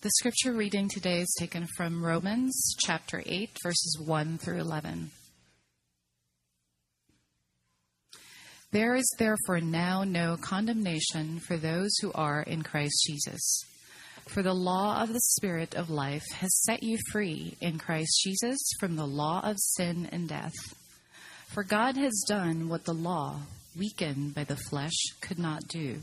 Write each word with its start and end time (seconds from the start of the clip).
The 0.00 0.10
scripture 0.10 0.52
reading 0.52 0.88
today 0.88 1.22
is 1.22 1.36
taken 1.40 1.66
from 1.76 2.04
Romans 2.04 2.76
chapter 2.86 3.20
8, 3.26 3.50
verses 3.64 4.00
1 4.06 4.38
through 4.38 4.60
11. 4.60 5.10
There 8.70 8.94
is 8.94 9.12
therefore 9.18 9.60
now 9.60 10.04
no 10.04 10.36
condemnation 10.40 11.40
for 11.40 11.56
those 11.56 11.90
who 12.00 12.12
are 12.12 12.42
in 12.42 12.62
Christ 12.62 12.94
Jesus. 13.08 13.64
For 14.28 14.44
the 14.44 14.54
law 14.54 15.02
of 15.02 15.12
the 15.12 15.20
Spirit 15.20 15.74
of 15.74 15.90
life 15.90 16.30
has 16.32 16.62
set 16.62 16.84
you 16.84 16.96
free 17.10 17.56
in 17.60 17.80
Christ 17.80 18.20
Jesus 18.22 18.58
from 18.78 18.94
the 18.94 19.04
law 19.04 19.40
of 19.42 19.56
sin 19.58 20.08
and 20.12 20.28
death. 20.28 20.54
For 21.48 21.64
God 21.64 21.96
has 21.96 22.24
done 22.28 22.68
what 22.68 22.84
the 22.84 22.94
law, 22.94 23.40
weakened 23.76 24.36
by 24.36 24.44
the 24.44 24.60
flesh, 24.70 24.94
could 25.20 25.40
not 25.40 25.66
do 25.66 26.02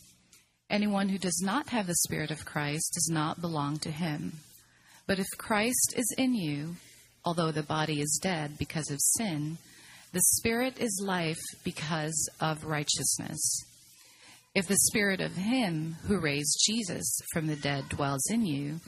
Anyone 0.71 1.09
who 1.09 1.17
does 1.17 1.41
not 1.43 1.67
have 1.69 1.85
the 1.85 1.95
Spirit 1.95 2.31
of 2.31 2.45
Christ 2.45 2.93
does 2.93 3.09
not 3.11 3.41
belong 3.41 3.77
to 3.79 3.91
him. 3.91 4.39
But 5.05 5.19
if 5.19 5.27
Christ 5.37 5.95
is 5.97 6.15
in 6.17 6.33
you, 6.33 6.77
although 7.25 7.51
the 7.51 7.61
body 7.61 7.99
is 7.99 8.21
dead 8.23 8.57
because 8.57 8.89
of 8.89 9.01
sin, 9.01 9.57
the 10.13 10.21
Spirit 10.21 10.79
is 10.79 11.03
life 11.05 11.41
because 11.65 12.29
of 12.39 12.63
righteousness. 12.63 13.65
If 14.55 14.69
the 14.69 14.77
Spirit 14.77 15.19
of 15.19 15.35
Him 15.35 15.97
who 16.07 16.19
raised 16.19 16.63
Jesus 16.65 17.19
from 17.33 17.47
the 17.47 17.57
dead 17.57 17.89
dwells 17.89 18.29
in 18.31 18.45
you, 18.45 18.79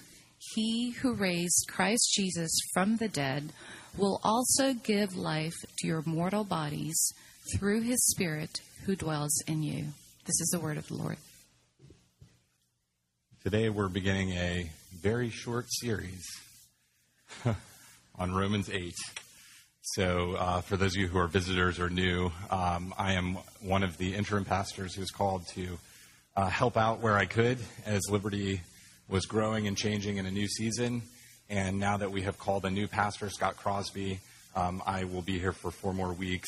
he 0.56 0.92
who 1.02 1.14
raised 1.14 1.68
Christ 1.70 2.14
Jesus 2.16 2.58
from 2.74 2.96
the 2.96 3.10
dead 3.10 3.52
will 3.98 4.22
also 4.24 4.74
give 4.74 5.18
life 5.18 5.56
to 5.80 5.88
your 5.88 6.04
mortal 6.06 6.46
bodies 6.46 7.14
through 7.54 7.82
His 7.82 8.06
Spirit 8.08 8.62
who 8.86 8.96
dwells 8.96 9.42
in 9.48 9.64
you. 9.64 9.88
This 10.26 10.40
is 10.40 10.50
the 10.54 10.62
word 10.62 10.78
of 10.78 10.88
the 10.88 10.96
Lord. 10.96 11.18
Today 13.44 13.68
we're 13.68 13.90
beginning 13.90 14.30
a 14.32 14.72
very 15.02 15.30
short 15.30 15.66
series 15.68 16.24
on 18.16 18.34
Romans 18.34 18.70
8. 18.70 18.94
So, 19.82 20.36
uh, 20.40 20.62
for 20.62 20.78
those 20.78 20.96
of 20.96 21.02
you 21.02 21.10
who 21.10 21.18
are 21.18 21.28
visitors 21.28 21.78
or 21.78 21.90
new, 21.90 22.32
um, 22.50 22.94
I 22.98 23.16
am 23.16 23.38
one 23.60 23.84
of 23.84 23.98
the 23.98 24.16
interim 24.16 24.46
pastors 24.46 24.96
who's 24.96 25.12
called 25.12 25.46
to 25.56 25.78
uh, 26.38 26.46
help 26.46 26.78
out 26.78 27.02
where 27.02 27.18
I 27.18 27.26
could 27.26 27.58
as 27.86 28.04
Liberty 28.10 28.62
was 29.10 29.26
growing 29.26 29.68
and 29.68 29.76
changing 29.76 30.16
in 30.16 30.26
a 30.26 30.32
new 30.32 30.48
season. 30.48 31.02
And 31.50 31.82
now 31.82 31.98
that 31.98 32.14
we 32.14 32.22
have 32.22 32.40
called 32.40 32.64
a 32.64 32.72
new 32.72 32.88
pastor, 32.88 33.30
Scott 33.30 33.58
Crosby, 33.58 34.22
um, 34.56 34.82
I 34.86 35.04
will 35.04 35.22
be 35.22 35.38
here 35.38 35.52
for 35.52 35.70
four 35.70 35.94
more 35.94 36.14
weeks. 36.14 36.48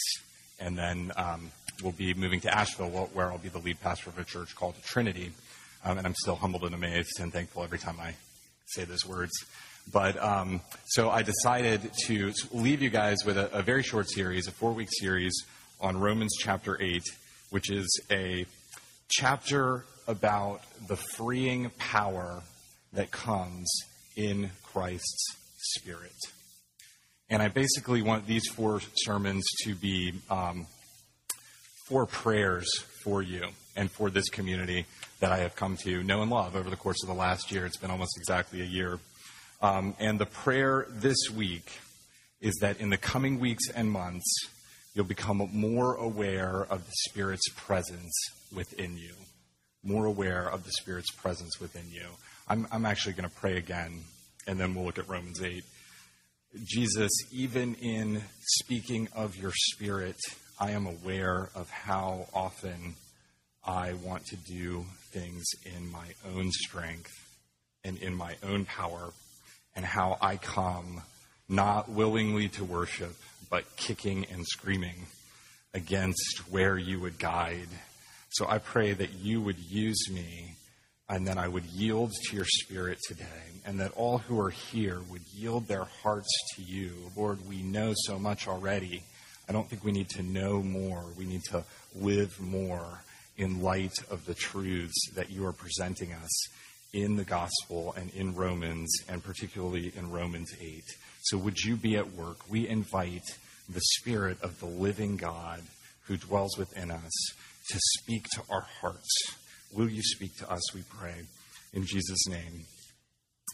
And 0.61 0.78
then 0.78 1.11
um, 1.17 1.51
we'll 1.84 1.91
be 1.91 2.13
moving 2.13 2.39
to 2.39 2.57
Asheville, 2.57 3.09
where 3.11 3.34
I'll 3.34 3.38
be 3.38 3.50
the 3.50 3.59
lead 3.59 3.81
pastor 3.81 4.11
of 4.11 4.17
a 4.17 4.23
church 4.23 4.55
called 4.55 4.75
Trinity. 4.81 5.34
Um, 5.85 6.00
and 6.00 6.07
I'm 6.07 6.16
still 6.16 6.35
humbled 6.35 6.63
and 6.63 6.73
amazed 6.73 7.19
and 7.19 7.31
thankful 7.31 7.63
every 7.63 7.78
time 7.78 8.00
I 8.00 8.16
say 8.66 8.85
those 8.85 9.06
words. 9.06 9.31
But 9.94 10.22
um, 10.22 10.62
so 10.88 11.12
I 11.12 11.22
decided 11.22 11.91
to 12.07 12.34
leave 12.51 12.81
you 12.81 12.90
guys 12.90 13.18
with 13.23 13.38
a, 13.38 13.53
a 13.53 13.62
very 13.62 13.84
short 13.84 14.09
series, 14.09 14.47
a 14.47 14.51
four 14.51 14.73
week 14.73 14.90
series 14.91 15.34
on 15.79 16.00
Romans 16.00 16.35
chapter 16.40 16.81
8, 16.81 17.03
which 17.51 17.69
is 17.69 17.88
a 18.09 18.47
chapter 19.09 19.85
about 20.07 20.62
the 20.88 20.96
freeing 20.96 21.69
power 21.78 22.41
that 22.94 23.12
comes 23.12 23.72
in 24.16 24.50
Christ's 24.63 25.35
Spirit. 25.59 26.16
And 27.29 27.44
I 27.44 27.50
basically 27.50 28.02
want 28.02 28.25
these 28.25 28.47
four 28.47 28.81
sermons 28.96 29.46
to 29.66 29.75
be 29.75 30.13
um, 30.31 30.66
four 31.88 32.07
prayers 32.07 32.67
for 33.03 33.22
you 33.22 33.50
and 33.75 33.91
for 33.91 34.09
this 34.09 34.30
community 34.30 34.86
that 35.19 35.31
I 35.31 35.38
have 35.38 35.56
come 35.56 35.78
to 35.84 36.03
know 36.03 36.22
and 36.22 36.31
love 36.31 36.56
over 36.56 36.69
the 36.69 36.75
course 36.75 37.02
of 37.03 37.09
the 37.09 37.16
last 37.16 37.52
year. 37.52 37.66
It's 37.66 37.78
been 37.78 37.91
almost 37.91 38.18
exactly 38.18 38.62
a 38.62 38.66
year. 38.66 39.00
Um, 39.62 39.96
and 40.00 40.19
the 40.19 40.25
prayer 40.25 40.86
this 40.90 41.30
week 41.36 41.80
is 42.41 42.56
that 42.62 42.80
in 42.80 42.90
the 42.90 42.97
coming 42.97 43.40
weeks 43.40 43.69
and 43.74 43.91
months, 43.91 44.25
you'll 44.94 45.06
become 45.06 45.50
more 45.52 45.96
aware 45.96 46.64
of 46.64 46.85
the 46.85 46.94
Spirit's 47.09 47.50
presence 47.56 48.14
within 48.53 48.97
you. 48.97 49.14
More 49.84 50.06
aware 50.06 50.50
of 50.50 50.64
the 50.64 50.72
Spirit's 50.72 51.12
presence 51.12 51.59
within 51.59 51.90
you. 51.90 52.08
I'm, 52.47 52.68
I'm 52.72 52.85
actually 52.85 53.14
going 53.14 53.30
to 53.30 53.35
pray 53.35 53.58
again, 53.58 54.02
and 54.47 54.59
then 54.59 54.75
we'll 54.75 54.85
look 54.85 54.97
at 54.97 55.09
Romans 55.09 55.41
8. 55.41 55.64
Jesus, 56.64 57.12
even 57.34 57.75
in 57.75 58.22
speaking 58.40 59.09
of 59.16 59.35
your 59.35 59.52
Spirit, 59.53 60.18
I 60.59 60.72
am 60.72 60.85
aware 60.85 61.50
of 61.56 61.69
how 61.69 62.28
often 62.34 62.96
I 63.66 63.94
want 63.94 64.26
to 64.28 64.36
do 64.36 64.86
things 65.12 65.44
in 65.66 65.92
my 65.92 66.08
own 66.36 66.52
strength 66.52 67.12
and 67.84 67.98
in 67.98 68.16
my 68.16 68.36
own 68.44 68.66
power, 68.66 69.12
and 69.76 69.86
how 69.86 70.18
I 70.22 70.38
come 70.38 71.02
not 71.48 71.90
willingly 71.90 72.50
to 72.50 72.64
worship, 72.64 73.16
but 73.50 73.76
kicking 73.76 74.26
and 74.31 74.46
screaming 74.46 75.06
against 75.74 76.44
where 76.50 76.78
you 76.78 77.00
would 77.00 77.20
guide. 77.20 77.68
So 78.30 78.48
I 78.48 78.58
pray 78.58 78.94
that 78.94 79.14
you 79.14 79.42
would 79.42 79.59
use 79.59 80.09
me 80.09 80.56
and 81.08 81.28
that 81.28 81.38
I 81.38 81.47
would 81.47 81.66
yield 81.66 82.12
to 82.12 82.36
your 82.36 82.46
spirit 82.46 82.97
today, 83.08 83.62
and 83.64 83.80
that 83.80 83.92
all 83.92 84.18
who 84.18 84.40
are 84.40 84.50
here 84.50 85.00
would 85.12 85.22
yield 85.34 85.68
their 85.68 85.84
hearts 85.84 86.30
to 86.56 86.64
you. 86.64 86.92
Lord, 87.16 87.47
we 87.47 87.62
know 87.62 87.94
so 87.96 88.18
much 88.18 88.47
already. 88.47 89.03
I 89.47 89.52
don't 89.52 89.70
think 89.70 89.84
we 89.84 89.92
need 89.92 90.09
to 90.09 90.24
know 90.24 90.64
more. 90.64 91.03
We 91.16 91.26
need 91.26 91.44
to 91.52 91.64
live 91.94 92.40
more 92.40 93.02
in 93.38 93.62
light 93.62 93.94
of 94.09 94.25
the 94.25 94.34
truths 94.34 95.09
that 95.16 95.29
you 95.29 95.46
are 95.46 95.53
presenting 95.53 96.13
us 96.13 96.47
in 96.94 97.18
the 97.18 97.25
gospel 97.25 97.94
and 97.97 98.09
in 98.12 98.34
Romans, 98.35 98.90
and 99.09 99.23
particularly 99.23 99.91
in 99.96 100.09
Romans 100.12 100.53
8. 100.62 100.84
So, 101.23 101.38
would 101.38 101.59
you 101.59 101.75
be 101.75 101.97
at 101.97 102.13
work? 102.13 102.38
We 102.50 102.68
invite 102.68 103.25
the 103.68 103.81
Spirit 103.97 104.41
of 104.41 104.59
the 104.59 104.66
living 104.66 105.18
God 105.18 105.62
who 106.07 106.18
dwells 106.18 106.57
within 106.57 106.91
us 106.91 107.12
to 107.69 107.79
speak 108.00 108.25
to 108.35 108.44
our 108.50 108.66
hearts. 108.79 109.09
Will 109.73 109.90
you 109.90 110.03
speak 110.03 110.38
to 110.38 110.50
us, 110.50 110.73
we 110.73 110.84
pray? 110.90 111.16
In 111.73 111.85
Jesus' 111.85 112.28
name, 112.28 112.66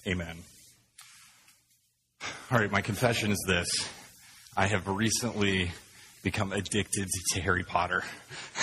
amen. 0.06 0.38
All 2.52 2.60
right, 2.60 2.70
my 2.70 2.82
confession 2.82 3.32
is 3.32 3.44
this 3.48 3.68
I 4.56 4.68
have 4.68 4.88
recently 4.88 5.72
become 6.22 6.52
addicted 6.52 7.08
to 7.32 7.42
Harry 7.42 7.64
Potter. 7.64 8.04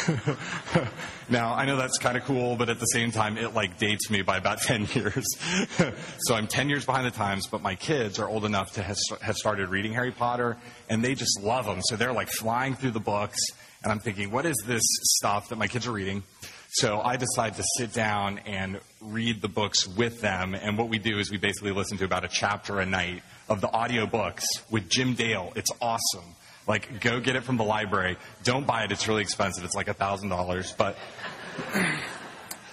now, 1.28 1.54
I 1.54 1.64
know 1.64 1.76
that's 1.76 1.98
kind 1.98 2.16
of 2.16 2.24
cool, 2.24 2.54
but 2.54 2.68
at 2.68 2.78
the 2.78 2.86
same 2.86 3.10
time, 3.10 3.36
it 3.36 3.52
like 3.52 3.78
dates 3.78 4.10
me 4.10 4.22
by 4.22 4.36
about 4.36 4.60
10 4.62 4.86
years. 4.94 5.26
so 6.20 6.34
I'm 6.34 6.46
10 6.46 6.68
years 6.68 6.84
behind 6.84 7.06
the 7.06 7.10
times, 7.10 7.46
but 7.48 7.60
my 7.60 7.74
kids 7.74 8.18
are 8.18 8.28
old 8.28 8.44
enough 8.44 8.74
to 8.74 8.82
have 8.82 9.36
started 9.36 9.70
reading 9.70 9.92
Harry 9.92 10.12
Potter, 10.12 10.56
and 10.88 11.02
they 11.04 11.14
just 11.14 11.40
love 11.42 11.66
them. 11.66 11.80
So 11.82 11.96
they're 11.96 12.12
like 12.12 12.28
flying 12.28 12.74
through 12.74 12.92
the 12.92 13.00
books, 13.00 13.40
and 13.82 13.90
I'm 13.90 14.00
thinking, 14.00 14.30
what 14.30 14.46
is 14.46 14.56
this 14.64 14.82
stuff 15.16 15.48
that 15.48 15.56
my 15.56 15.66
kids 15.66 15.86
are 15.86 15.92
reading? 15.92 16.22
So 16.70 17.00
I 17.00 17.16
decide 17.16 17.56
to 17.56 17.64
sit 17.78 17.94
down 17.94 18.40
and 18.40 18.78
read 19.00 19.40
the 19.40 19.48
books 19.48 19.88
with 19.88 20.20
them, 20.20 20.54
and 20.54 20.76
what 20.78 20.88
we 20.88 20.98
do 20.98 21.18
is 21.18 21.30
we 21.30 21.38
basically 21.38 21.72
listen 21.72 21.98
to 21.98 22.04
about 22.04 22.24
a 22.24 22.28
chapter 22.28 22.78
a 22.78 22.86
night 22.86 23.22
of 23.48 23.60
the 23.60 23.68
audiobooks 23.68 24.44
with 24.70 24.88
Jim 24.88 25.14
Dale. 25.14 25.52
It's 25.56 25.70
awesome. 25.80 26.34
Like, 26.68 27.00
go 27.00 27.18
get 27.18 27.34
it 27.34 27.42
from 27.42 27.56
the 27.56 27.64
library. 27.64 28.18
Don't 28.44 28.66
buy 28.66 28.84
it. 28.84 28.92
It's 28.92 29.08
really 29.08 29.22
expensive. 29.22 29.64
It's 29.64 29.74
like 29.74 29.88
a 29.88 29.94
thousand 29.94 30.28
dollars. 30.28 30.72
But 30.76 30.96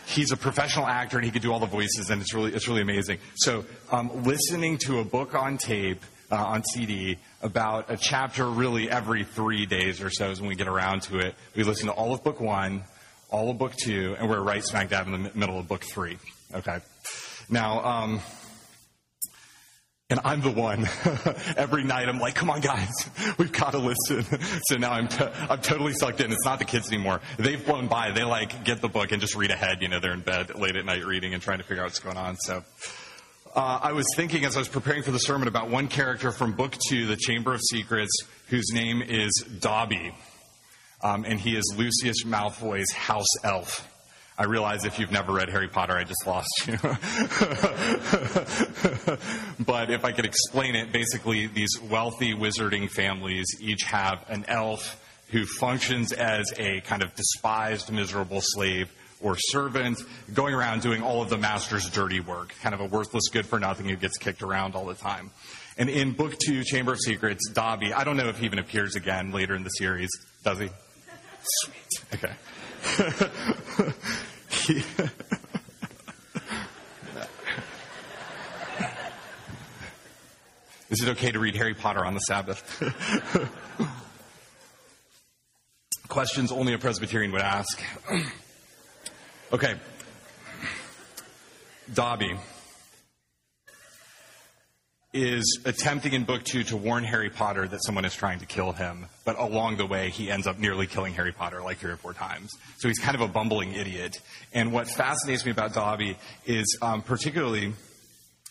he's 0.05 0.31
a 0.31 0.37
professional 0.37 0.85
actor 0.85 1.17
and 1.17 1.25
he 1.25 1.31
could 1.31 1.41
do 1.41 1.51
all 1.51 1.59
the 1.59 1.65
voices, 1.65 2.09
and 2.09 2.21
it's 2.21 2.33
really 2.33 2.53
it's 2.53 2.67
really 2.67 2.81
amazing. 2.81 3.19
So, 3.35 3.65
um, 3.91 4.23
listening 4.23 4.77
to 4.79 4.99
a 4.99 5.05
book 5.05 5.33
on 5.33 5.57
tape 5.57 6.03
uh, 6.31 6.35
on 6.35 6.63
CD 6.63 7.17
about 7.41 7.89
a 7.89 7.97
chapter 7.97 8.47
really 8.49 8.89
every 8.89 9.23
three 9.23 9.65
days 9.65 10.01
or 10.01 10.09
so 10.09 10.29
is 10.29 10.41
when 10.41 10.49
we 10.49 10.55
get 10.55 10.67
around 10.67 11.03
to 11.03 11.19
it. 11.19 11.35
We 11.55 11.63
listen 11.63 11.87
to 11.87 11.93
all 11.93 12.13
of 12.13 12.23
book 12.23 12.39
one, 12.39 12.83
all 13.29 13.49
of 13.49 13.57
book 13.57 13.73
two, 13.75 14.15
and 14.19 14.29
we're 14.29 14.41
right 14.41 14.63
smack 14.63 14.89
dab 14.89 15.07
in 15.07 15.23
the 15.23 15.31
middle 15.33 15.59
of 15.59 15.67
book 15.67 15.83
three. 15.83 16.17
Okay. 16.53 16.79
Now, 17.49 17.83
um, 17.83 18.21
and 20.09 20.19
I'm 20.23 20.41
the 20.41 20.51
one. 20.51 20.81
Every 21.57 21.83
night 21.83 22.07
I'm 22.07 22.19
like, 22.19 22.35
come 22.35 22.49
on, 22.51 22.61
guys, 22.61 22.91
we've 23.39 23.51
got 23.51 23.71
to 23.71 23.79
listen. 23.79 24.23
so 24.67 24.77
now 24.77 24.91
I'm, 24.91 25.07
t- 25.07 25.25
I'm 25.49 25.61
totally 25.61 25.93
sucked 25.93 26.21
in. 26.21 26.31
It's 26.31 26.45
not 26.45 26.59
the 26.59 26.65
kids 26.65 26.89
anymore. 26.89 27.21
They've 27.37 27.63
blown 27.65 27.87
by. 27.87 28.11
They 28.11 28.23
like 28.23 28.63
get 28.63 28.81
the 28.81 28.87
book 28.87 29.11
and 29.11 29.19
just 29.19 29.35
read 29.35 29.49
ahead. 29.49 29.81
You 29.81 29.87
know, 29.87 29.99
they're 29.99 30.13
in 30.13 30.21
bed 30.21 30.55
late 30.55 30.75
at 30.75 30.85
night 30.85 31.05
reading 31.05 31.33
and 31.33 31.41
trying 31.41 31.57
to 31.57 31.63
figure 31.63 31.81
out 31.81 31.87
what's 31.87 31.99
going 31.99 32.17
on. 32.17 32.35
So 32.37 32.63
uh, 33.55 33.79
I 33.81 33.93
was 33.93 34.05
thinking 34.15 34.45
as 34.45 34.55
I 34.55 34.59
was 34.59 34.67
preparing 34.67 35.01
for 35.01 35.11
the 35.11 35.17
sermon 35.17 35.47
about 35.47 35.69
one 35.69 35.87
character 35.87 36.31
from 36.31 36.53
book 36.53 36.75
two, 36.87 37.07
The 37.07 37.15
Chamber 37.15 37.55
of 37.55 37.61
Secrets, 37.61 38.11
whose 38.49 38.69
name 38.73 39.01
is 39.01 39.31
Dobby. 39.59 40.13
Um, 41.03 41.25
and 41.25 41.39
he 41.39 41.55
is 41.57 41.73
Lucius 41.75 42.23
Malfoy's 42.23 42.91
house 42.91 43.25
elf. 43.43 43.91
I 44.37 44.45
realize 44.45 44.83
if 44.83 44.99
you've 44.99 45.11
never 45.11 45.31
read 45.31 45.49
Harry 45.49 45.69
Potter, 45.69 45.93
I 45.93 46.03
just 46.03 46.27
lost 46.27 46.49
you. 46.67 46.77
but 49.65 49.89
if 49.89 50.03
I 50.03 50.11
could 50.11 50.25
explain 50.25 50.75
it, 50.75 50.91
basically, 50.91 51.47
these 51.47 51.79
wealthy 51.89 52.33
wizarding 52.33 52.89
families 52.89 53.45
each 53.61 53.83
have 53.83 54.25
an 54.27 54.43
elf 54.49 55.01
who 55.29 55.45
functions 55.45 56.11
as 56.11 56.53
a 56.57 56.81
kind 56.81 57.01
of 57.01 57.15
despised, 57.15 57.93
miserable 57.93 58.41
slave 58.41 58.91
or 59.21 59.37
servant, 59.37 60.01
going 60.33 60.53
around 60.53 60.81
doing 60.81 61.01
all 61.01 61.21
of 61.21 61.29
the 61.29 61.37
master's 61.37 61.89
dirty 61.89 62.19
work, 62.19 62.53
kind 62.61 62.75
of 62.75 62.81
a 62.81 62.85
worthless, 62.85 63.29
good 63.29 63.45
for 63.45 63.57
nothing 63.57 63.87
who 63.87 63.95
gets 63.95 64.17
kicked 64.17 64.43
around 64.43 64.75
all 64.75 64.85
the 64.85 64.93
time. 64.93 65.31
And 65.77 65.89
in 65.89 66.11
book 66.11 66.37
two, 66.37 66.63
Chamber 66.63 66.93
of 66.93 66.99
Secrets, 66.99 67.49
Dobby, 67.49 67.93
I 67.93 68.03
don't 68.03 68.17
know 68.17 68.27
if 68.27 68.39
he 68.39 68.45
even 68.45 68.59
appears 68.59 68.95
again 68.95 69.31
later 69.31 69.55
in 69.55 69.63
the 69.63 69.69
series, 69.69 70.09
does 70.43 70.59
he? 70.59 70.69
Sweet. 71.41 72.15
Okay. 72.15 72.33
Is 80.89 81.01
it 81.01 81.09
okay 81.09 81.31
to 81.31 81.39
read 81.39 81.55
Harry 81.55 81.73
Potter 81.73 82.05
on 82.05 82.13
the 82.13 82.19
Sabbath? 82.19 82.61
Questions 86.07 86.51
only 86.51 86.73
a 86.73 86.77
Presbyterian 86.77 87.31
would 87.31 87.41
ask. 87.41 87.81
okay. 89.53 89.75
Dobby 91.93 92.37
is 95.15 95.61
attempting 95.63 96.11
in 96.11 96.25
book 96.25 96.43
two 96.43 96.61
to 96.65 96.75
warn 96.75 97.05
Harry 97.05 97.29
Potter 97.29 97.65
that 97.65 97.79
someone 97.85 98.03
is 98.03 98.13
trying 98.13 98.39
to 98.39 98.45
kill 98.45 98.73
him, 98.73 99.05
but 99.23 99.39
along 99.39 99.77
the 99.77 99.85
way, 99.85 100.09
he 100.09 100.29
ends 100.29 100.45
up 100.45 100.59
nearly 100.59 100.87
killing 100.87 101.13
Harry 101.13 101.31
Potter 101.31 101.61
like 101.61 101.77
three 101.77 101.91
or 101.91 101.95
four 101.95 102.13
times. 102.13 102.51
So 102.79 102.89
he's 102.89 102.99
kind 102.99 103.15
of 103.15 103.21
a 103.21 103.27
bumbling 103.29 103.73
idiot. 103.73 104.17
And 104.53 104.73
what 104.73 104.89
fascinates 104.89 105.45
me 105.45 105.51
about 105.51 105.73
Dobby 105.73 106.17
is 106.45 106.77
um, 106.81 107.01
particularly 107.01 107.71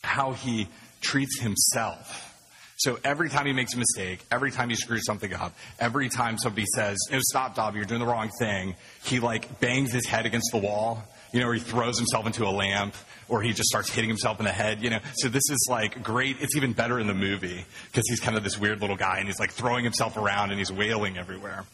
how 0.03 0.33
he 0.33 0.69
treats 1.03 1.39
himself. 1.39 2.31
So 2.77 2.99
every 3.05 3.29
time 3.29 3.45
he 3.47 3.53
makes 3.53 3.75
a 3.75 3.79
mistake, 3.79 4.25
every 4.33 4.51
time 4.51 4.71
he 4.71 4.75
screws 4.75 5.05
something 5.05 5.33
up, 5.35 5.55
every 5.79 6.09
time 6.09 6.39
somebody 6.39 6.67
says, 6.75 6.97
"No, 7.13 7.19
stop, 7.21 7.55
Dobby, 7.55 7.77
you're 7.77 7.87
doing 7.87 8.01
the 8.01 8.07
wrong 8.07 8.31
thing," 8.41 8.75
he 9.05 9.21
like 9.21 9.61
bangs 9.61 9.93
his 9.93 10.07
head 10.07 10.25
against 10.25 10.51
the 10.51 10.59
wall 10.59 11.05
you 11.35 11.41
know, 11.41 11.51
he 11.51 11.59
throws 11.59 11.99
himself 11.99 12.27
into 12.27 12.45
a 12.45 12.51
lamp, 12.51 12.95
or 13.29 13.43
he 13.43 13.53
just 13.53 13.69
starts 13.69 13.91
hitting 13.91 14.09
himself 14.09 14.39
in 14.39 14.45
the 14.45 14.53
head, 14.53 14.81
you 14.81 14.89
know. 14.89 15.01
So 15.17 15.29
this 15.29 15.43
is 15.51 15.67
like 15.69 16.01
great. 16.01 16.37
It's 16.41 16.55
even 16.55 16.75
better 16.75 17.01
in 17.01 17.09
the 17.09 17.15
movie 17.15 17.67
because 17.87 18.05
he's 18.09 18.21
kind 18.21 18.37
of 18.37 18.45
this 18.45 18.57
weird 18.57 18.81
little 18.81 18.95
guy 18.95 19.19
and 19.19 19.27
he's 19.27 19.41
like 19.41 19.51
throwing 19.51 19.83
himself 19.83 20.17
around 20.17 20.51
and 20.51 20.61
he's 20.61 20.71
wailing 20.71 21.19
everywhere. 21.19 21.65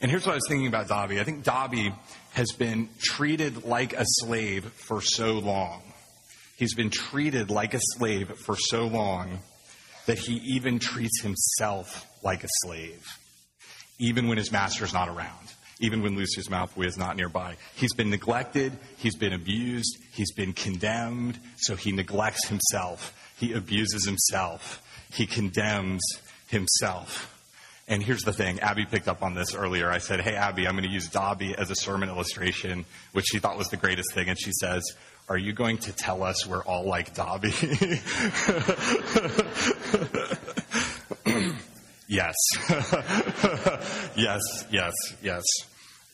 And 0.00 0.10
here's 0.10 0.26
what 0.26 0.32
I 0.32 0.34
was 0.34 0.46
thinking 0.48 0.66
about 0.66 0.88
Dobby. 0.88 1.20
I 1.20 1.24
think 1.24 1.44
Dobby 1.44 1.94
has 2.32 2.50
been 2.50 2.88
treated 2.98 3.64
like 3.64 3.92
a 3.92 4.04
slave 4.04 4.64
for 4.64 5.00
so 5.00 5.34
long. 5.34 5.82
He's 6.56 6.74
been 6.74 6.90
treated 6.90 7.50
like 7.50 7.72
a 7.72 7.80
slave 7.80 8.32
for 8.44 8.56
so 8.56 8.86
long 8.86 9.38
that 10.06 10.18
he 10.18 10.40
even 10.56 10.80
treats 10.80 11.22
himself 11.22 12.04
like 12.24 12.42
a 12.42 12.48
slave, 12.64 13.06
even 14.00 14.26
when 14.26 14.38
his 14.38 14.50
master's 14.50 14.92
not 14.92 15.08
around 15.08 15.53
even 15.80 16.02
when 16.02 16.16
Lucius 16.16 16.48
Malfoy 16.48 16.86
is 16.86 16.96
not 16.96 17.16
nearby. 17.16 17.56
He's 17.74 17.94
been 17.94 18.10
neglected, 18.10 18.72
he's 18.96 19.16
been 19.16 19.32
abused, 19.32 19.98
he's 20.12 20.32
been 20.32 20.52
condemned, 20.52 21.38
so 21.56 21.76
he 21.76 21.92
neglects 21.92 22.48
himself. 22.48 23.18
He 23.36 23.52
abuses 23.52 24.06
himself. 24.06 24.82
He 25.12 25.26
condemns 25.26 26.00
himself. 26.46 27.30
And 27.86 28.02
here's 28.02 28.22
the 28.22 28.32
thing 28.32 28.60
Abby 28.60 28.86
picked 28.86 29.08
up 29.08 29.22
on 29.22 29.34
this 29.34 29.54
earlier. 29.54 29.90
I 29.90 29.98
said, 29.98 30.20
Hey, 30.20 30.34
Abby, 30.34 30.66
I'm 30.66 30.74
going 30.74 30.88
to 30.88 30.92
use 30.92 31.08
Dobby 31.08 31.54
as 31.56 31.70
a 31.70 31.76
sermon 31.76 32.08
illustration, 32.08 32.86
which 33.12 33.26
she 33.30 33.38
thought 33.38 33.58
was 33.58 33.68
the 33.68 33.76
greatest 33.76 34.14
thing. 34.14 34.28
And 34.28 34.40
she 34.40 34.52
says, 34.52 34.82
Are 35.28 35.36
you 35.36 35.52
going 35.52 35.78
to 35.78 35.92
tell 35.92 36.22
us 36.22 36.46
we're 36.46 36.64
all 36.64 36.84
like 36.88 37.14
Dobby? 37.14 37.52
Yes. 42.08 42.34
yes, 44.16 44.40
yes, 44.70 44.92
yes. 45.22 45.42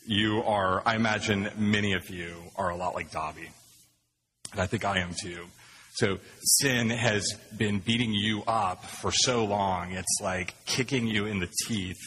You 0.06 0.42
are, 0.44 0.82
I 0.86 0.96
imagine 0.96 1.50
many 1.56 1.92
of 1.94 2.08
you 2.10 2.34
are 2.56 2.70
a 2.70 2.76
lot 2.76 2.94
like 2.94 3.10
Dobby. 3.10 3.50
And 4.52 4.60
I 4.60 4.66
think 4.66 4.84
I 4.84 4.98
am 4.98 5.14
too. 5.20 5.46
So 5.94 6.18
sin 6.42 6.90
has 6.90 7.26
been 7.56 7.80
beating 7.80 8.12
you 8.12 8.42
up 8.46 8.84
for 8.84 9.10
so 9.12 9.44
long, 9.44 9.92
it's 9.92 10.18
like 10.22 10.54
kicking 10.64 11.06
you 11.06 11.26
in 11.26 11.40
the 11.40 11.48
teeth 11.66 12.00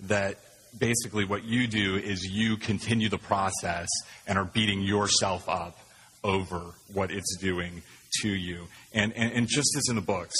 that 0.00 0.38
basically 0.78 1.24
what 1.24 1.44
you 1.44 1.66
do 1.66 1.96
is 1.96 2.24
you 2.24 2.56
continue 2.56 3.08
the 3.08 3.18
process 3.18 3.88
and 4.26 4.38
are 4.38 4.44
beating 4.44 4.82
yourself 4.82 5.48
up 5.48 5.78
over 6.22 6.74
what 6.92 7.10
it's 7.10 7.36
doing 7.38 7.82
to 8.22 8.28
you. 8.28 8.66
And, 8.92 9.12
and, 9.14 9.32
and 9.32 9.48
just 9.48 9.76
as 9.76 9.88
in 9.88 9.96
the 9.96 10.02
books, 10.02 10.36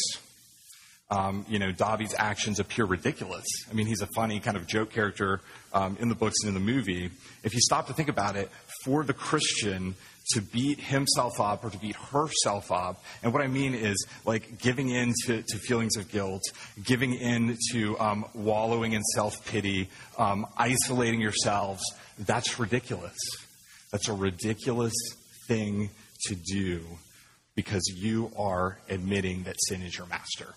um, 1.11 1.47
you 1.49 1.59
know, 1.59 1.71
Dobby's 1.71 2.15
actions 2.19 2.59
appear 2.59 2.85
ridiculous. 2.85 3.45
I 3.71 3.75
mean, 3.75 3.87
he's 3.87 4.03
a 4.03 4.09
funny 4.09 4.41
kind 4.41 4.57
of 4.57 4.67
joke 4.67 4.91
character 4.91 5.41
um, 5.73 5.97
in 6.01 6.09
the 6.09 6.17
books 6.17 6.37
and 6.43 6.49
in 6.49 6.55
the 6.55 6.73
movie. 6.73 7.11
If 7.45 7.55
you 7.55 7.61
stop 7.61 7.87
to 7.87 7.93
think 7.93 8.09
about 8.09 8.35
it, 8.35 8.51
for 8.85 9.05
the 9.05 9.13
Christian 9.13 9.95
to 10.33 10.41
beat 10.41 10.81
himself 10.81 11.41
up 11.41 11.65
or 11.65 11.71
to 11.71 11.79
beat 11.79 11.95
herself 11.95 12.73
up, 12.73 13.05
and 13.23 13.33
what 13.33 13.41
I 13.41 13.47
mean 13.47 13.75
is 13.75 14.05
like 14.25 14.59
giving 14.59 14.91
in 14.91 15.15
to, 15.27 15.43
to 15.43 15.59
feelings 15.59 15.97
of 15.97 16.11
guilt, 16.11 16.43
giving 16.83 17.15
in 17.15 17.57
to 17.71 17.99
um, 18.01 18.25
wallowing 18.35 18.93
in 18.93 19.03
self 19.15 19.47
pity, 19.47 19.89
um, 20.19 20.45
isolating 20.57 21.21
yourselves, 21.21 21.83
that's 22.19 22.59
ridiculous. 22.59 23.17
That's 23.93 24.09
a 24.09 24.13
ridiculous 24.13 24.95
thing 25.47 25.91
to 26.25 26.35
do 26.35 26.85
because 27.55 27.85
you 27.95 28.33
are 28.37 28.79
admitting 28.91 29.45
that 29.45 29.55
sin 29.69 29.83
is 29.83 29.97
your 29.97 30.09
master. 30.09 30.55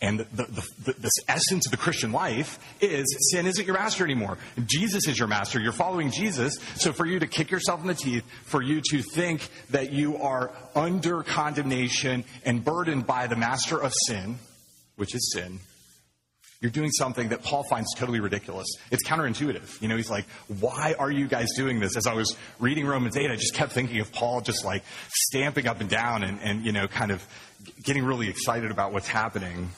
And 0.00 0.20
the, 0.20 0.44
the, 0.44 0.92
the, 0.92 1.10
essence 1.26 1.66
of 1.66 1.72
the 1.72 1.76
Christian 1.76 2.12
life 2.12 2.60
is 2.80 3.04
sin 3.32 3.46
isn't 3.46 3.66
your 3.66 3.74
master 3.74 4.04
anymore. 4.04 4.38
Jesus 4.64 5.08
is 5.08 5.18
your 5.18 5.26
master. 5.26 5.58
You're 5.58 5.72
following 5.72 6.12
Jesus. 6.12 6.54
So 6.76 6.92
for 6.92 7.04
you 7.04 7.18
to 7.18 7.26
kick 7.26 7.50
yourself 7.50 7.80
in 7.80 7.88
the 7.88 7.94
teeth, 7.94 8.24
for 8.44 8.62
you 8.62 8.80
to 8.90 9.02
think 9.02 9.48
that 9.70 9.92
you 9.92 10.16
are 10.18 10.52
under 10.76 11.24
condemnation 11.24 12.24
and 12.44 12.64
burdened 12.64 13.08
by 13.08 13.26
the 13.26 13.34
master 13.34 13.76
of 13.82 13.92
sin, 14.06 14.38
which 14.94 15.16
is 15.16 15.32
sin, 15.32 15.58
you're 16.60 16.70
doing 16.70 16.90
something 16.90 17.28
that 17.28 17.44
Paul 17.44 17.64
finds 17.64 17.92
totally 17.94 18.18
ridiculous. 18.18 18.66
It's 18.90 19.06
counterintuitive. 19.06 19.80
You 19.80 19.88
know, 19.88 19.96
he's 19.96 20.10
like, 20.10 20.26
why 20.60 20.94
are 20.98 21.10
you 21.10 21.28
guys 21.28 21.46
doing 21.56 21.78
this? 21.78 21.96
As 21.96 22.06
I 22.06 22.14
was 22.14 22.36
reading 22.58 22.84
Romans 22.86 23.16
8, 23.16 23.30
I 23.30 23.36
just 23.36 23.54
kept 23.54 23.72
thinking 23.72 24.00
of 24.00 24.12
Paul 24.12 24.40
just 24.40 24.64
like 24.64 24.82
stamping 25.08 25.68
up 25.68 25.80
and 25.80 25.88
down 25.88 26.24
and, 26.24 26.40
and 26.40 26.64
you 26.64 26.72
know, 26.72 26.88
kind 26.88 27.12
of 27.12 27.24
getting 27.82 28.04
really 28.04 28.28
excited 28.28 28.72
about 28.72 28.92
what's 28.92 29.06
happening. 29.06 29.70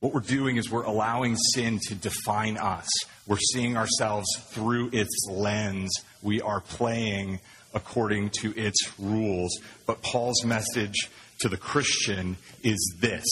What 0.00 0.14
we're 0.14 0.20
doing 0.20 0.56
is 0.56 0.70
we're 0.70 0.84
allowing 0.84 1.36
sin 1.36 1.78
to 1.88 1.94
define 1.94 2.56
us. 2.56 2.88
We're 3.26 3.36
seeing 3.52 3.76
ourselves 3.76 4.26
through 4.48 4.88
its 4.94 5.26
lens. 5.28 5.90
We 6.22 6.40
are 6.40 6.62
playing 6.62 7.40
according 7.74 8.30
to 8.40 8.58
its 8.58 8.78
rules. 8.98 9.60
But 9.86 10.00
Paul's 10.00 10.42
message 10.42 11.10
to 11.40 11.50
the 11.50 11.58
Christian 11.58 12.38
is 12.62 12.78
this 12.98 13.26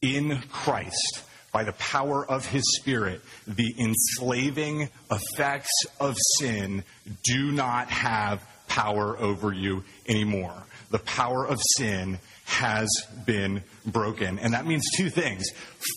In 0.00 0.40
Christ, 0.48 1.24
by 1.52 1.64
the 1.64 1.72
power 1.72 2.24
of 2.24 2.46
his 2.46 2.62
Spirit, 2.76 3.20
the 3.48 3.74
enslaving 3.80 4.88
effects 5.10 5.72
of 5.98 6.16
sin 6.38 6.84
do 7.24 7.50
not 7.50 7.88
have 7.90 8.46
power 8.68 9.18
over 9.18 9.52
you 9.52 9.82
anymore. 10.06 10.54
The 10.90 11.00
power 11.00 11.44
of 11.44 11.60
sin 11.76 12.20
has 12.44 12.88
been 13.26 13.62
broken. 13.90 14.38
And 14.38 14.54
that 14.54 14.66
means 14.66 14.84
two 14.96 15.10
things. 15.10 15.44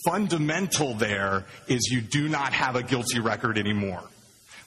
Fundamental 0.04 0.94
there 0.94 1.44
is 1.68 1.88
you 1.90 2.00
do 2.00 2.28
not 2.28 2.52
have 2.52 2.76
a 2.76 2.82
guilty 2.82 3.20
record 3.20 3.58
anymore. 3.58 4.02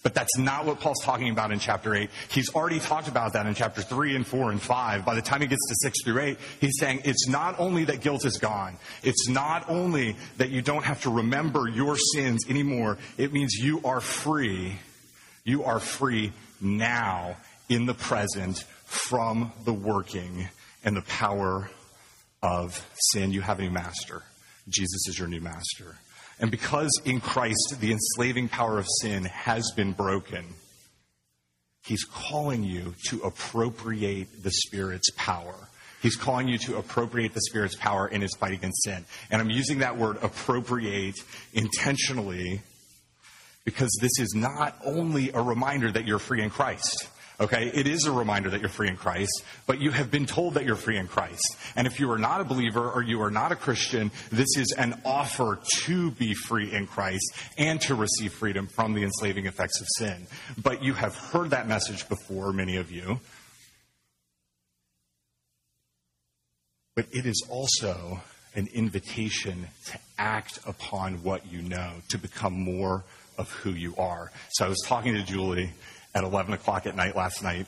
But 0.05 0.13
that's 0.13 0.37
not 0.37 0.67
what 0.67 0.79
Paul's 0.79 1.03
talking 1.03 1.31
about 1.31 1.51
in 1.51 1.57
chapter 1.57 1.95
8. 1.95 2.11
He's 2.29 2.53
already 2.53 2.79
talked 2.79 3.07
about 3.07 3.33
that 3.33 3.47
in 3.47 3.55
chapter 3.55 3.81
3 3.81 4.15
and 4.15 4.27
4 4.27 4.51
and 4.51 4.61
5. 4.61 5.03
By 5.03 5.15
the 5.15 5.21
time 5.23 5.41
he 5.41 5.47
gets 5.47 5.67
to 5.67 5.75
6 5.81 6.03
through 6.03 6.21
8, 6.21 6.37
he's 6.61 6.77
saying 6.79 7.01
it's 7.05 7.27
not 7.27 7.59
only 7.59 7.85
that 7.85 8.01
guilt 8.01 8.23
is 8.23 8.37
gone. 8.37 8.77
It's 9.01 9.27
not 9.27 9.67
only 9.67 10.15
that 10.37 10.51
you 10.51 10.61
don't 10.61 10.85
have 10.85 11.01
to 11.01 11.09
remember 11.09 11.67
your 11.67 11.97
sins 11.97 12.45
anymore. 12.47 12.99
It 13.17 13.33
means 13.33 13.55
you 13.55 13.81
are 13.83 13.99
free. 13.99 14.77
You 15.43 15.63
are 15.63 15.79
free 15.79 16.33
now 16.61 17.37
in 17.67 17.87
the 17.87 17.95
present 17.95 18.63
from 18.83 19.53
the 19.63 19.73
working 19.73 20.47
and 20.83 20.95
the 20.95 21.01
power 21.01 21.67
of 22.45 22.87
sin. 23.11 23.31
You 23.31 23.41
have 23.41 23.59
a 23.59 23.63
new 23.63 23.71
master. 23.71 24.21
Jesus 24.69 25.07
is 25.07 25.17
your 25.17 25.27
new 25.27 25.41
master. 25.41 25.95
And 26.39 26.51
because 26.51 26.91
in 27.05 27.19
Christ 27.19 27.77
the 27.79 27.91
enslaving 27.91 28.49
power 28.49 28.77
of 28.77 28.87
sin 29.01 29.25
has 29.25 29.71
been 29.75 29.93
broken, 29.93 30.45
He's 31.85 32.03
calling 32.03 32.63
you 32.63 32.95
to 33.09 33.21
appropriate 33.21 34.43
the 34.43 34.51
Spirit's 34.51 35.11
power. 35.15 35.55
He's 36.01 36.15
calling 36.15 36.47
you 36.47 36.57
to 36.59 36.77
appropriate 36.77 37.33
the 37.33 37.41
Spirit's 37.41 37.75
power 37.75 38.07
in 38.07 38.21
his 38.21 38.35
fight 38.39 38.53
against 38.53 38.83
sin. 38.83 39.05
And 39.29 39.41
I'm 39.41 39.51
using 39.51 39.79
that 39.79 39.97
word 39.97 40.17
appropriate 40.21 41.15
intentionally 41.53 42.61
because 43.65 43.95
this 44.01 44.19
is 44.19 44.33
not 44.35 44.77
only 44.83 45.31
a 45.31 45.41
reminder 45.41 45.91
that 45.91 46.05
you're 46.05 46.19
free 46.19 46.41
in 46.41 46.49
Christ. 46.49 47.07
Okay, 47.39 47.69
it 47.73 47.85
is 47.85 48.05
a 48.05 48.11
reminder 48.13 48.49
that 48.49 48.61
you're 48.61 48.69
free 48.69 48.87
in 48.87 48.95
Christ, 48.95 49.43
but 49.67 49.81
you 49.81 49.91
have 49.91 50.09
been 50.09 50.25
told 50.25 50.53
that 50.53 50.63
you're 50.65 50.77
free 50.77 50.97
in 50.97 51.07
Christ. 51.07 51.57
And 51.75 51.85
if 51.85 51.99
you 51.99 52.09
are 52.11 52.17
not 52.17 52.39
a 52.39 52.45
believer 52.45 52.89
or 52.89 53.03
you 53.03 53.21
are 53.21 53.31
not 53.31 53.51
a 53.51 53.57
Christian, 53.57 54.09
this 54.31 54.55
is 54.55 54.73
an 54.77 55.01
offer 55.03 55.59
to 55.83 56.11
be 56.11 56.33
free 56.33 56.71
in 56.71 56.87
Christ 56.87 57.35
and 57.57 57.81
to 57.81 57.95
receive 57.95 58.31
freedom 58.31 58.67
from 58.67 58.93
the 58.93 59.03
enslaving 59.03 59.47
effects 59.47 59.81
of 59.81 59.87
sin. 59.97 60.27
But 60.61 60.81
you 60.81 60.93
have 60.93 61.15
heard 61.15 61.49
that 61.49 61.67
message 61.67 62.07
before, 62.07 62.53
many 62.53 62.77
of 62.77 62.89
you. 62.89 63.19
But 66.95 67.07
it 67.11 67.25
is 67.25 67.45
also 67.49 68.21
an 68.55 68.69
invitation 68.73 69.67
to 69.87 69.99
act 70.17 70.59
upon 70.65 71.15
what 71.15 71.51
you 71.51 71.61
know, 71.61 71.91
to 72.09 72.17
become 72.17 72.53
more 72.53 73.03
of 73.37 73.51
who 73.51 73.71
you 73.71 73.93
are. 73.97 74.31
So 74.51 74.65
I 74.65 74.69
was 74.69 74.81
talking 74.85 75.13
to 75.13 75.23
Julie 75.23 75.71
at 76.15 76.23
11 76.23 76.53
o'clock 76.53 76.87
at 76.87 76.95
night 76.95 77.15
last 77.15 77.43
night. 77.43 77.67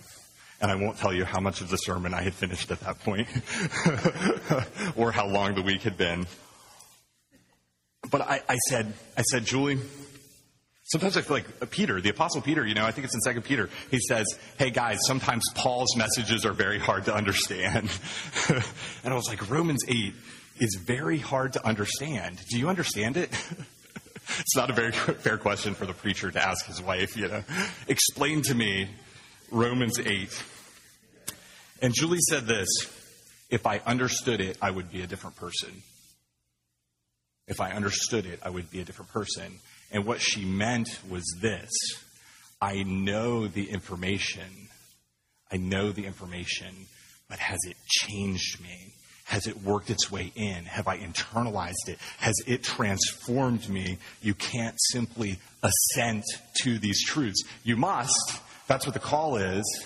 And 0.59 0.71
I 0.71 0.75
won't 0.75 0.97
tell 0.97 1.13
you 1.13 1.23
how 1.23 1.39
much 1.39 1.61
of 1.61 1.69
the 1.69 1.77
sermon 1.77 2.15
I 2.15 2.21
had 2.23 2.33
finished 2.33 2.71
at 2.71 2.79
that 2.79 2.99
point 2.99 3.27
or 4.95 5.11
how 5.11 5.27
long 5.27 5.53
the 5.53 5.61
week 5.61 5.83
had 5.83 5.97
been. 5.97 6.25
But 8.09 8.21
I, 8.21 8.41
I, 8.49 8.55
said, 8.69 8.91
I 9.15 9.21
said, 9.21 9.45
Julie, 9.45 9.77
sometimes 10.85 11.15
I 11.15 11.21
feel 11.21 11.37
like 11.37 11.45
uh, 11.61 11.67
Peter, 11.69 12.01
the 12.01 12.09
apostle 12.09 12.41
Peter, 12.41 12.65
you 12.65 12.73
know, 12.73 12.85
I 12.85 12.91
think 12.91 13.05
it's 13.05 13.13
in 13.13 13.21
second 13.21 13.43
Peter. 13.43 13.69
He 13.91 13.99
says, 13.99 14.25
Hey 14.57 14.71
guys, 14.71 14.97
sometimes 15.05 15.43
Paul's 15.53 15.95
messages 15.95 16.43
are 16.45 16.53
very 16.53 16.79
hard 16.79 17.05
to 17.05 17.13
understand. 17.13 17.91
and 18.49 19.13
I 19.13 19.15
was 19.15 19.27
like, 19.27 19.47
Romans 19.49 19.83
8 19.87 20.13
is 20.59 20.79
very 20.81 21.19
hard 21.19 21.53
to 21.53 21.65
understand. 21.67 22.39
Do 22.49 22.57
you 22.57 22.69
understand 22.69 23.17
it? 23.17 23.29
it's 24.39 24.55
not 24.55 24.69
a 24.69 24.73
very 24.73 24.91
fair 25.23 25.37
question 25.37 25.73
for 25.73 25.85
the 25.85 25.93
preacher 25.93 26.31
to 26.31 26.41
ask 26.41 26.65
his 26.65 26.81
wife, 26.81 27.15
you 27.15 27.27
know. 27.27 27.43
Explain 27.87 28.41
to 28.43 28.55
me 28.55 28.89
Romans 29.51 29.99
8. 29.99 30.43
And 31.81 31.93
Julie 31.93 32.19
said 32.29 32.45
this 32.45 32.67
if 33.49 33.65
I 33.65 33.79
understood 33.85 34.41
it, 34.41 34.57
I 34.61 34.71
would 34.71 34.91
be 34.91 35.01
a 35.01 35.07
different 35.07 35.35
person. 35.35 35.83
If 37.47 37.61
I 37.61 37.71
understood 37.71 38.25
it, 38.25 38.39
I 38.43 38.49
would 38.49 38.69
be 38.69 38.81
a 38.81 38.83
different 38.83 39.11
person. 39.11 39.59
And 39.91 40.05
what 40.05 40.19
she 40.19 40.43
meant 40.43 40.89
was 41.09 41.23
this 41.41 41.71
I 42.61 42.83
know 42.83 43.47
the 43.47 43.69
information. 43.69 44.67
I 45.49 45.57
know 45.57 45.91
the 45.91 46.05
information, 46.05 46.87
but 47.29 47.39
has 47.39 47.59
it 47.65 47.77
changed 47.87 48.61
me? 48.61 48.93
Has 49.27 49.45
it 49.45 49.61
worked 49.61 49.89
its 49.89 50.09
way 50.09 50.31
in? 50.35 50.63
Have 50.63 50.87
I 50.87 50.99
internalized 50.99 51.89
it? 51.89 51.99
Has 52.17 52.33
it 52.47 52.63
transformed 52.63 53.67
me? 53.67 53.97
You 54.21 54.33
can't 54.33 54.75
simply 54.91 55.39
assent 55.61 56.23
to 56.61 56.79
these 56.79 57.03
truths. 57.03 57.43
You 57.65 57.75
must. 57.75 58.39
That's 58.67 58.85
what 58.85 58.93
the 58.93 59.01
call 59.01 59.35
is. 59.35 59.85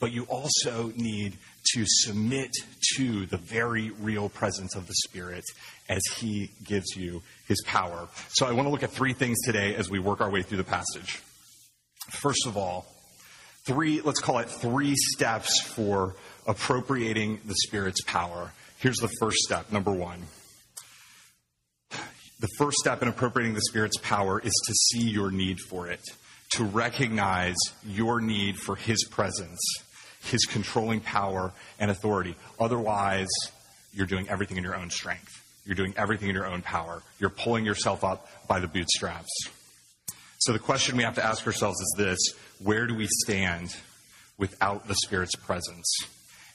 But 0.00 0.10
you 0.10 0.24
also 0.24 0.92
need 0.96 1.38
to 1.74 1.84
submit 1.86 2.50
to 2.96 3.26
the 3.26 3.36
very 3.36 3.90
real 3.90 4.28
presence 4.28 4.74
of 4.74 4.88
the 4.88 4.94
Spirit 5.04 5.44
as 5.88 6.02
He 6.16 6.50
gives 6.64 6.96
you 6.96 7.22
His 7.46 7.62
power. 7.64 8.08
So 8.30 8.46
I 8.46 8.50
want 8.50 8.66
to 8.66 8.70
look 8.70 8.82
at 8.82 8.90
three 8.90 9.12
things 9.12 9.40
today 9.44 9.76
as 9.76 9.88
we 9.88 10.00
work 10.00 10.20
our 10.20 10.30
way 10.30 10.42
through 10.42 10.58
the 10.58 10.64
passage. 10.64 11.22
First 12.10 12.44
of 12.44 12.56
all, 12.56 12.86
three, 13.64 14.00
let's 14.00 14.20
call 14.20 14.40
it 14.40 14.50
three 14.50 14.96
steps 14.96 15.60
for 15.60 16.16
appropriating 16.44 17.40
the 17.44 17.54
Spirit's 17.54 18.02
power. 18.02 18.52
Here's 18.80 18.96
the 18.96 19.10
first 19.20 19.36
step. 19.40 19.70
Number 19.70 19.92
one. 19.92 20.22
The 21.90 22.48
first 22.56 22.78
step 22.78 23.02
in 23.02 23.08
appropriating 23.08 23.54
the 23.54 23.60
Spirit's 23.60 23.98
power 23.98 24.40
is 24.40 24.52
to 24.66 24.72
see 24.72 25.06
your 25.06 25.30
need 25.30 25.58
for 25.68 25.88
it, 25.88 26.00
to 26.52 26.64
recognize 26.64 27.56
your 27.86 28.22
need 28.22 28.56
for 28.56 28.76
His 28.76 29.04
presence, 29.04 29.60
His 30.22 30.46
controlling 30.46 31.00
power 31.00 31.52
and 31.78 31.90
authority. 31.90 32.36
Otherwise, 32.58 33.28
you're 33.92 34.06
doing 34.06 34.26
everything 34.30 34.56
in 34.56 34.64
your 34.64 34.74
own 34.74 34.88
strength. 34.88 35.28
You're 35.66 35.74
doing 35.74 35.92
everything 35.98 36.30
in 36.30 36.34
your 36.34 36.46
own 36.46 36.62
power. 36.62 37.02
You're 37.18 37.28
pulling 37.28 37.66
yourself 37.66 38.02
up 38.02 38.28
by 38.48 38.60
the 38.60 38.68
bootstraps. 38.68 39.28
So 40.38 40.54
the 40.54 40.58
question 40.58 40.96
we 40.96 41.02
have 41.02 41.16
to 41.16 41.24
ask 41.24 41.46
ourselves 41.46 41.78
is 41.78 41.94
this 41.98 42.18
where 42.60 42.86
do 42.86 42.94
we 42.94 43.08
stand 43.24 43.76
without 44.38 44.88
the 44.88 44.94
Spirit's 44.94 45.36
presence? 45.36 45.86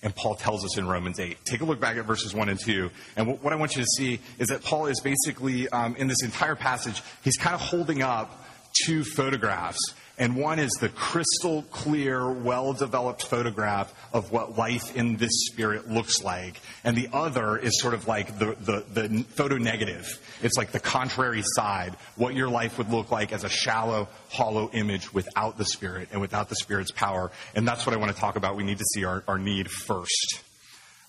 And 0.06 0.16
Paul 0.16 0.36
tells 0.36 0.64
us 0.64 0.78
in 0.78 0.88
Romans 0.88 1.20
8. 1.20 1.36
Take 1.46 1.62
a 1.62 1.66
look 1.66 1.80
back 1.80 1.98
at 1.98 2.06
verses 2.06 2.34
1 2.34 2.48
and 2.48 2.60
2. 2.60 2.92
And 3.18 3.42
what 3.42 3.52
I 3.52 3.56
want 3.56 3.76
you 3.76 3.82
to 3.82 3.88
see 3.98 4.20
is 4.38 4.50
that 4.50 4.64
Paul 4.64 4.86
is 4.86 5.02
basically, 5.02 5.68
um, 5.70 5.96
in 5.96 6.08
this 6.08 6.22
entire 6.24 6.56
passage, 6.56 7.02
he's 7.24 7.38
kind 7.38 7.56
of 7.56 7.60
holding 7.60 8.04
up 8.04 8.46
two 8.86 9.04
photographs. 9.04 9.80
And 10.18 10.38
one 10.38 10.60
is 10.60 10.72
the 10.80 10.88
crystal 10.88 11.64
clear, 11.72 12.32
well 12.32 12.72
developed 12.72 13.24
photograph 13.24 13.94
of 14.14 14.32
what 14.32 14.58
life 14.58 14.96
in 14.96 15.18
this 15.18 15.48
spirit 15.48 15.90
looks 15.90 16.24
like. 16.24 16.62
And 16.86 16.96
the 16.96 17.10
other 17.12 17.58
is 17.58 17.82
sort 17.82 17.94
of 17.94 18.08
like 18.08 18.40
the, 18.40 18.56
the, 18.62 18.86
the, 18.94 19.24
photo 19.24 19.58
negative. 19.58 20.08
It's 20.42 20.58
like 20.58 20.72
the 20.72 20.80
contrary 20.80 21.44
side, 21.44 21.98
what 22.16 22.34
your 22.34 22.48
life 22.48 22.78
would 22.78 22.90
look 22.90 23.12
like 23.12 23.34
as 23.34 23.44
a 23.44 23.50
shallow, 23.50 24.08
hollow 24.30 24.70
image 24.72 25.14
without 25.14 25.58
the 25.58 25.66
spirit 25.66 26.08
and 26.14 26.22
without 26.22 26.48
the 26.48 26.56
spirit's 26.56 26.92
power. 26.92 27.30
And 27.54 27.68
that's 27.68 27.86
what 27.86 27.94
I 27.94 28.00
want 28.00 28.16
to 28.16 28.20
talk 28.20 28.38
about. 28.38 28.56
We 28.56 28.64
need 28.64 28.78
to 28.78 28.86
see 28.94 29.04
our, 29.04 29.22
our 29.28 29.38
need 29.38 29.70
first. 29.70 30.42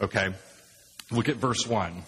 Okay? 0.00 0.34
Look 1.12 1.28
at 1.28 1.36
verse 1.36 1.64
1. 1.64 2.02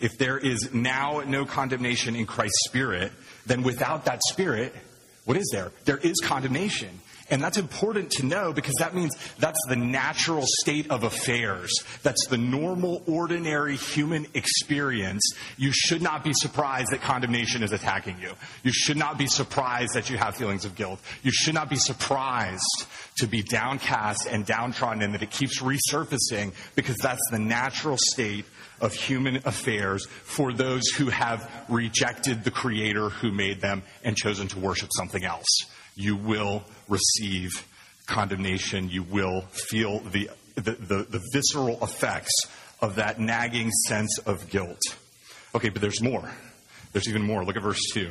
If 0.00 0.18
there 0.18 0.36
is 0.36 0.74
now 0.74 1.22
no 1.24 1.44
condemnation 1.44 2.16
in 2.16 2.26
Christ's 2.26 2.64
spirit, 2.64 3.12
then 3.46 3.62
without 3.62 4.06
that 4.06 4.20
spirit, 4.28 4.74
what 5.24 5.36
is 5.36 5.48
there? 5.52 5.72
There 5.84 5.98
is 5.98 6.20
condemnation. 6.22 7.00
And 7.30 7.42
that's 7.42 7.56
important 7.56 8.10
to 8.12 8.26
know 8.26 8.52
because 8.52 8.74
that 8.78 8.94
means 8.94 9.16
that's 9.38 9.58
the 9.68 9.76
natural 9.76 10.44
state 10.60 10.90
of 10.90 11.04
affairs. 11.04 11.72
That's 12.02 12.26
the 12.26 12.36
normal, 12.36 13.02
ordinary 13.06 13.76
human 13.76 14.26
experience. 14.34 15.22
You 15.56 15.72
should 15.72 16.02
not 16.02 16.22
be 16.22 16.32
surprised 16.34 16.90
that 16.90 17.00
condemnation 17.00 17.62
is 17.62 17.72
attacking 17.72 18.18
you. 18.20 18.32
You 18.62 18.72
should 18.72 18.98
not 18.98 19.16
be 19.16 19.26
surprised 19.26 19.94
that 19.94 20.10
you 20.10 20.18
have 20.18 20.36
feelings 20.36 20.66
of 20.66 20.74
guilt. 20.74 21.00
You 21.22 21.30
should 21.32 21.54
not 21.54 21.70
be 21.70 21.76
surprised 21.76 22.86
to 23.16 23.26
be 23.26 23.42
downcast 23.42 24.26
and 24.30 24.44
downtrodden 24.44 25.02
and 25.02 25.14
that 25.14 25.22
it 25.22 25.30
keeps 25.30 25.62
resurfacing 25.62 26.52
because 26.74 26.96
that's 26.98 27.22
the 27.30 27.38
natural 27.38 27.96
state 27.98 28.44
of 28.84 28.92
human 28.92 29.36
affairs 29.46 30.06
for 30.06 30.52
those 30.52 30.86
who 30.90 31.06
have 31.06 31.50
rejected 31.70 32.44
the 32.44 32.50
Creator 32.50 33.08
who 33.08 33.32
made 33.32 33.62
them 33.62 33.82
and 34.04 34.14
chosen 34.14 34.46
to 34.46 34.58
worship 34.58 34.90
something 34.94 35.24
else. 35.24 35.48
You 35.96 36.16
will 36.16 36.62
receive 36.86 37.50
condemnation. 38.06 38.90
You 38.90 39.02
will 39.02 39.40
feel 39.70 40.00
the, 40.00 40.28
the, 40.56 40.72
the, 40.72 41.06
the 41.08 41.22
visceral 41.32 41.82
effects 41.82 42.32
of 42.82 42.96
that 42.96 43.18
nagging 43.18 43.70
sense 43.88 44.18
of 44.18 44.50
guilt. 44.50 44.82
Okay, 45.54 45.70
but 45.70 45.80
there's 45.80 46.02
more. 46.02 46.30
There's 46.92 47.08
even 47.08 47.22
more. 47.22 47.42
Look 47.42 47.56
at 47.56 47.62
verse 47.62 47.80
2. 47.94 48.10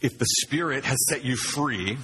If 0.00 0.18
the 0.18 0.26
Spirit 0.42 0.84
has 0.84 0.98
set 1.08 1.24
you 1.24 1.36
free, 1.36 1.98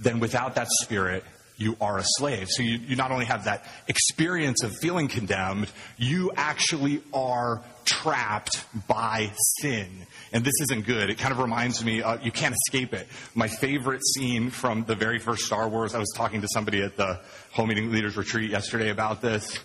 then 0.00 0.18
without 0.18 0.56
that 0.56 0.66
Spirit, 0.82 1.22
you 1.58 1.76
are 1.80 1.98
a 1.98 2.04
slave. 2.04 2.48
So 2.48 2.62
you, 2.62 2.78
you 2.78 2.96
not 2.96 3.10
only 3.10 3.26
have 3.26 3.44
that 3.44 3.64
experience 3.88 4.62
of 4.62 4.74
feeling 4.76 5.08
condemned, 5.08 5.68
you 5.98 6.30
actually 6.36 7.02
are 7.12 7.62
trapped 7.84 8.64
by 8.86 9.32
sin. 9.60 9.88
And 10.32 10.44
this 10.44 10.54
isn't 10.62 10.86
good. 10.86 11.10
It 11.10 11.18
kind 11.18 11.32
of 11.32 11.40
reminds 11.40 11.84
me, 11.84 12.00
uh, 12.00 12.18
you 12.22 12.30
can't 12.30 12.54
escape 12.54 12.94
it. 12.94 13.08
My 13.34 13.48
favorite 13.48 14.02
scene 14.14 14.50
from 14.50 14.84
the 14.84 14.94
very 14.94 15.18
first 15.18 15.42
Star 15.42 15.68
Wars, 15.68 15.94
I 15.94 15.98
was 15.98 16.12
talking 16.14 16.42
to 16.42 16.48
somebody 16.52 16.82
at 16.82 16.96
the 16.96 17.20
home 17.52 17.68
meeting 17.68 17.90
leaders 17.90 18.16
retreat 18.16 18.50
yesterday 18.50 18.90
about 18.90 19.20
this. 19.20 19.58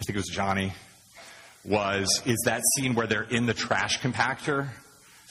I 0.00 0.04
think 0.04 0.16
it 0.16 0.16
was 0.16 0.28
Johnny. 0.28 0.72
Was, 1.64 2.22
is 2.24 2.38
that 2.44 2.62
scene 2.74 2.94
where 2.94 3.06
they're 3.06 3.22
in 3.22 3.46
the 3.46 3.54
trash 3.54 4.00
compactor 4.00 4.68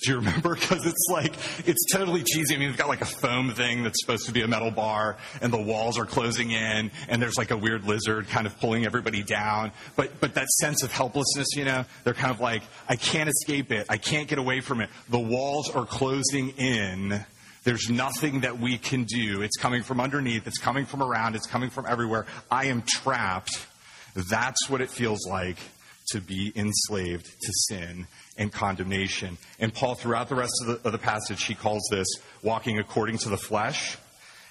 Do 0.01 0.11
you 0.11 0.17
remember? 0.17 0.57
Because 0.69 0.85
it's 0.85 1.07
like, 1.09 1.33
it's 1.67 1.85
totally 1.91 2.21
cheesy. 2.23 2.53
I 2.53 2.57
mean, 2.57 2.69
it's 2.69 2.77
got 2.77 2.89
like 2.89 3.01
a 3.01 3.05
foam 3.05 3.51
thing 3.53 3.81
that's 3.81 3.99
supposed 4.01 4.25
to 4.27 4.31
be 4.31 4.41
a 4.41 4.47
metal 4.47 4.71
bar, 4.71 5.17
and 5.41 5.51
the 5.51 5.61
walls 5.61 5.97
are 5.97 6.05
closing 6.05 6.51
in, 6.51 6.91
and 7.07 7.21
there's 7.21 7.37
like 7.37 7.49
a 7.49 7.57
weird 7.57 7.85
lizard 7.85 8.27
kind 8.27 8.45
of 8.45 8.59
pulling 8.59 8.85
everybody 8.85 9.23
down. 9.23 9.71
But, 9.95 10.19
but 10.19 10.35
that 10.35 10.47
sense 10.49 10.83
of 10.83 10.91
helplessness, 10.91 11.55
you 11.55 11.65
know, 11.65 11.85
they're 12.03 12.13
kind 12.13 12.31
of 12.31 12.39
like, 12.39 12.61
I 12.87 12.97
can't 12.97 13.29
escape 13.29 13.71
it. 13.71 13.87
I 13.89 13.97
can't 13.97 14.27
get 14.27 14.37
away 14.37 14.59
from 14.59 14.81
it. 14.81 14.89
The 15.09 15.19
walls 15.19 15.69
are 15.69 15.85
closing 15.85 16.49
in. 16.49 17.25
There's 17.63 17.89
nothing 17.89 18.41
that 18.41 18.59
we 18.59 18.77
can 18.77 19.05
do. 19.05 19.41
It's 19.41 19.57
coming 19.57 19.81
from 19.81 19.99
underneath, 19.99 20.45
it's 20.45 20.59
coming 20.59 20.85
from 20.85 21.01
around, 21.01 21.35
it's 21.35 21.47
coming 21.47 21.69
from 21.69 21.85
everywhere. 21.87 22.25
I 22.51 22.65
am 22.65 22.83
trapped. 22.83 23.65
That's 24.29 24.69
what 24.69 24.81
it 24.81 24.91
feels 24.91 25.25
like 25.27 25.57
to 26.11 26.21
be 26.21 26.51
enslaved 26.55 27.25
to 27.25 27.51
sin 27.67 28.07
and 28.37 28.51
condemnation. 28.51 29.37
And 29.59 29.73
Paul, 29.73 29.95
throughout 29.95 30.29
the 30.29 30.35
rest 30.35 30.53
of 30.61 30.67
the, 30.67 30.87
of 30.87 30.91
the 30.91 30.97
passage, 30.97 31.43
he 31.43 31.55
calls 31.55 31.87
this 31.91 32.07
walking 32.41 32.79
according 32.79 33.17
to 33.19 33.29
the 33.29 33.37
flesh. 33.37 33.97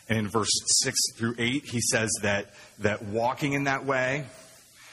And 0.09 0.19
in 0.19 0.29
verse 0.29 0.51
6 0.83 0.97
through 1.17 1.35
8, 1.39 1.65
he 1.65 1.81
says 1.81 2.11
that, 2.23 2.55
that 2.79 3.05
walking 3.05 3.53
in 3.53 3.65
that 3.65 3.85
way, 3.85 4.25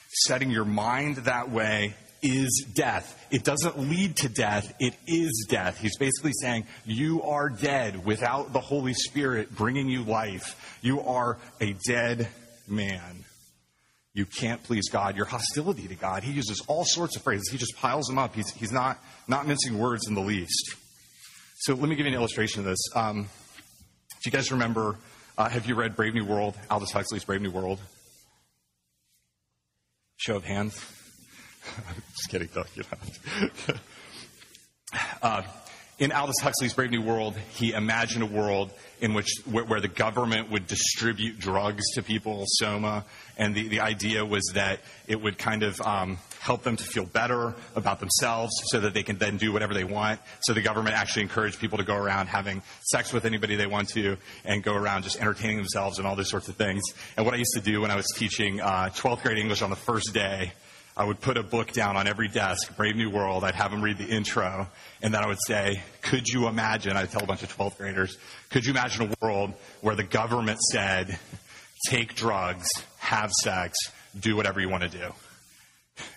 setting 0.09 0.49
your 0.49 0.65
mind 0.65 1.17
that 1.17 1.51
way, 1.51 1.95
is 2.21 2.65
death. 2.73 3.27
It 3.31 3.43
doesn't 3.43 3.77
lead 3.77 4.17
to 4.17 4.29
death, 4.29 4.73
it 4.79 4.95
is 5.07 5.45
death. 5.49 5.77
He's 5.77 5.97
basically 5.97 6.33
saying, 6.41 6.65
You 6.85 7.21
are 7.21 7.49
dead 7.49 8.03
without 8.05 8.51
the 8.51 8.59
Holy 8.59 8.93
Spirit 8.93 9.55
bringing 9.55 9.87
you 9.87 10.03
life. 10.03 10.79
You 10.81 11.01
are 11.01 11.37
a 11.61 11.75
dead 11.87 12.27
man 12.67 13.24
you 14.15 14.25
can't 14.25 14.63
please 14.63 14.87
God, 14.89 15.17
your 15.17 15.25
hostility 15.25 15.89
to 15.89 15.95
God. 15.95 16.23
He 16.23 16.31
uses 16.31 16.63
all 16.67 16.85
sorts 16.85 17.17
of 17.17 17.21
phrases. 17.21 17.49
He 17.51 17.57
just 17.57 17.75
piles 17.75 18.07
them 18.07 18.17
up. 18.17 18.33
He's, 18.33 18.49
he's 18.53 18.71
not, 18.71 18.97
not 19.27 19.45
mincing 19.45 19.77
words 19.77 20.07
in 20.07 20.15
the 20.15 20.21
least. 20.21 20.75
So 21.59 21.73
let 21.73 21.89
me 21.89 21.97
give 21.97 22.05
you 22.05 22.13
an 22.13 22.17
illustration 22.17 22.61
of 22.61 22.65
this. 22.65 22.79
Um, 22.95 23.23
do 23.23 23.27
you 24.27 24.31
guys 24.31 24.53
remember, 24.53 24.95
uh, 25.37 25.49
have 25.49 25.65
you 25.65 25.75
read 25.75 25.97
Brave 25.97 26.13
New 26.13 26.23
World, 26.23 26.55
Aldous 26.71 26.91
Huxley's 26.91 27.25
Brave 27.25 27.41
New 27.41 27.51
World? 27.51 27.81
Show 30.15 30.37
of 30.37 30.45
hands. 30.45 30.75
just 32.11 32.29
kidding, 32.29 32.47
though. 32.53 32.63
You 32.73 32.83
know. 33.69 33.75
uh, 35.21 35.41
in 35.97 36.11
Aldous 36.11 36.35
Huxley's 36.41 36.73
Brave 36.73 36.91
New 36.91 37.01
World, 37.01 37.37
he 37.53 37.71
imagined 37.71 38.23
a 38.23 38.25
world 38.25 38.71
in 38.99 39.13
which 39.13 39.27
where, 39.49 39.63
where, 39.63 39.79
the 39.79 39.87
government 39.87 40.51
would 40.51 40.67
distribute 40.67 41.39
drugs 41.39 41.83
to 41.93 42.03
people, 42.03 42.43
soma, 42.47 43.05
and 43.37 43.55
the, 43.55 43.69
the 43.69 43.79
idea 43.79 44.25
was 44.25 44.43
that 44.55 44.79
it 45.07 45.21
would 45.21 45.37
kind 45.37 45.63
of 45.63 45.79
um, 45.81 46.17
help 46.39 46.63
them 46.63 46.75
to 46.75 46.83
feel 46.83 47.05
better 47.05 47.53
about 47.75 48.01
themselves, 48.01 48.51
so 48.65 48.81
that 48.81 48.93
they 48.93 49.03
can 49.03 49.17
then 49.17 49.37
do 49.37 49.53
whatever 49.53 49.73
they 49.73 49.85
want. 49.85 50.19
So 50.41 50.53
the 50.53 50.61
government 50.61 50.97
actually 50.97 51.23
encouraged 51.23 51.59
people 51.59 51.77
to 51.77 51.85
go 51.85 51.95
around 51.95 52.27
having 52.27 52.61
sex 52.81 53.13
with 53.13 53.23
anybody 53.23 53.55
they 53.55 53.67
want 53.67 53.89
to, 53.89 54.17
and 54.43 54.61
go 54.63 54.73
around 54.73 55.03
just 55.03 55.19
entertaining 55.21 55.57
themselves 55.57 55.97
and 55.97 56.05
all 56.05 56.17
those 56.17 56.29
sorts 56.29 56.49
of 56.49 56.55
things. 56.55 56.83
And 57.15 57.25
what 57.25 57.35
I 57.35 57.37
used 57.37 57.53
to 57.55 57.61
do 57.61 57.81
when 57.81 57.91
I 57.91 57.95
was 57.95 58.07
teaching 58.17 58.59
uh, 58.59 58.89
12th 58.93 59.23
grade 59.23 59.37
English 59.37 59.61
on 59.61 59.69
the 59.69 59.77
first 59.77 60.13
day 60.13 60.51
I 60.97 61.03
would 61.03 61.19
put 61.19 61.35
a 61.35 61.43
book 61.43 61.73
down 61.73 61.97
on 61.97 62.07
every 62.07 62.29
desk, 62.29 62.75
Brave 62.77 62.95
New 62.95 63.09
World. 63.09 63.43
I'd 63.43 63.55
have 63.55 63.71
them 63.71 63.81
read 63.81 63.97
the 63.97 64.07
intro, 64.07 64.69
and 65.01 65.13
then 65.13 65.23
I 65.23 65.27
would 65.27 65.39
say, 65.45 65.81
Could 66.01 66.27
you 66.27 66.47
imagine? 66.47 66.95
I'd 66.95 67.11
tell 67.11 67.23
a 67.23 67.27
bunch 67.27 67.43
of 67.43 67.55
12th 67.55 67.77
graders, 67.77 68.17
Could 68.49 68.65
you 68.65 68.71
imagine 68.71 69.11
a 69.11 69.25
world 69.25 69.53
where 69.81 69.95
the 69.95 70.03
government 70.03 70.59
said, 70.71 71.19
Take 71.89 72.15
drugs, 72.15 72.69
have 72.99 73.31
sex, 73.31 73.77
do 74.17 74.37
whatever 74.37 74.61
you 74.61 74.69
want 74.69 74.83
to 74.83 74.89
do? 74.89 75.11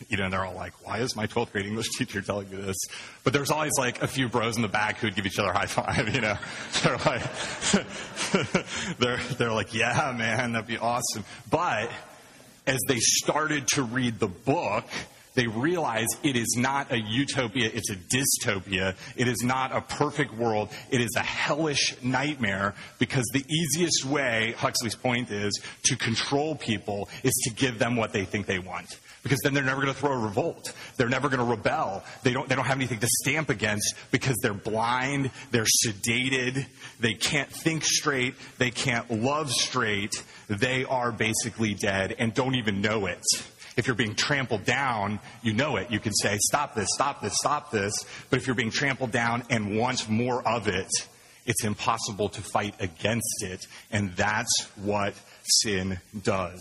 You 0.09 0.17
know, 0.17 0.25
and 0.25 0.33
they're 0.33 0.45
all 0.45 0.55
like, 0.55 0.73
why 0.85 0.99
is 0.99 1.15
my 1.15 1.27
12th 1.29 1.53
grade 1.53 1.67
English 1.67 1.89
teacher 1.97 2.21
telling 2.21 2.51
me 2.51 2.57
this? 2.57 2.77
But 3.23 3.33
there's 3.33 3.51
always 3.51 3.73
like 3.79 4.03
a 4.03 4.09
few 4.09 4.29
bros 4.29 4.57
in 4.57 4.63
the 4.63 4.69
back 4.69 4.99
who'd 4.99 5.15
give 5.15 5.25
each 5.25 5.39
other 5.39 5.51
a 5.51 5.57
high 5.57 5.67
five, 5.67 6.09
you 6.15 6.21
know. 6.21 6.37
They're 6.83 6.97
like, 6.99 7.23
they're, 8.99 9.19
they're 9.37 9.53
like, 9.53 9.75
yeah, 9.75 10.15
man, 10.17 10.53
that'd 10.53 10.67
be 10.67 10.79
awesome. 10.79 11.25
But 11.49 11.91
as 12.69 12.79
they 12.87 12.99
started 12.99 13.67
to 13.67 13.83
read 13.83 14.21
the 14.21 14.29
book, 14.29 14.85
they 15.35 15.47
realize 15.47 16.07
it 16.23 16.37
is 16.37 16.57
not 16.59 16.93
a 16.93 16.99
utopia, 16.99 17.71
it's 17.73 17.90
a 17.90 17.97
dystopia. 17.97 18.95
It 19.16 19.27
is 19.27 19.42
not 19.42 19.75
a 19.75 19.81
perfect 19.81 20.35
world. 20.35 20.69
It 20.90 21.01
is 21.01 21.14
a 21.16 21.23
hellish 21.23 21.97
nightmare 22.03 22.75
because 22.99 23.25
the 23.33 23.45
easiest 23.49 24.05
way, 24.05 24.55
Huxley's 24.59 24.97
point 24.97 25.31
is, 25.31 25.61
to 25.85 25.97
control 25.97 26.57
people 26.57 27.09
is 27.23 27.33
to 27.45 27.55
give 27.55 27.79
them 27.79 27.97
what 27.97 28.12
they 28.12 28.25
think 28.25 28.47
they 28.47 28.59
want. 28.59 28.99
Because 29.22 29.38
then 29.42 29.52
they're 29.52 29.64
never 29.64 29.83
going 29.83 29.92
to 29.92 29.98
throw 29.98 30.12
a 30.12 30.18
revolt. 30.18 30.72
They're 30.96 31.09
never 31.09 31.28
going 31.28 31.40
to 31.40 31.44
rebel. 31.44 32.04
They 32.22 32.33
don't, 32.33 32.48
they 32.48 32.54
don't 32.54 32.66
have 32.66 32.78
anything 32.78 33.00
to 33.00 33.09
stamp 33.22 33.50
against 33.50 33.94
because 34.11 34.37
they're 34.42 34.54
blind, 34.54 35.31
they're 35.50 35.66
sedated, 35.87 36.66
they 37.00 37.14
can't 37.14 37.50
think 37.50 37.85
straight, 37.85 38.35
they 38.59 38.70
can't 38.70 39.11
love 39.11 39.50
straight, 39.50 40.22
they 40.48 40.85
are 40.85 41.11
basically 41.12 41.74
dead 41.74 42.14
and 42.18 42.33
don't 42.33 42.54
even 42.54 42.81
know 42.81 43.07
it. 43.07 43.24
If 43.76 43.87
you're 43.87 43.96
being 43.96 44.16
trampled 44.16 44.64
down, 44.64 45.20
you 45.40 45.52
know 45.52 45.76
it. 45.76 45.90
You 45.92 46.00
can 46.00 46.12
say, 46.12 46.37
stop 46.40 46.74
this, 46.74 46.88
stop 46.94 47.22
this, 47.22 47.35
stop 47.37 47.70
this. 47.70 47.94
But 48.28 48.40
if 48.40 48.46
you're 48.46 48.57
being 48.57 48.72
trampled 48.72 49.12
down 49.12 49.44
and 49.50 49.78
want 49.78 50.09
more 50.09 50.46
of 50.46 50.66
it, 50.66 50.88
it's 51.46 51.64
impossible 51.64 52.28
to 52.31 52.42
fight 52.42 52.74
against 52.81 53.42
it. 53.42 53.66
And 53.92 54.12
that's 54.16 54.52
what 54.76 55.14
sin 55.42 56.00
does. 56.24 56.59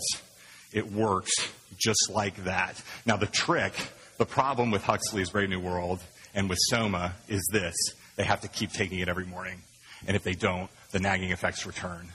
It 0.72 0.92
works 0.92 1.32
just 1.78 2.10
like 2.10 2.44
that. 2.44 2.82
Now, 3.06 3.16
the 3.16 3.26
trick, 3.26 3.72
the 4.18 4.26
problem 4.26 4.70
with 4.70 4.82
Huxley's 4.82 5.30
Brave 5.30 5.48
New 5.48 5.60
World 5.60 6.00
and 6.34 6.48
with 6.48 6.58
Soma 6.68 7.14
is 7.28 7.46
this 7.52 7.74
they 8.16 8.24
have 8.24 8.40
to 8.40 8.48
keep 8.48 8.72
taking 8.72 8.98
it 8.98 9.08
every 9.08 9.26
morning. 9.26 9.62
And 10.06 10.16
if 10.16 10.22
they 10.22 10.34
don't, 10.34 10.70
the 10.92 11.00
nagging 11.00 11.30
effects 11.30 11.66
return 11.66 12.08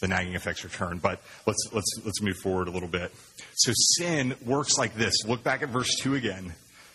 the 0.00 0.08
nagging 0.08 0.34
effects 0.34 0.64
return. 0.64 0.98
But 0.98 1.20
let's, 1.46 1.68
let's, 1.72 2.00
let's 2.04 2.22
move 2.22 2.36
forward 2.36 2.68
a 2.68 2.70
little 2.70 2.88
bit. 2.88 3.12
So 3.54 3.72
sin 3.96 4.34
works 4.44 4.78
like 4.78 4.94
this. 4.94 5.24
Look 5.26 5.42
back 5.42 5.62
at 5.62 5.70
verse 5.70 5.94
2 6.00 6.14
again. 6.14 6.54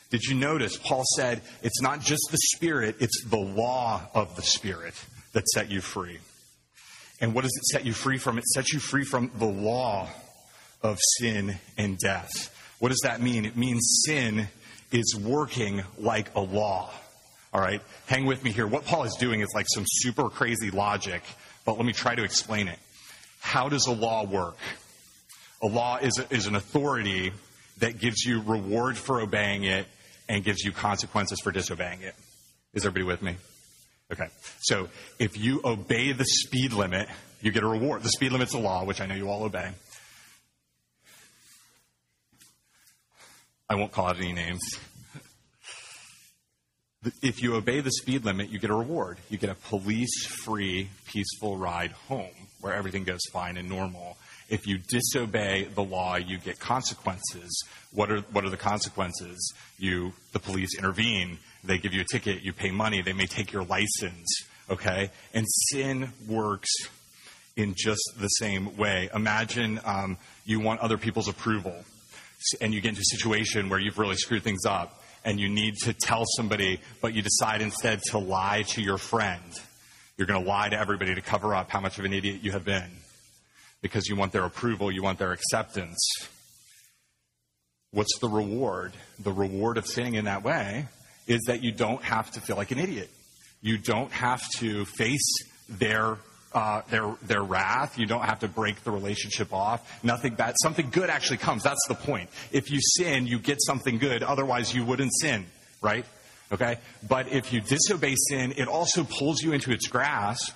Did 0.09 0.23
you 0.23 0.35
notice 0.35 0.77
Paul 0.77 1.03
said 1.15 1.41
it's 1.63 1.81
not 1.81 1.99
just 1.99 2.21
the 2.31 2.37
Spirit, 2.55 2.97
it's 2.99 3.23
the 3.25 3.39
law 3.39 4.01
of 4.13 4.35
the 4.35 4.43
Spirit 4.43 4.93
that 5.33 5.47
set 5.49 5.71
you 5.71 5.81
free. 5.81 6.19
And 7.19 7.33
what 7.33 7.41
does 7.41 7.51
it 7.55 7.65
set 7.65 7.85
you 7.85 7.93
free 7.93 8.17
from? 8.17 8.37
It 8.37 8.45
sets 8.45 8.73
you 8.73 8.79
free 8.79 9.03
from 9.03 9.31
the 9.39 9.45
law 9.45 10.09
of 10.83 10.99
sin 11.19 11.55
and 11.77 11.97
death. 11.97 12.53
What 12.79 12.89
does 12.89 13.01
that 13.03 13.21
mean? 13.21 13.45
It 13.45 13.55
means 13.55 14.03
sin 14.05 14.47
is 14.91 15.15
working 15.15 15.81
like 15.97 16.35
a 16.35 16.41
law. 16.41 16.91
All 17.53 17.61
right? 17.61 17.81
Hang 18.07 18.25
with 18.25 18.43
me 18.43 18.51
here. 18.51 18.67
What 18.67 18.85
Paul 18.85 19.03
is 19.03 19.15
doing 19.15 19.41
is 19.41 19.49
like 19.55 19.65
some 19.73 19.85
super 19.87 20.29
crazy 20.29 20.69
logic, 20.69 21.23
but 21.65 21.77
let 21.77 21.85
me 21.85 21.93
try 21.93 22.15
to 22.15 22.23
explain 22.23 22.67
it. 22.67 22.79
How 23.39 23.69
does 23.69 23.87
a 23.87 23.91
law 23.91 24.25
work? 24.25 24.57
A 25.61 25.67
law 25.67 25.97
is, 25.97 26.19
a, 26.19 26.33
is 26.33 26.47
an 26.47 26.55
authority 26.55 27.31
that 27.77 27.99
gives 27.99 28.23
you 28.25 28.41
reward 28.41 28.97
for 28.97 29.21
obeying 29.21 29.63
it 29.63 29.87
and 30.27 30.43
gives 30.43 30.63
you 30.63 30.71
consequences 30.71 31.39
for 31.39 31.51
disobeying 31.51 32.01
it. 32.01 32.15
Is 32.73 32.85
everybody 32.85 33.05
with 33.05 33.21
me? 33.21 33.35
Okay. 34.11 34.27
So 34.61 34.89
if 35.19 35.37
you 35.37 35.61
obey 35.63 36.11
the 36.11 36.25
speed 36.25 36.73
limit, 36.73 37.07
you 37.41 37.51
get 37.51 37.63
a 37.63 37.67
reward. 37.67 38.03
The 38.03 38.09
speed 38.09 38.31
limit's 38.31 38.53
a 38.53 38.59
law, 38.59 38.83
which 38.83 39.01
I 39.01 39.05
know 39.05 39.15
you 39.15 39.29
all 39.29 39.43
obey. 39.43 39.71
I 43.73 43.75
won't 43.75 43.91
call 43.91 44.07
out 44.07 44.17
any 44.17 44.33
names. 44.33 44.61
If 47.23 47.41
you 47.41 47.55
obey 47.55 47.79
the 47.81 47.91
speed 47.91 48.23
limit, 48.23 48.49
you 48.49 48.59
get 48.59 48.69
a 48.69 48.75
reward. 48.75 49.17
You 49.29 49.39
get 49.39 49.49
a 49.49 49.55
police 49.55 50.27
free, 50.27 50.89
peaceful 51.07 51.57
ride 51.57 51.91
home 51.91 52.47
where 52.61 52.73
everything 52.73 53.03
goes 53.03 53.19
fine 53.31 53.57
and 53.57 53.67
normal. 53.67 54.15
If 54.47 54.67
you 54.67 54.77
disobey 54.77 55.69
the 55.73 55.81
law, 55.81 56.17
you 56.17 56.37
get 56.37 56.59
consequences. 56.59 57.65
What 57.91 58.11
are, 58.11 58.19
what 58.31 58.45
are 58.45 58.51
the 58.51 58.57
consequences? 58.57 59.53
You, 59.79 60.13
the 60.33 60.39
police 60.39 60.77
intervene. 60.77 61.39
They 61.63 61.79
give 61.79 61.93
you 61.93 62.01
a 62.01 62.05
ticket. 62.05 62.43
You 62.43 62.53
pay 62.53 62.69
money. 62.69 63.01
They 63.01 63.13
may 63.13 63.25
take 63.25 63.51
your 63.51 63.63
license. 63.63 64.45
Okay? 64.69 65.09
And 65.33 65.47
sin 65.71 66.13
works 66.27 66.69
in 67.55 67.73
just 67.75 68.03
the 68.19 68.27
same 68.27 68.77
way. 68.77 69.09
Imagine 69.15 69.79
um, 69.83 70.17
you 70.45 70.59
want 70.59 70.79
other 70.81 70.99
people's 70.99 71.27
approval, 71.27 71.75
and 72.61 72.73
you 72.73 72.81
get 72.81 72.89
into 72.89 73.01
a 73.01 73.17
situation 73.17 73.69
where 73.69 73.79
you've 73.79 73.97
really 73.97 74.15
screwed 74.15 74.43
things 74.43 74.65
up, 74.65 75.01
and 75.25 75.39
you 75.39 75.49
need 75.49 75.75
to 75.83 75.93
tell 75.93 76.23
somebody, 76.37 76.79
but 77.01 77.13
you 77.13 77.21
decide 77.21 77.61
instead 77.61 78.01
to 78.11 78.17
lie 78.17 78.63
to 78.63 78.81
your 78.81 78.97
friend 78.97 79.41
you're 80.17 80.27
going 80.27 80.43
to 80.43 80.49
lie 80.49 80.69
to 80.69 80.79
everybody 80.79 81.15
to 81.15 81.21
cover 81.21 81.55
up 81.55 81.69
how 81.69 81.79
much 81.79 81.97
of 81.97 82.05
an 82.05 82.13
idiot 82.13 82.41
you 82.43 82.51
have 82.51 82.63
been 82.63 82.89
because 83.81 84.07
you 84.07 84.15
want 84.15 84.31
their 84.31 84.45
approval, 84.45 84.91
you 84.91 85.03
want 85.03 85.19
their 85.19 85.31
acceptance. 85.31 85.99
What's 87.91 88.17
the 88.19 88.29
reward? 88.29 88.93
The 89.19 89.31
reward 89.31 89.77
of 89.77 89.85
sinning 89.87 90.15
in 90.15 90.25
that 90.25 90.43
way 90.43 90.87
is 91.27 91.41
that 91.47 91.63
you 91.63 91.71
don't 91.71 92.01
have 92.03 92.31
to 92.31 92.41
feel 92.41 92.55
like 92.55 92.71
an 92.71 92.79
idiot. 92.79 93.09
You 93.61 93.77
don't 93.77 94.11
have 94.11 94.47
to 94.59 94.85
face 94.85 95.33
their 95.67 96.17
uh, 96.53 96.81
their 96.89 97.15
their 97.23 97.43
wrath. 97.43 97.97
You 97.97 98.05
don't 98.05 98.23
have 98.23 98.39
to 98.39 98.47
break 98.47 98.83
the 98.83 98.91
relationship 98.91 99.53
off. 99.53 100.03
Nothing 100.03 100.35
bad. 100.35 100.55
Something 100.61 100.89
good 100.89 101.09
actually 101.09 101.37
comes. 101.37 101.63
That's 101.63 101.85
the 101.87 101.95
point. 101.95 102.29
If 102.51 102.71
you 102.71 102.79
sin, 102.81 103.27
you 103.27 103.39
get 103.39 103.61
something 103.61 103.97
good. 103.97 104.23
Otherwise, 104.23 104.73
you 104.73 104.85
wouldn't 104.85 105.11
sin, 105.19 105.45
right? 105.81 106.05
Okay? 106.51 106.77
But 107.07 107.29
if 107.29 107.51
you 107.51 107.61
disobey 107.61 108.15
sin, 108.29 108.53
it 108.57 108.67
also 108.67 109.03
pulls 109.03 109.41
you 109.41 109.53
into 109.53 109.71
its 109.71 109.87
grasp 109.87 110.55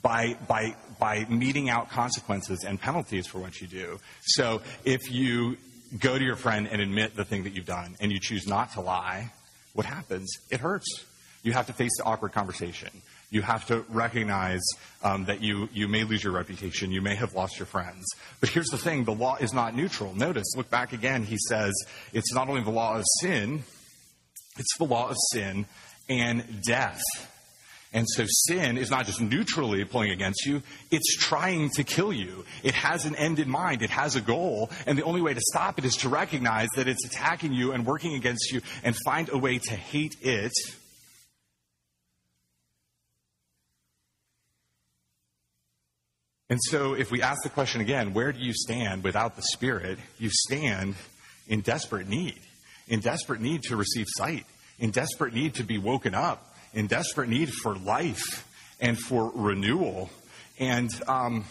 by, 0.00 0.36
by, 0.46 0.76
by 1.00 1.26
meting 1.28 1.70
out 1.70 1.90
consequences 1.90 2.64
and 2.64 2.80
penalties 2.80 3.26
for 3.26 3.40
what 3.40 3.60
you 3.60 3.66
do. 3.66 3.98
So 4.22 4.62
if 4.84 5.10
you 5.10 5.56
go 5.98 6.16
to 6.16 6.24
your 6.24 6.36
friend 6.36 6.68
and 6.70 6.80
admit 6.80 7.16
the 7.16 7.24
thing 7.24 7.44
that 7.44 7.54
you've 7.54 7.66
done 7.66 7.96
and 8.00 8.12
you 8.12 8.20
choose 8.20 8.46
not 8.46 8.72
to 8.74 8.80
lie, 8.80 9.32
what 9.72 9.86
happens? 9.86 10.30
It 10.50 10.60
hurts. 10.60 11.04
You 11.42 11.52
have 11.52 11.66
to 11.66 11.72
face 11.72 11.90
the 11.98 12.04
awkward 12.04 12.32
conversation. 12.32 12.90
You 13.34 13.42
have 13.42 13.66
to 13.66 13.84
recognize 13.88 14.62
um, 15.02 15.24
that 15.24 15.42
you, 15.42 15.68
you 15.72 15.88
may 15.88 16.04
lose 16.04 16.22
your 16.22 16.32
reputation. 16.32 16.92
You 16.92 17.02
may 17.02 17.16
have 17.16 17.34
lost 17.34 17.58
your 17.58 17.66
friends. 17.66 18.04
But 18.38 18.48
here's 18.48 18.68
the 18.68 18.78
thing 18.78 19.02
the 19.02 19.12
law 19.12 19.38
is 19.40 19.52
not 19.52 19.74
neutral. 19.74 20.14
Notice, 20.14 20.54
look 20.56 20.70
back 20.70 20.92
again. 20.92 21.24
He 21.24 21.36
says 21.48 21.72
it's 22.12 22.32
not 22.32 22.48
only 22.48 22.62
the 22.62 22.70
law 22.70 22.96
of 22.96 23.02
sin, 23.20 23.64
it's 24.56 24.78
the 24.78 24.84
law 24.84 25.08
of 25.08 25.16
sin 25.32 25.66
and 26.08 26.62
death. 26.64 27.02
And 27.92 28.06
so 28.08 28.24
sin 28.28 28.78
is 28.78 28.88
not 28.88 29.04
just 29.06 29.20
neutrally 29.20 29.84
pulling 29.84 30.12
against 30.12 30.46
you, 30.46 30.62
it's 30.92 31.16
trying 31.16 31.70
to 31.70 31.82
kill 31.82 32.12
you. 32.12 32.44
It 32.62 32.74
has 32.74 33.04
an 33.04 33.16
end 33.16 33.40
in 33.40 33.50
mind, 33.50 33.82
it 33.82 33.90
has 33.90 34.14
a 34.14 34.20
goal, 34.20 34.70
and 34.86 34.96
the 34.96 35.02
only 35.02 35.22
way 35.22 35.34
to 35.34 35.40
stop 35.40 35.80
it 35.80 35.84
is 35.84 35.96
to 35.98 36.08
recognize 36.08 36.68
that 36.76 36.86
it's 36.86 37.04
attacking 37.04 37.52
you 37.52 37.72
and 37.72 37.84
working 37.84 38.14
against 38.14 38.52
you 38.52 38.60
and 38.84 38.94
find 39.04 39.28
a 39.28 39.38
way 39.38 39.58
to 39.58 39.74
hate 39.74 40.16
it. 40.20 40.52
And 46.50 46.60
so, 46.70 46.94
if 46.94 47.10
we 47.10 47.22
ask 47.22 47.42
the 47.42 47.48
question 47.48 47.80
again, 47.80 48.12
where 48.12 48.32
do 48.32 48.38
you 48.38 48.52
stand 48.52 49.02
without 49.02 49.36
the 49.36 49.42
Spirit? 49.42 49.98
You 50.18 50.30
stand 50.30 50.94
in 51.48 51.62
desperate 51.62 52.08
need, 52.08 52.40
in 52.86 53.00
desperate 53.00 53.40
need 53.40 53.62
to 53.64 53.76
receive 53.76 54.06
sight, 54.08 54.44
in 54.78 54.90
desperate 54.90 55.34
need 55.34 55.54
to 55.54 55.64
be 55.64 55.78
woken 55.78 56.14
up 56.14 56.54
in 56.74 56.88
desperate 56.88 57.28
need 57.28 57.52
for 57.52 57.76
life 57.76 58.46
and 58.80 58.98
for 58.98 59.30
renewal. 59.34 60.10
And 60.58 60.90
um, 61.08 61.44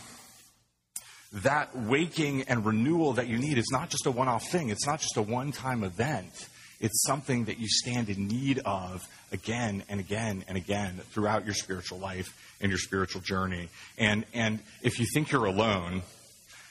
that 1.31 1.75
waking 1.75 2.43
and 2.43 2.65
renewal 2.65 3.13
that 3.13 3.27
you 3.27 3.37
need 3.37 3.57
is 3.57 3.69
not 3.71 3.89
just 3.89 4.05
a 4.05 4.11
one 4.11 4.27
off 4.27 4.47
thing, 4.51 4.69
it's 4.69 4.85
not 4.85 4.99
just 4.99 5.17
a 5.17 5.21
one 5.21 5.51
time 5.51 5.83
event. 5.83 6.49
It's 6.83 7.01
something 7.03 7.45
that 7.45 7.59
you 7.59 7.67
stand 7.69 8.09
in 8.09 8.27
need 8.27 8.59
of 8.65 9.07
again 9.31 9.83
and 9.87 10.01
again 10.01 10.43
and 10.49 10.57
again 10.57 10.99
throughout 11.11 11.45
your 11.45 11.53
spiritual 11.53 11.97
life 11.97 12.37
and 12.59 12.69
your 12.69 12.77
spiritual 12.77 13.21
journey. 13.21 13.69
And, 13.97 14.25
and 14.33 14.59
if 14.81 14.99
you 14.99 15.05
think 15.13 15.31
you're 15.31 15.45
alone, 15.45 16.01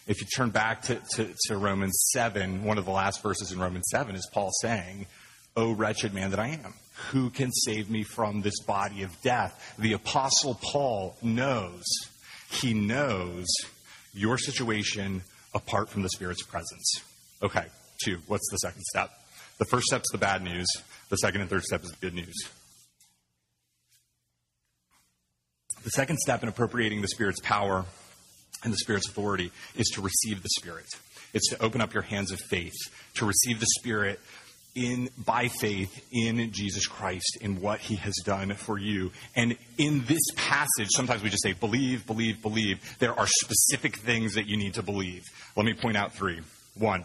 if 0.07 0.21
you 0.21 0.27
turn 0.37 0.51
back 0.51 0.83
to, 0.83 1.01
to, 1.15 1.29
to 1.47 1.57
Romans 1.57 1.99
7, 2.13 2.63
one 2.63 2.77
of 2.77 2.85
the 2.85 2.91
last 2.91 3.23
verses 3.23 3.53
in 3.53 3.59
Romans 3.59 3.87
7 3.91 4.15
is 4.15 4.29
Paul 4.31 4.51
saying, 4.61 5.07
O 5.57 5.73
wretched 5.73 6.13
man 6.13 6.29
that 6.33 6.39
I 6.39 6.49
am. 6.49 6.75
Who 7.11 7.31
can 7.31 7.51
save 7.51 7.89
me 7.89 8.03
from 8.03 8.43
this 8.43 8.61
body 8.61 9.05
of 9.05 9.19
death? 9.23 9.75
The 9.79 9.95
Apostle 9.95 10.61
Paul 10.63 11.17
knows, 11.23 11.85
he 12.51 12.75
knows 12.75 13.47
your 14.13 14.37
situation 14.37 15.23
apart 15.55 15.89
from 15.89 16.03
the 16.03 16.11
Spirit's 16.11 16.43
presence. 16.43 17.01
Okay, 17.43 17.65
two. 18.05 18.19
What's 18.27 18.47
the 18.51 18.59
second 18.59 18.83
step? 18.83 19.11
The 19.63 19.67
first 19.67 19.87
step 19.87 20.01
is 20.01 20.09
the 20.11 20.19
bad 20.19 20.43
news, 20.43 20.67
the 21.09 21.15
second 21.19 21.43
and 21.43 21.49
third 21.49 21.63
step 21.63 21.85
is 21.85 21.91
the 21.91 21.97
good 21.99 22.15
news. 22.15 22.35
The 25.85 25.91
second 25.91 26.19
step 26.19 26.43
in 26.43 26.49
appropriating 26.49 27.01
the 27.01 27.07
Spirit's 27.07 27.39
power 27.39 27.85
and 28.65 28.73
the 28.73 28.77
Spirit's 28.79 29.09
authority 29.09 29.53
is 29.77 29.87
to 29.91 30.01
receive 30.01 30.43
the 30.43 30.49
Spirit. 30.59 30.87
It's 31.33 31.49
to 31.51 31.63
open 31.63 31.81
up 31.81 31.95
your 31.95 32.03
hands 32.03 32.33
of 32.33 32.41
faith, 32.41 32.73
to 33.15 33.25
receive 33.25 33.61
the 33.61 33.69
Spirit 33.79 34.19
in 34.75 35.11
by 35.17 35.47
faith 35.47 36.09
in 36.11 36.51
Jesus 36.51 36.89
Christ 36.89 37.39
in 37.41 37.61
what 37.61 37.79
he 37.79 37.95
has 37.95 38.15
done 38.25 38.55
for 38.55 38.79
you. 38.79 39.13
And 39.37 39.57
in 39.79 40.05
this 40.07 40.27
passage, 40.35 40.89
sometimes 40.91 41.23
we 41.23 41.31
just 41.31 41.45
say 41.45 41.53
believe, 41.53 42.05
believe, 42.05 42.43
believe. 42.43 42.81
There 42.99 43.17
are 43.17 43.29
specific 43.29 43.99
things 43.99 44.35
that 44.35 44.49
you 44.49 44.57
need 44.57 44.75
to 44.75 44.83
believe. 44.83 45.23
Let 45.55 45.67
me 45.67 45.75
point 45.75 45.97
out 45.97 46.15
three. 46.15 46.41
One, 46.75 47.05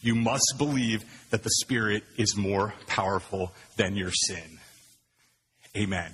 you 0.00 0.14
must 0.14 0.54
believe 0.58 1.04
that 1.30 1.42
the 1.42 1.50
Spirit 1.60 2.04
is 2.16 2.36
more 2.36 2.74
powerful 2.86 3.52
than 3.76 3.96
your 3.96 4.12
sin. 4.12 4.58
Amen. 5.76 6.12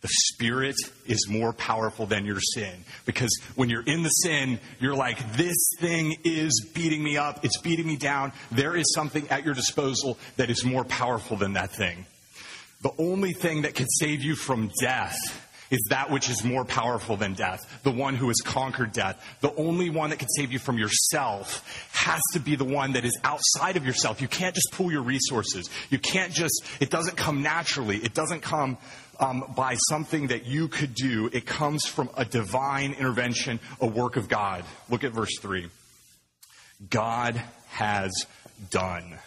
The 0.00 0.08
Spirit 0.08 0.76
is 1.06 1.26
more 1.28 1.52
powerful 1.52 2.06
than 2.06 2.24
your 2.24 2.40
sin. 2.40 2.84
Because 3.04 3.36
when 3.56 3.68
you're 3.68 3.82
in 3.82 4.04
the 4.04 4.10
sin, 4.10 4.60
you're 4.78 4.94
like, 4.94 5.32
this 5.32 5.56
thing 5.80 6.16
is 6.22 6.68
beating 6.72 7.02
me 7.02 7.16
up. 7.16 7.44
It's 7.44 7.60
beating 7.60 7.86
me 7.86 7.96
down. 7.96 8.32
There 8.52 8.76
is 8.76 8.92
something 8.94 9.28
at 9.28 9.44
your 9.44 9.54
disposal 9.54 10.18
that 10.36 10.50
is 10.50 10.64
more 10.64 10.84
powerful 10.84 11.36
than 11.36 11.54
that 11.54 11.72
thing. 11.72 12.06
The 12.82 12.92
only 12.96 13.32
thing 13.32 13.62
that 13.62 13.74
can 13.74 13.88
save 13.88 14.22
you 14.22 14.36
from 14.36 14.70
death 14.80 15.16
is 15.70 15.80
that 15.90 16.10
which 16.10 16.30
is 16.30 16.44
more 16.44 16.64
powerful 16.64 17.16
than 17.16 17.34
death, 17.34 17.60
the 17.82 17.90
one 17.90 18.14
who 18.14 18.28
has 18.28 18.40
conquered 18.44 18.92
death. 18.92 19.22
The 19.40 19.54
only 19.54 19.90
one 19.90 20.10
that 20.10 20.18
can 20.18 20.28
save 20.36 20.52
you 20.52 20.58
from 20.58 20.78
yourself 20.78 21.88
has 21.92 22.20
to 22.32 22.40
be 22.40 22.56
the 22.56 22.64
one 22.64 22.92
that 22.92 23.04
is 23.04 23.18
outside 23.24 23.76
of 23.76 23.86
yourself. 23.86 24.20
You 24.20 24.28
can't 24.28 24.54
just 24.54 24.72
pool 24.72 24.90
your 24.90 25.02
resources. 25.02 25.68
You 25.90 25.98
can't 25.98 26.32
just, 26.32 26.64
it 26.80 26.90
doesn't 26.90 27.16
come 27.16 27.42
naturally. 27.42 27.98
It 27.98 28.14
doesn't 28.14 28.40
come 28.40 28.78
um, 29.20 29.52
by 29.56 29.76
something 29.88 30.28
that 30.28 30.46
you 30.46 30.68
could 30.68 30.94
do. 30.94 31.28
It 31.32 31.46
comes 31.46 31.84
from 31.86 32.08
a 32.16 32.24
divine 32.24 32.92
intervention, 32.92 33.60
a 33.80 33.86
work 33.86 34.16
of 34.16 34.28
God. 34.28 34.64
Look 34.88 35.04
at 35.04 35.12
verse 35.12 35.38
3. 35.40 35.68
God 36.90 37.40
has 37.70 38.12
done. 38.70 39.18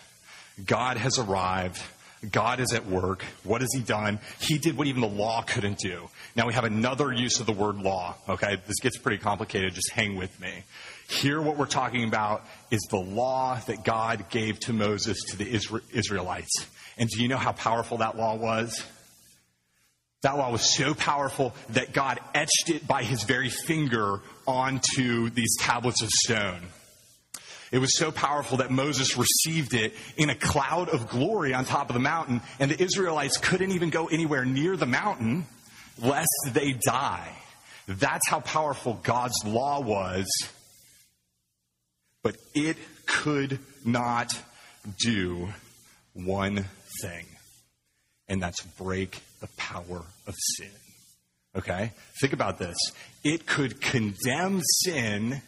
God 0.66 0.98
has 0.98 1.20
arrived. 1.20 1.82
God 2.30 2.60
is 2.60 2.74
at 2.74 2.86
work. 2.86 3.24
What 3.44 3.62
has 3.62 3.70
He 3.74 3.82
done? 3.82 4.20
He 4.40 4.58
did 4.58 4.78
what 4.78 4.88
even 4.88 5.02
the 5.02 5.08
law 5.08 5.42
couldn't 5.42 5.80
do. 5.80 6.10
Now 6.36 6.48
we 6.48 6.54
have 6.54 6.66
another 6.66 7.12
use 7.12 7.40
of 7.40 7.46
the 7.46 7.54
word 7.54 7.78
law. 7.78 8.16
Okay, 8.30 8.58
this 8.68 8.80
gets 8.80 8.98
pretty 8.98 9.18
complicated. 9.18 9.74
Just 9.74 9.92
hang 9.92 10.16
with 10.16 10.40
me. 10.40 10.64
Here, 11.10 11.42
what 11.42 11.58
we're 11.58 11.66
talking 11.66 12.04
about 12.04 12.46
is 12.70 12.80
the 12.90 13.00
law 13.00 13.60
that 13.68 13.84
God 13.84 14.30
gave 14.30 14.60
to 14.62 14.74
Moses 14.74 15.18
to 15.30 15.38
the 15.38 15.50
Israelites. 15.94 16.68
And 16.98 17.10
do 17.10 17.22
you 17.22 17.28
know 17.28 17.38
how 17.38 17.52
powerful 17.52 17.98
that 17.98 18.18
law 18.18 18.36
was? 18.36 18.84
That 20.22 20.38
law 20.38 20.52
was 20.52 20.62
so 20.62 20.94
powerful 20.94 21.56
that 21.70 21.94
God 21.94 22.20
etched 22.36 22.70
it 22.70 22.88
by 22.88 23.04
his 23.04 23.24
very 23.24 23.50
finger 23.50 24.20
onto 24.46 25.30
these 25.32 25.58
tablets 25.60 26.04
of 26.04 26.10
stone. 26.10 26.62
It 27.72 27.80
was 27.80 27.98
so 27.98 28.12
powerful 28.12 28.58
that 28.58 28.70
Moses 28.70 29.18
received 29.18 29.74
it 29.74 29.96
in 30.18 30.30
a 30.30 30.36
cloud 30.36 30.90
of 30.90 31.08
glory 31.08 31.54
on 31.54 31.64
top 31.64 31.90
of 31.90 31.94
the 31.94 32.02
mountain, 32.02 32.42
and 32.60 32.70
the 32.70 32.84
Israelites 32.84 33.38
couldn't 33.38 33.72
even 33.72 33.90
go 33.90 34.08
anywhere 34.08 34.44
near 34.44 34.76
the 34.76 34.86
mountain 34.86 35.46
lest 35.98 36.50
they 36.54 36.74
die. 36.74 37.32
That's 37.88 38.28
how 38.30 38.42
powerful 38.42 39.00
God's 39.02 39.36
law 39.46 39.80
was. 39.80 40.28
But 42.24 42.36
it 42.54 42.78
could 43.06 43.60
not 43.86 44.38
do 45.00 45.50
one 46.14 46.66
thing, 47.02 47.26
and 48.28 48.42
that's 48.42 48.62
break 48.62 49.22
the 49.40 49.48
power 49.58 50.04
of 50.28 50.36
sin. 50.58 50.72
Okay? 51.56 51.92
Think 52.20 52.34
about 52.34 52.58
this. 52.58 52.78
It 53.24 53.46
could 53.46 53.82
condemn 53.82 54.62
sin 54.84 55.42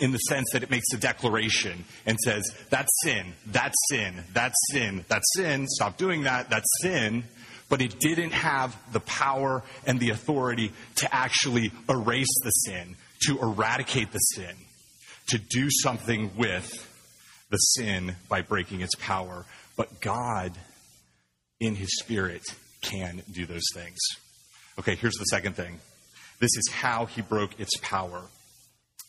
in 0.00 0.12
the 0.12 0.18
sense 0.18 0.48
that 0.52 0.62
it 0.62 0.70
makes 0.70 0.86
a 0.94 0.96
declaration 0.96 1.84
and 2.06 2.18
says, 2.18 2.42
that's 2.70 2.90
sin, 3.02 3.34
that's 3.46 3.76
sin, 3.88 4.24
that's 4.32 4.56
sin, 4.72 5.04
that's 5.08 5.26
sin, 5.36 5.66
stop 5.68 5.96
doing 5.96 6.22
that, 6.24 6.50
that's 6.50 6.68
sin. 6.80 7.24
But 7.68 7.80
it 7.80 8.00
didn't 8.00 8.32
have 8.32 8.76
the 8.92 9.00
power 9.00 9.62
and 9.86 10.00
the 10.00 10.10
authority 10.10 10.72
to 10.96 11.14
actually 11.14 11.70
erase 11.88 12.34
the 12.42 12.50
sin, 12.50 12.96
to 13.26 13.38
eradicate 13.38 14.10
the 14.10 14.18
sin, 14.18 14.56
to 15.28 15.38
do 15.38 15.68
something 15.70 16.32
with 16.36 16.68
the 17.50 17.58
sin 17.58 18.16
by 18.28 18.42
breaking 18.42 18.80
its 18.80 18.94
power. 18.96 19.44
But 19.76 20.00
God, 20.00 20.52
in 21.60 21.76
His 21.76 21.96
Spirit, 21.98 22.42
can 22.82 23.22
do 23.30 23.46
those 23.46 23.68
things. 23.74 23.98
Okay, 24.78 24.96
here's 24.96 25.14
the 25.14 25.24
second 25.24 25.54
thing 25.54 25.78
this 26.40 26.56
is 26.56 26.70
how 26.72 27.04
he 27.06 27.20
broke 27.20 27.60
its 27.60 27.76
power. 27.82 28.22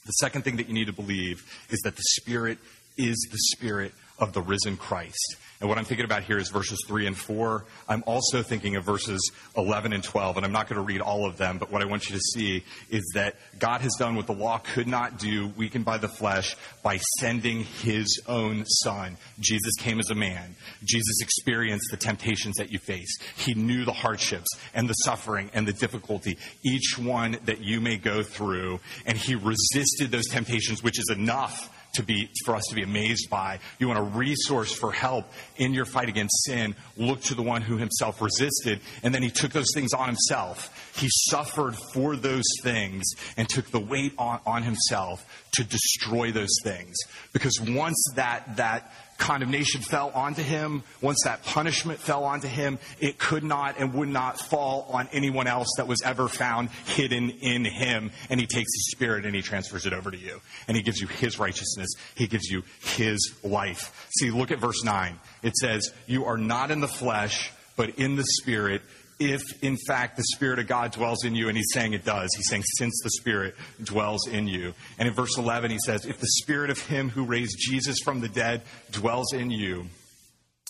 The 0.05 0.11
second 0.13 0.43
thing 0.43 0.57
that 0.57 0.67
you 0.67 0.73
need 0.73 0.87
to 0.87 0.93
believe 0.93 1.43
is 1.69 1.79
that 1.81 1.95
the 1.95 2.03
Spirit 2.03 2.57
is 2.97 3.15
the 3.31 3.37
Spirit 3.55 3.93
of 4.19 4.33
the 4.33 4.41
risen 4.41 4.77
Christ. 4.77 5.37
And 5.62 5.69
what 5.69 5.78
I'm 5.78 5.86
thinking 5.86 6.06
about 6.06 6.24
here 6.24 6.39
is 6.39 6.50
verses 6.50 6.84
3 6.88 7.06
and 7.06 7.15
4. 7.15 7.63
I'm 7.88 8.04
also 8.08 8.41
thinking 8.41 8.78
of 8.78 8.84
verses 8.84 9.32
11 9.56 9.93
and 9.93 10.04
12, 10.04 10.38
and 10.38 10.45
I'm 10.45 10.52
not 10.52 10.67
going 10.67 10.78
to 10.78 10.82
read 10.82 11.02
all 11.02 11.28
of 11.28 11.38
them, 11.38 11.60
but 11.60 11.71
what 11.71 11.84
I 11.84 11.86
want 11.86 12.10
you 12.10 12.15
to 12.15 12.21
see 12.34 12.63
is 12.89 13.04
that 13.13 13.36
God 13.60 13.82
has 13.82 13.93
done 14.00 14.15
what 14.15 14.26
the 14.26 14.34
law 14.34 14.58
could 14.58 14.88
not 14.88 15.19
do, 15.19 15.50
weakened 15.50 15.86
by 15.86 16.00
the 16.00 16.08
flesh, 16.08 16.58
by 16.82 16.97
sending 17.19 17.63
his 17.63 18.24
own 18.28 18.65
son. 18.65 19.17
Jesus 19.39 19.76
came 19.78 20.00
as 20.00 20.10
a 20.10 20.15
man. 20.15 20.56
Jesus 20.84 21.21
experienced 21.21 21.86
the 21.91 21.97
temptations 21.97 22.56
that 22.56 22.71
you 22.71 22.80
face. 22.80 23.15
He 23.38 23.54
knew 23.54 23.86
the 23.86 23.91
hardships 23.91 24.50
and 24.74 24.89
the 24.89 24.93
suffering 24.93 25.52
and 25.54 25.67
the 25.67 25.74
difficulty, 25.74 26.39
each 26.63 26.97
one 26.97 27.38
that 27.45 27.62
you 27.62 27.82
may 27.82 27.97
go 27.97 28.24
through, 28.24 28.80
and 29.06 29.15
he 29.15 29.36
resisted 29.36 30.10
those 30.10 30.28
temptations, 30.28 30.82
which 30.82 30.97
is 30.97 31.12
enough 31.12 31.69
to 31.93 32.04
be, 32.04 32.30
for 32.45 32.56
us 32.56 32.63
to 32.69 32.75
be 32.75 32.84
amazed 32.84 33.30
by. 33.30 33.60
You 33.80 33.88
want 33.88 33.99
a 33.99 34.04
resource 34.04 34.71
for 34.71 34.91
help 34.91 35.25
in 35.58 35.73
your 35.73 35.86
fight 35.86 36.10
against 36.10 36.45
sin. 36.45 36.75
Look 36.97 37.21
to 37.23 37.36
the 37.36 37.43
one 37.43 37.62
who 37.62 37.77
himself 37.77 38.21
resisted, 38.21 38.80
and 39.04 39.13
then 39.13 39.23
he 39.23 39.30
took 39.30 39.51
those 39.51 39.71
things 39.73 39.93
on 39.93 40.08
himself. 40.08 40.90
He 40.95 41.08
suffered 41.30 41.75
for 41.93 42.15
those 42.15 42.45
things 42.63 43.04
and 43.38 43.47
took 43.47 43.71
the 43.71 43.80
weight 43.80 44.13
on, 44.17 44.39
on 44.45 44.63
himself 44.63 45.25
to 45.54 45.63
destroy 45.63 46.32
those 46.32 46.56
things. 46.63 46.95
Because 47.34 47.60
once 47.62 47.97
that, 48.15 48.58
that 48.58 48.91
condemnation 49.17 49.82
fell 49.82 50.10
onto 50.15 50.41
him, 50.41 50.84
once 50.99 51.19
that 51.23 51.43
punishment 51.43 51.99
fell 51.99 52.23
onto 52.23 52.47
him, 52.47 52.80
it 52.99 53.17
could 53.17 53.43
not 53.43 53.80
and 53.80 53.93
would 53.93 54.10
not 54.10 54.39
fall 54.39 54.88
on 54.91 55.08
anyone 55.13 55.47
else 55.47 55.67
that 55.77 55.88
was 55.88 56.01
ever 56.04 56.27
found 56.27 56.69
hidden 56.88 57.30
in 57.30 57.63
him. 57.63 58.12
And 58.30 58.39
he 58.39 58.47
takes 58.47 58.73
his 58.73 58.91
spirit 58.91 59.25
and 59.25 59.36
he 59.36 59.41
transfers 59.41 59.86
it 59.86 59.93
over 59.93 60.12
to 60.12 60.17
you. 60.17 60.41
And 60.67 60.75
he 60.75 60.84
gives 60.84 60.99
you 60.99 61.08
his 61.08 61.38
righteousness. 61.39 61.89
He 62.15 62.27
gives 62.27 62.49
you 62.49 62.63
his 62.95 63.34
life. 63.43 64.10
See, 64.19 64.32
look 64.32 64.51
at 64.51 64.60
verse 64.60 64.84
9. 64.84 65.19
It 65.43 65.56
says, 65.56 65.93
You 66.08 66.25
are 66.25 66.38
not 66.38 66.71
in 66.71 66.82
the 66.82 66.88
flesh, 66.88 67.51
but 67.75 67.99
in 67.99 68.15
the 68.15 68.25
spirit 68.41 68.82
if 69.21 69.63
in 69.63 69.77
fact 69.88 70.17
the 70.17 70.23
Spirit 70.23 70.60
of 70.60 70.67
God 70.67 70.91
dwells 70.91 71.23
in 71.23 71.36
you, 71.36 71.47
and 71.47 71.55
he's 71.55 71.71
saying 71.71 71.93
it 71.93 72.03
does. 72.03 72.29
He's 72.36 72.49
saying, 72.49 72.63
since 72.77 72.99
the 73.03 73.12
Spirit 73.12 73.55
dwells 73.84 74.27
in 74.27 74.47
you. 74.47 74.73
And 74.97 75.07
in 75.07 75.13
verse 75.13 75.38
11, 75.38 75.69
he 75.69 75.77
says, 75.86 76.05
if 76.05 76.19
the 76.19 76.27
Spirit 76.41 76.69
of 76.71 76.79
him 76.88 77.10
who 77.10 77.23
raised 77.23 77.57
Jesus 77.60 77.97
from 78.03 78.21
the 78.21 78.27
dead 78.27 78.63
dwells 78.91 79.31
in 79.34 79.51
you, 79.51 79.86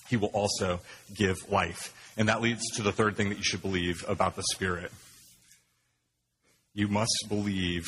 he 0.10 0.18
will 0.18 0.30
also 0.30 0.82
give 1.16 1.38
life. 1.50 1.96
And 2.18 2.28
that 2.28 2.42
leads 2.42 2.62
to 2.76 2.84
the 2.84 2.92
third 2.92 3.16
thing 3.16 3.30
that 3.30 3.38
you 3.38 3.44
should 3.44 3.62
believe 3.62 4.04
about 4.08 4.36
the 4.36 4.44
Spirit. 4.52 4.92
You 6.74 6.90
must 6.90 7.26
believe 7.30 7.86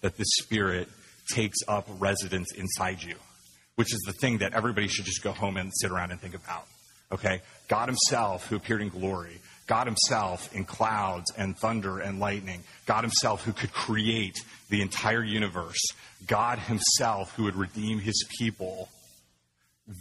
that 0.00 0.16
the 0.16 0.24
Spirit 0.24 0.88
takes 1.32 1.58
up 1.68 1.86
residence 1.98 2.52
inside 2.52 3.02
you, 3.02 3.14
which 3.76 3.94
is 3.94 4.00
the 4.04 4.12
thing 4.12 4.38
that 4.38 4.52
everybody 4.52 4.88
should 4.88 5.04
just 5.04 5.22
go 5.22 5.30
home 5.30 5.56
and 5.56 5.70
sit 5.80 5.92
around 5.92 6.10
and 6.10 6.20
think 6.20 6.34
about. 6.34 6.66
Okay? 7.12 7.42
God 7.68 7.88
Himself, 7.88 8.48
who 8.48 8.56
appeared 8.56 8.82
in 8.82 8.88
glory, 8.88 9.38
God 9.72 9.86
Himself 9.86 10.54
in 10.54 10.66
clouds 10.66 11.32
and 11.34 11.56
thunder 11.56 11.98
and 11.98 12.20
lightning, 12.20 12.62
God 12.84 13.04
Himself 13.04 13.42
who 13.42 13.54
could 13.54 13.72
create 13.72 14.36
the 14.68 14.82
entire 14.82 15.24
universe, 15.24 15.80
God 16.26 16.58
Himself 16.58 17.34
who 17.36 17.44
would 17.44 17.56
redeem 17.56 17.98
His 17.98 18.22
people, 18.38 18.90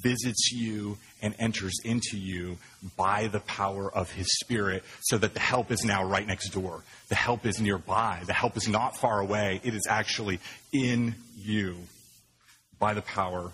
visits 0.04 0.52
you 0.52 0.98
and 1.22 1.34
enters 1.40 1.74
into 1.86 2.18
you 2.18 2.58
by 2.98 3.28
the 3.28 3.40
power 3.40 3.90
of 3.90 4.12
His 4.12 4.28
Spirit 4.42 4.84
so 5.04 5.18
that 5.18 5.34
the 5.34 5.40
help 5.40 5.72
is 5.72 5.86
now 5.86 6.04
right 6.04 6.28
next 6.28 6.50
door. 6.50 6.84
The 7.08 7.16
help 7.16 7.46
is 7.46 7.62
nearby. 7.62 8.24
The 8.26 8.34
help 8.34 8.58
is 8.58 8.68
not 8.68 8.98
far 8.98 9.22
away. 9.22 9.62
It 9.64 9.74
is 9.74 9.88
actually 9.90 10.42
in 10.74 11.16
you 11.38 11.78
by 12.78 12.94
the 12.94 13.02
power 13.02 13.54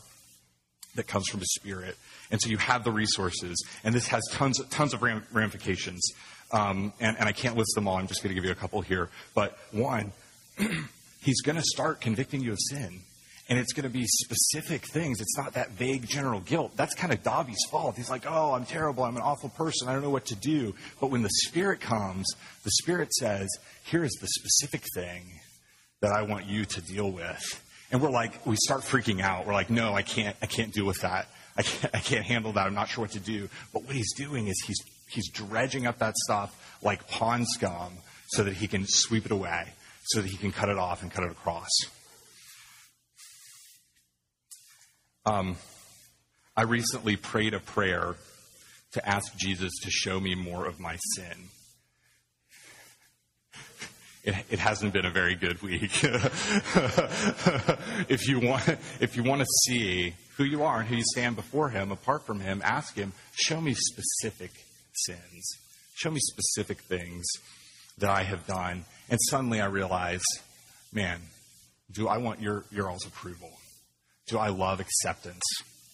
that 0.97 1.07
comes 1.07 1.27
from 1.27 1.39
His 1.39 1.53
Spirit. 1.55 1.97
And 2.29 2.41
so 2.41 2.49
you 2.49 2.57
have 2.57 2.83
the 2.83 2.91
resources, 2.91 3.63
and 3.83 3.95
this 3.95 4.07
has 4.07 4.21
tons, 4.31 4.61
tons 4.69 4.93
of 4.93 5.01
ramifications. 5.01 6.11
Um, 6.51 6.93
and, 6.99 7.17
and 7.17 7.27
I 7.27 7.31
can't 7.31 7.57
list 7.57 7.71
them 7.75 7.87
all. 7.87 7.97
I'm 7.97 8.07
just 8.07 8.21
going 8.21 8.29
to 8.29 8.35
give 8.35 8.45
you 8.45 8.51
a 8.51 8.55
couple 8.55 8.81
here. 8.81 9.09
But 9.33 9.57
one, 9.71 10.11
he's 11.21 11.41
going 11.41 11.57
to 11.57 11.63
start 11.63 12.01
convicting 12.01 12.41
you 12.41 12.51
of 12.51 12.59
sin. 12.69 13.01
And 13.49 13.57
it's 13.57 13.71
going 13.71 13.83
to 13.83 13.89
be 13.89 14.05
specific 14.05 14.81
things. 14.91 15.21
It's 15.21 15.37
not 15.37 15.53
that 15.53 15.71
vague 15.71 16.05
general 16.05 16.41
guilt. 16.41 16.73
That's 16.75 16.93
kind 16.95 17.13
of 17.13 17.23
Dobby's 17.23 17.63
fault. 17.71 17.95
He's 17.95 18.09
like, 18.09 18.25
oh, 18.27 18.53
I'm 18.53 18.65
terrible. 18.65 19.05
I'm 19.05 19.15
an 19.15 19.21
awful 19.21 19.49
person. 19.49 19.87
I 19.87 19.93
don't 19.93 20.01
know 20.01 20.09
what 20.09 20.25
to 20.25 20.35
do. 20.35 20.75
But 20.99 21.11
when 21.11 21.21
the 21.21 21.29
Spirit 21.29 21.79
comes, 21.79 22.25
the 22.63 22.71
Spirit 22.71 23.13
says, 23.13 23.47
here 23.85 24.03
is 24.03 24.11
the 24.19 24.27
specific 24.27 24.83
thing 24.93 25.39
that 26.01 26.11
I 26.11 26.23
want 26.23 26.45
you 26.45 26.65
to 26.65 26.81
deal 26.81 27.09
with. 27.09 27.63
And 27.91 28.01
we're 28.01 28.09
like, 28.09 28.45
we 28.45 28.55
start 28.57 28.81
freaking 28.81 29.21
out. 29.21 29.47
We're 29.47 29.53
like, 29.53 29.69
no, 29.69 29.93
I 29.93 30.01
can't, 30.01 30.35
I 30.41 30.45
can't 30.45 30.73
deal 30.73 30.85
with 30.85 31.01
that. 31.01 31.27
I 31.55 31.63
can't, 31.63 31.95
I 31.95 31.99
can't 31.99 32.25
handle 32.25 32.51
that. 32.53 32.67
I'm 32.67 32.73
not 32.73 32.89
sure 32.89 33.03
what 33.03 33.11
to 33.11 33.19
do. 33.19 33.49
But 33.73 33.83
what 33.85 33.95
he's 33.95 34.13
doing 34.13 34.47
is 34.47 34.61
he's, 34.65 34.79
he's 35.09 35.29
dredging 35.29 35.87
up 35.87 35.99
that 35.99 36.15
stuff 36.17 36.79
like 36.83 37.07
pond 37.07 37.47
scum 37.47 37.93
so 38.27 38.43
that 38.43 38.55
he 38.55 38.67
can 38.67 38.85
sweep 38.85 39.25
it 39.25 39.31
away, 39.31 39.69
so 40.03 40.21
that 40.21 40.27
he 40.27 40.37
can 40.37 40.51
cut 40.51 40.69
it 40.69 40.77
off 40.77 41.01
and 41.01 41.11
cut 41.11 41.23
it 41.23 41.31
across. 41.31 41.69
Um, 45.25 45.55
I 46.55 46.63
recently 46.63 47.15
prayed 47.15 47.53
a 47.53 47.59
prayer 47.59 48.15
to 48.93 49.07
ask 49.07 49.35
Jesus 49.37 49.71
to 49.83 49.89
show 49.89 50.19
me 50.19 50.35
more 50.35 50.65
of 50.65 50.79
my 50.79 50.97
sin 51.15 51.49
it, 54.27 54.35
it 54.49 54.59
hasn't 54.59 54.93
been 54.93 55.05
a 55.05 55.09
very 55.09 55.35
good 55.35 55.61
week. 55.61 56.03
if 58.09 58.27
you 58.27 58.41
want, 58.41 58.67
if 58.99 59.15
you 59.15 59.23
want 59.23 59.39
to 59.39 59.47
see 59.65 60.13
who 60.35 60.43
you 60.43 60.63
are 60.63 60.81
and 60.81 60.89
who 60.89 60.97
you 60.97 61.03
stand 61.13 61.37
before 61.37 61.69
Him, 61.69 61.93
apart 61.93 62.25
from 62.25 62.41
Him, 62.41 62.61
ask 62.63 62.95
Him, 62.95 63.13
show 63.31 63.61
me 63.61 63.73
specific 63.73 64.51
sins, 64.93 65.57
show 65.95 66.11
me 66.11 66.19
specific 66.19 66.81
things 66.81 67.25
that 67.99 68.09
I 68.09 68.23
have 68.23 68.45
done. 68.45 68.83
And 69.09 69.17
suddenly 69.29 69.61
I 69.61 69.67
realize, 69.67 70.23
man, 70.91 71.21
do 71.89 72.09
I 72.09 72.17
want 72.17 72.41
your 72.41 72.65
your 72.69 72.89
all's 72.89 73.05
approval? 73.05 73.51
Do 74.27 74.37
I 74.37 74.49
love 74.49 74.81
acceptance 74.81 75.43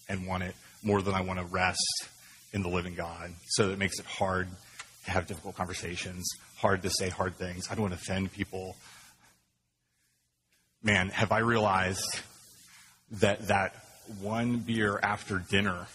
and 0.08 0.26
want 0.26 0.42
it 0.42 0.56
more 0.82 1.02
than 1.02 1.14
I 1.14 1.20
want 1.20 1.38
to 1.38 1.44
rest 1.44 2.08
in 2.52 2.62
the 2.62 2.68
living 2.68 2.96
God? 2.96 3.30
So 3.50 3.70
it 3.70 3.78
makes 3.78 4.00
it 4.00 4.06
hard 4.06 4.48
to 5.04 5.10
have 5.12 5.28
difficult 5.28 5.54
conversations, 5.54 6.28
hard 6.64 6.80
to 6.80 6.88
say 6.88 7.10
hard 7.10 7.36
things. 7.36 7.68
I 7.70 7.74
don't 7.74 7.82
want 7.82 7.92
to 7.92 8.00
offend 8.00 8.32
people. 8.32 8.74
Man, 10.82 11.10
have 11.10 11.30
I 11.30 11.40
realized 11.40 12.08
that 13.20 13.48
that 13.48 13.74
one 14.22 14.60
beer 14.60 14.98
after 15.02 15.44
dinner, 15.50 15.86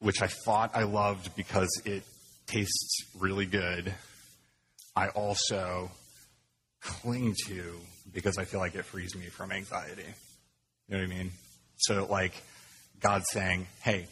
which 0.00 0.20
I 0.20 0.26
thought 0.26 0.72
I 0.74 0.82
loved 0.82 1.34
because 1.36 1.70
it 1.86 2.02
tastes 2.46 3.06
really 3.18 3.46
good, 3.46 3.94
I 4.94 5.08
also 5.08 5.90
cling 6.82 7.34
to 7.46 7.80
because 8.12 8.36
I 8.36 8.44
feel 8.44 8.60
like 8.60 8.74
it 8.74 8.84
frees 8.84 9.16
me 9.16 9.28
from 9.28 9.52
anxiety. 9.52 10.04
You 10.86 10.98
know 10.98 11.02
what 11.02 11.10
I 11.10 11.16
mean? 11.16 11.30
So, 11.78 12.06
like, 12.10 12.34
God 13.00 13.22
saying, 13.32 13.68
Hey, 13.80 14.06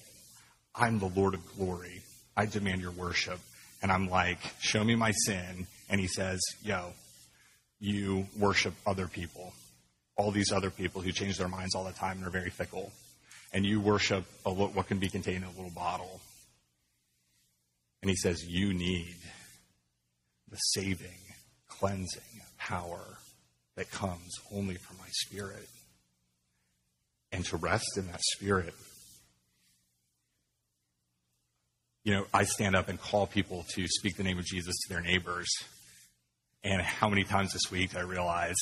I'm 0.74 1.00
the 1.00 1.12
Lord 1.14 1.34
of 1.34 1.46
glory. 1.54 2.00
I 2.34 2.46
demand 2.46 2.80
your 2.80 2.92
worship. 2.92 3.40
And 3.86 3.92
I'm 3.92 4.10
like, 4.10 4.40
show 4.58 4.82
me 4.82 4.96
my 4.96 5.12
sin. 5.12 5.68
And 5.88 6.00
he 6.00 6.08
says, 6.08 6.40
yo, 6.60 6.92
you 7.78 8.26
worship 8.36 8.74
other 8.84 9.06
people. 9.06 9.52
All 10.16 10.32
these 10.32 10.50
other 10.50 10.70
people 10.70 11.02
who 11.02 11.12
change 11.12 11.38
their 11.38 11.46
minds 11.46 11.76
all 11.76 11.84
the 11.84 11.92
time 11.92 12.16
and 12.16 12.26
are 12.26 12.30
very 12.30 12.50
fickle. 12.50 12.90
And 13.52 13.64
you 13.64 13.80
worship 13.80 14.24
a, 14.44 14.52
what 14.52 14.88
can 14.88 14.98
be 14.98 15.08
contained 15.08 15.44
in 15.44 15.44
a 15.44 15.52
little 15.52 15.70
bottle. 15.70 16.20
And 18.02 18.10
he 18.10 18.16
says, 18.16 18.44
you 18.44 18.74
need 18.74 19.18
the 20.50 20.56
saving, 20.56 21.20
cleansing 21.68 22.40
power 22.58 23.18
that 23.76 23.92
comes 23.92 24.32
only 24.52 24.74
from 24.74 24.96
my 24.98 25.10
spirit. 25.10 25.68
And 27.30 27.44
to 27.44 27.56
rest 27.56 27.96
in 27.96 28.08
that 28.08 28.20
spirit 28.34 28.74
you 32.06 32.14
know, 32.14 32.24
I 32.32 32.44
stand 32.44 32.76
up 32.76 32.88
and 32.88 33.00
call 33.00 33.26
people 33.26 33.66
to 33.74 33.88
speak 33.88 34.16
the 34.16 34.22
name 34.22 34.38
of 34.38 34.44
Jesus 34.44 34.76
to 34.82 34.94
their 34.94 35.02
neighbors. 35.02 35.48
And 36.62 36.80
how 36.80 37.08
many 37.08 37.24
times 37.24 37.52
this 37.52 37.68
week 37.68 37.96
I 37.96 38.02
realize 38.02 38.54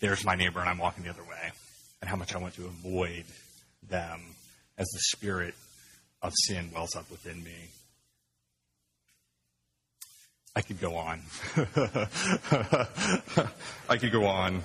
there's 0.00 0.24
my 0.24 0.34
neighbor 0.34 0.58
and 0.58 0.68
I'm 0.68 0.78
walking 0.78 1.04
the 1.04 1.10
other 1.10 1.22
way, 1.22 1.52
and 2.00 2.10
how 2.10 2.16
much 2.16 2.34
I 2.34 2.38
want 2.38 2.54
to 2.54 2.66
avoid 2.66 3.26
them 3.88 4.34
as 4.76 4.88
the 4.88 4.98
spirit 5.16 5.54
of 6.20 6.32
sin 6.34 6.72
wells 6.74 6.96
up 6.96 7.08
within 7.12 7.44
me. 7.44 7.68
I 10.56 10.62
could 10.62 10.80
go 10.80 10.96
on. 10.96 11.20
I 13.88 13.98
could 13.98 14.10
go 14.10 14.26
on. 14.26 14.64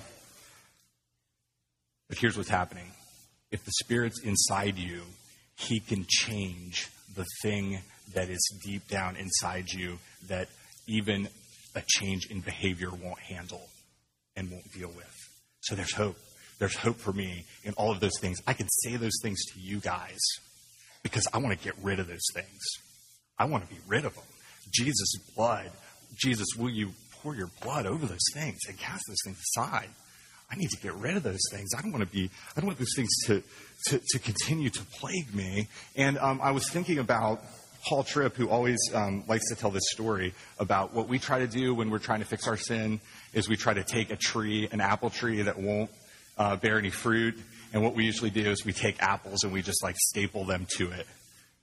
But 2.08 2.18
here's 2.18 2.36
what's 2.36 2.48
happening 2.48 2.90
if 3.52 3.64
the 3.64 3.70
Spirit's 3.84 4.20
inside 4.20 4.78
you, 4.78 5.02
He 5.54 5.78
can 5.78 6.06
change 6.08 6.88
the 7.14 7.24
thing 7.40 7.78
that 8.14 8.28
is 8.28 8.60
deep 8.64 8.88
down 8.88 9.16
inside 9.16 9.70
you 9.70 9.98
that 10.28 10.48
even 10.86 11.28
a 11.74 11.82
change 11.86 12.26
in 12.30 12.40
behavior 12.40 12.90
won't 12.90 13.20
handle 13.20 13.68
and 14.36 14.50
won't 14.50 14.72
deal 14.72 14.88
with. 14.88 15.14
So 15.60 15.74
there's 15.74 15.92
hope. 15.92 16.16
There's 16.58 16.76
hope 16.76 16.96
for 16.96 17.12
me 17.12 17.44
in 17.64 17.74
all 17.74 17.90
of 17.90 18.00
those 18.00 18.18
things. 18.20 18.38
I 18.46 18.54
can 18.54 18.68
say 18.68 18.96
those 18.96 19.18
things 19.22 19.44
to 19.52 19.60
you 19.60 19.78
guys 19.78 20.18
because 21.02 21.26
I 21.32 21.38
want 21.38 21.58
to 21.58 21.62
get 21.62 21.74
rid 21.82 22.00
of 22.00 22.08
those 22.08 22.24
things. 22.32 22.62
I 23.38 23.44
want 23.44 23.68
to 23.68 23.74
be 23.74 23.80
rid 23.86 24.04
of 24.04 24.14
them. 24.14 24.24
Jesus' 24.72 25.16
blood, 25.34 25.70
Jesus, 26.16 26.46
will 26.56 26.70
you 26.70 26.92
pour 27.22 27.34
your 27.34 27.50
blood 27.62 27.86
over 27.86 28.06
those 28.06 28.24
things 28.32 28.58
and 28.68 28.78
cast 28.78 29.02
those 29.06 29.18
things 29.24 29.38
aside? 29.54 29.90
I 30.50 30.56
need 30.56 30.70
to 30.70 30.80
get 30.80 30.94
rid 30.94 31.16
of 31.16 31.22
those 31.22 31.42
things. 31.50 31.70
I 31.76 31.82
don't 31.82 31.92
want 31.92 32.04
to 32.04 32.10
be, 32.10 32.30
I 32.56 32.60
don't 32.60 32.66
want 32.66 32.78
those 32.78 32.94
things 32.94 33.10
to, 33.26 33.42
to, 33.86 34.00
to 34.12 34.18
continue 34.18 34.70
to 34.70 34.84
plague 35.00 35.34
me. 35.34 35.68
And 35.96 36.18
um, 36.18 36.40
I 36.42 36.52
was 36.52 36.68
thinking 36.70 36.98
about 36.98 37.42
Paul 37.86 38.02
Tripp, 38.02 38.34
who 38.34 38.48
always 38.48 38.78
um, 38.94 39.22
likes 39.28 39.48
to 39.48 39.54
tell 39.54 39.70
this 39.70 39.84
story 39.92 40.34
about 40.58 40.92
what 40.92 41.08
we 41.08 41.20
try 41.20 41.38
to 41.38 41.46
do 41.46 41.72
when 41.72 41.88
we're 41.88 42.00
trying 42.00 42.18
to 42.18 42.26
fix 42.26 42.48
our 42.48 42.56
sin, 42.56 43.00
is 43.32 43.48
we 43.48 43.56
try 43.56 43.74
to 43.74 43.84
take 43.84 44.10
a 44.10 44.16
tree, 44.16 44.68
an 44.72 44.80
apple 44.80 45.08
tree 45.08 45.42
that 45.42 45.56
won't 45.56 45.90
uh, 46.36 46.56
bear 46.56 46.78
any 46.78 46.90
fruit. 46.90 47.38
And 47.72 47.84
what 47.84 47.94
we 47.94 48.04
usually 48.04 48.30
do 48.30 48.50
is 48.50 48.64
we 48.64 48.72
take 48.72 49.00
apples 49.00 49.44
and 49.44 49.52
we 49.52 49.62
just 49.62 49.84
like 49.84 49.94
staple 49.98 50.44
them 50.44 50.66
to 50.76 50.90
it. 50.90 51.06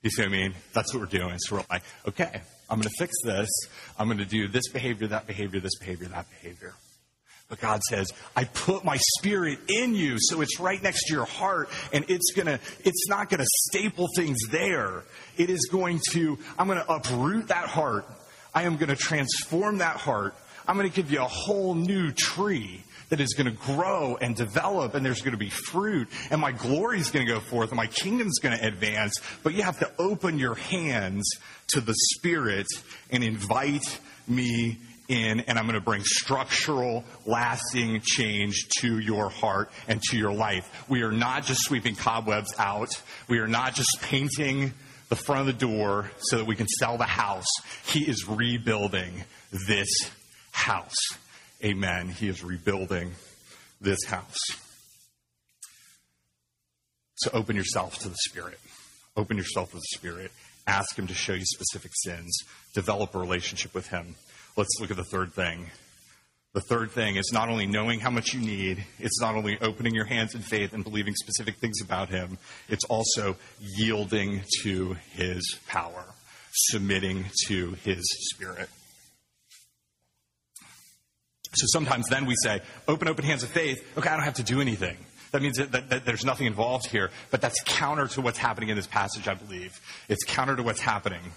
You 0.02 0.10
see 0.10 0.22
what 0.22 0.28
I 0.28 0.32
mean? 0.32 0.54
That's 0.72 0.94
what 0.94 1.00
we're 1.00 1.06
doing. 1.06 1.38
So 1.38 1.56
we're 1.56 1.64
like, 1.70 1.82
okay, 2.08 2.40
I'm 2.70 2.78
going 2.78 2.88
to 2.88 2.94
fix 2.98 3.12
this. 3.22 3.50
I'm 3.98 4.06
going 4.06 4.18
to 4.18 4.24
do 4.24 4.48
this 4.48 4.68
behavior, 4.68 5.08
that 5.08 5.26
behavior, 5.26 5.60
this 5.60 5.78
behavior, 5.78 6.08
that 6.08 6.26
behavior. 6.30 6.74
But 7.48 7.60
God 7.60 7.82
says, 7.82 8.10
I 8.34 8.44
put 8.44 8.84
my 8.84 8.98
spirit 9.18 9.58
in 9.68 9.94
you, 9.94 10.16
so 10.18 10.40
it's 10.40 10.58
right 10.58 10.82
next 10.82 11.04
to 11.06 11.14
your 11.14 11.26
heart, 11.26 11.68
and 11.92 12.04
it's 12.08 12.32
gonna, 12.34 12.58
it's 12.84 13.08
not 13.08 13.28
gonna 13.28 13.44
staple 13.68 14.08
things 14.16 14.38
there. 14.50 15.04
It 15.36 15.50
is 15.50 15.68
going 15.70 16.00
to, 16.12 16.38
I'm 16.58 16.68
gonna 16.68 16.86
uproot 16.88 17.48
that 17.48 17.68
heart. 17.68 18.06
I 18.54 18.62
am 18.62 18.76
gonna 18.76 18.96
transform 18.96 19.78
that 19.78 19.96
heart. 19.96 20.34
I'm 20.66 20.76
gonna 20.76 20.88
give 20.88 21.10
you 21.10 21.20
a 21.20 21.28
whole 21.28 21.74
new 21.74 22.12
tree 22.12 22.82
that 23.10 23.20
is 23.20 23.34
going 23.34 23.46
to 23.46 23.52
grow 23.52 24.16
and 24.20 24.34
develop 24.34 24.94
and 24.94 25.04
there's 25.04 25.20
going 25.20 25.32
to 25.32 25.38
be 25.38 25.50
fruit 25.50 26.08
and 26.30 26.40
my 26.40 26.52
glory 26.52 26.98
is 26.98 27.10
going 27.10 27.24
to 27.26 27.32
go 27.32 27.38
forth 27.38 27.70
and 27.70 27.76
my 27.76 27.86
kingdom's 27.86 28.38
going 28.38 28.58
to 28.58 28.66
advance. 28.66 29.14
But 29.42 29.54
you 29.54 29.62
have 29.62 29.78
to 29.80 29.90
open 29.98 30.38
your 30.38 30.54
hands 30.54 31.28
to 31.68 31.80
the 31.80 31.94
Spirit 31.94 32.66
and 33.10 33.22
invite 33.22 34.00
me 34.26 34.78
in 35.08 35.40
and 35.40 35.58
I'm 35.58 35.64
going 35.66 35.74
to 35.74 35.84
bring 35.84 36.02
structural, 36.04 37.04
lasting 37.26 38.00
change 38.04 38.68
to 38.80 38.98
your 38.98 39.28
heart 39.28 39.70
and 39.88 40.00
to 40.10 40.16
your 40.16 40.32
life. 40.32 40.86
We 40.88 41.02
are 41.02 41.12
not 41.12 41.44
just 41.44 41.62
sweeping 41.62 41.96
cobwebs 41.96 42.54
out. 42.58 42.90
We 43.28 43.38
are 43.38 43.48
not 43.48 43.74
just 43.74 44.00
painting 44.02 44.72
the 45.08 45.16
front 45.16 45.42
of 45.42 45.46
the 45.46 45.66
door 45.66 46.10
so 46.18 46.38
that 46.38 46.46
we 46.46 46.56
can 46.56 46.66
sell 46.66 46.96
the 46.96 47.04
house. 47.04 47.46
He 47.86 48.00
is 48.00 48.26
rebuilding 48.28 49.24
this 49.66 49.88
house. 50.50 50.94
Amen. 51.62 52.08
He 52.08 52.28
is 52.28 52.42
rebuilding 52.42 53.12
this 53.80 54.04
house. 54.04 54.38
So 57.16 57.30
open 57.32 57.56
yourself 57.56 57.98
to 58.00 58.08
the 58.08 58.16
Spirit. 58.28 58.58
Open 59.16 59.36
yourself 59.36 59.70
to 59.70 59.76
the 59.76 59.82
Spirit. 59.94 60.32
Ask 60.66 60.98
Him 60.98 61.06
to 61.06 61.14
show 61.14 61.34
you 61.34 61.44
specific 61.44 61.92
sins. 61.94 62.36
Develop 62.74 63.14
a 63.14 63.18
relationship 63.18 63.74
with 63.74 63.88
Him. 63.88 64.16
Let's 64.56 64.78
look 64.80 64.90
at 64.90 64.96
the 64.96 65.04
third 65.04 65.32
thing. 65.32 65.66
The 66.52 66.60
third 66.60 66.92
thing 66.92 67.16
is 67.16 67.32
not 67.32 67.48
only 67.48 67.66
knowing 67.66 67.98
how 67.98 68.10
much 68.10 68.32
you 68.32 68.40
need, 68.40 68.84
it's 69.00 69.20
not 69.20 69.34
only 69.34 69.58
opening 69.60 69.92
your 69.92 70.04
hands 70.04 70.36
in 70.36 70.40
faith 70.40 70.72
and 70.72 70.84
believing 70.84 71.12
specific 71.16 71.56
things 71.56 71.80
about 71.82 72.08
Him, 72.08 72.38
it's 72.68 72.84
also 72.84 73.36
yielding 73.60 74.42
to 74.62 74.96
His 75.10 75.58
power, 75.66 76.04
submitting 76.52 77.24
to 77.48 77.72
His 77.82 78.04
Spirit. 78.32 78.68
So 81.54 81.66
sometimes 81.66 82.06
then 82.08 82.24
we 82.24 82.36
say, 82.40 82.60
open, 82.86 83.08
open 83.08 83.24
hands 83.24 83.42
of 83.42 83.48
faith. 83.48 83.84
Okay, 83.98 84.08
I 84.08 84.14
don't 84.14 84.24
have 84.24 84.34
to 84.34 84.44
do 84.44 84.60
anything. 84.60 84.96
That 85.32 85.42
means 85.42 85.56
that, 85.56 85.72
that, 85.72 85.90
that, 85.90 86.04
there's 86.04 86.24
nothing 86.24 86.46
involved 86.46 86.86
here, 86.86 87.10
but 87.32 87.40
that's 87.40 87.60
counter 87.64 88.06
to 88.06 88.20
what's 88.20 88.38
happening 88.38 88.68
in 88.68 88.76
this 88.76 88.86
passage, 88.86 89.26
I 89.26 89.34
believe. 89.34 89.72
It's 90.08 90.22
counter 90.22 90.54
to 90.54 90.62
what's 90.62 90.80
happening. 90.80 91.32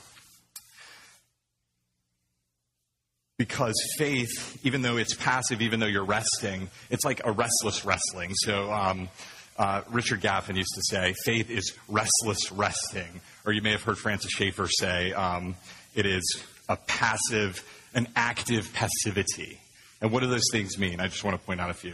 Because 3.37 3.75
faith, 3.97 4.59
even 4.65 4.81
though 4.81 4.97
it's 4.97 5.13
passive, 5.13 5.61
even 5.61 5.79
though 5.79 5.85
you're 5.87 6.03
resting, 6.03 6.69
it's 6.89 7.05
like 7.05 7.21
a 7.23 7.31
restless 7.31 7.85
wrestling. 7.85 8.33
So 8.33 8.71
um, 8.73 9.09
uh, 9.57 9.83
Richard 9.91 10.21
Gaffin 10.21 10.55
used 10.55 10.73
to 10.75 10.81
say, 10.83 11.13
faith 11.23 11.49
is 11.51 11.73
restless 11.87 12.51
resting. 12.51 13.21
Or 13.45 13.53
you 13.53 13.61
may 13.61 13.71
have 13.71 13.83
heard 13.83 13.97
Francis 13.99 14.31
Schaeffer 14.31 14.67
say, 14.67 15.13
um, 15.13 15.55
it 15.93 16.07
is 16.07 16.43
a 16.67 16.77
passive, 16.77 17.63
an 17.93 18.07
active 18.15 18.73
passivity. 18.73 19.59
And 20.01 20.11
what 20.11 20.21
do 20.21 20.27
those 20.27 20.49
things 20.51 20.77
mean? 20.77 20.99
I 20.99 21.07
just 21.07 21.23
want 21.23 21.39
to 21.39 21.45
point 21.45 21.61
out 21.61 21.69
a 21.69 21.75
few. 21.75 21.93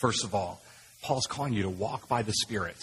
First 0.00 0.24
of 0.24 0.34
all, 0.34 0.60
Paul's 1.02 1.26
calling 1.26 1.52
you 1.52 1.62
to 1.62 1.70
walk 1.70 2.08
by 2.08 2.22
the 2.22 2.32
Spirit. 2.32 2.76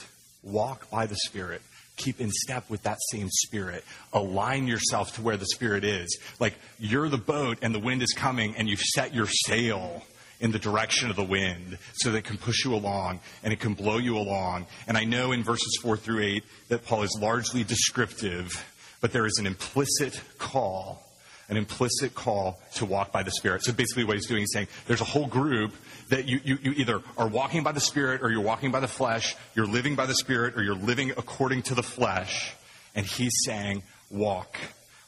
Walk 0.44 0.90
by 0.90 1.08
the 1.08 1.16
Spirit. 1.26 1.62
Keep 1.96 2.20
in 2.20 2.32
step 2.32 2.70
with 2.70 2.84
that 2.84 2.98
same 3.12 3.30
Spirit. 3.30 3.84
Align 4.14 4.68
yourself 4.68 5.16
to 5.16 5.22
where 5.22 5.38
the 5.38 5.46
Spirit 5.46 5.84
is. 5.84 6.18
Like 6.40 6.56
you're 6.80 7.10
the 7.10 7.18
boat 7.18 7.60
and 7.62 7.74
the 7.74 7.80
wind 7.80 8.02
is 8.02 8.14
coming 8.14 8.56
and 8.56 8.68
you've 8.68 8.82
set 8.82 9.14
your 9.14 9.28
sail 9.28 10.04
in 10.40 10.52
the 10.52 10.60
direction 10.60 11.10
of 11.10 11.16
the 11.16 11.24
wind 11.24 11.78
so 11.94 12.12
that 12.12 12.18
it 12.20 12.24
can 12.24 12.38
push 12.38 12.66
you 12.66 12.74
along 12.74 13.20
and 13.44 13.54
it 13.54 13.60
can 13.60 13.74
blow 13.74 13.98
you 13.98 14.18
along. 14.18 14.66
And 14.88 14.98
I 14.98 15.04
know 15.04 15.32
in 15.32 15.44
verses 15.44 15.78
4 15.82 15.96
through 15.98 16.22
8 16.22 16.44
that 16.70 16.86
Paul 16.86 17.04
is 17.04 17.18
largely 17.22 17.64
descriptive, 17.64 18.52
but 19.00 19.14
there 19.14 19.26
is 19.26 19.38
an 19.40 19.48
implicit 19.48 20.20
call 20.40 21.04
an 21.50 21.58
implicit 21.58 22.16
call 22.16 22.60
to 22.76 22.86
walk 22.86 23.12
by 23.12 23.24
the 23.24 23.32
Spirit. 23.32 23.64
So 23.64 23.74
basically, 23.74 24.04
what 24.04 24.16
he's 24.16 24.28
doing 24.28 24.44
is 24.44 24.54
saying 24.54 24.68
there's 24.88 25.02
a 25.02 25.06
whole 25.06 25.28
group 25.28 25.74
that 26.14 26.28
you, 26.28 26.40
you, 26.44 26.60
you 26.62 26.72
either 26.74 27.02
are 27.18 27.28
walking 27.28 27.64
by 27.64 27.72
the 27.72 27.80
Spirit 27.80 28.22
or 28.22 28.30
you're 28.30 28.40
walking 28.40 28.70
by 28.70 28.80
the 28.80 28.88
flesh, 28.88 29.36
you're 29.56 29.66
living 29.66 29.96
by 29.96 30.06
the 30.06 30.14
Spirit 30.14 30.56
or 30.56 30.62
you're 30.62 30.76
living 30.76 31.10
according 31.10 31.64
to 31.64 31.74
the 31.74 31.82
flesh. 31.82 32.54
And 32.94 33.04
he's 33.04 33.34
saying, 33.46 33.82
walk. 34.12 34.60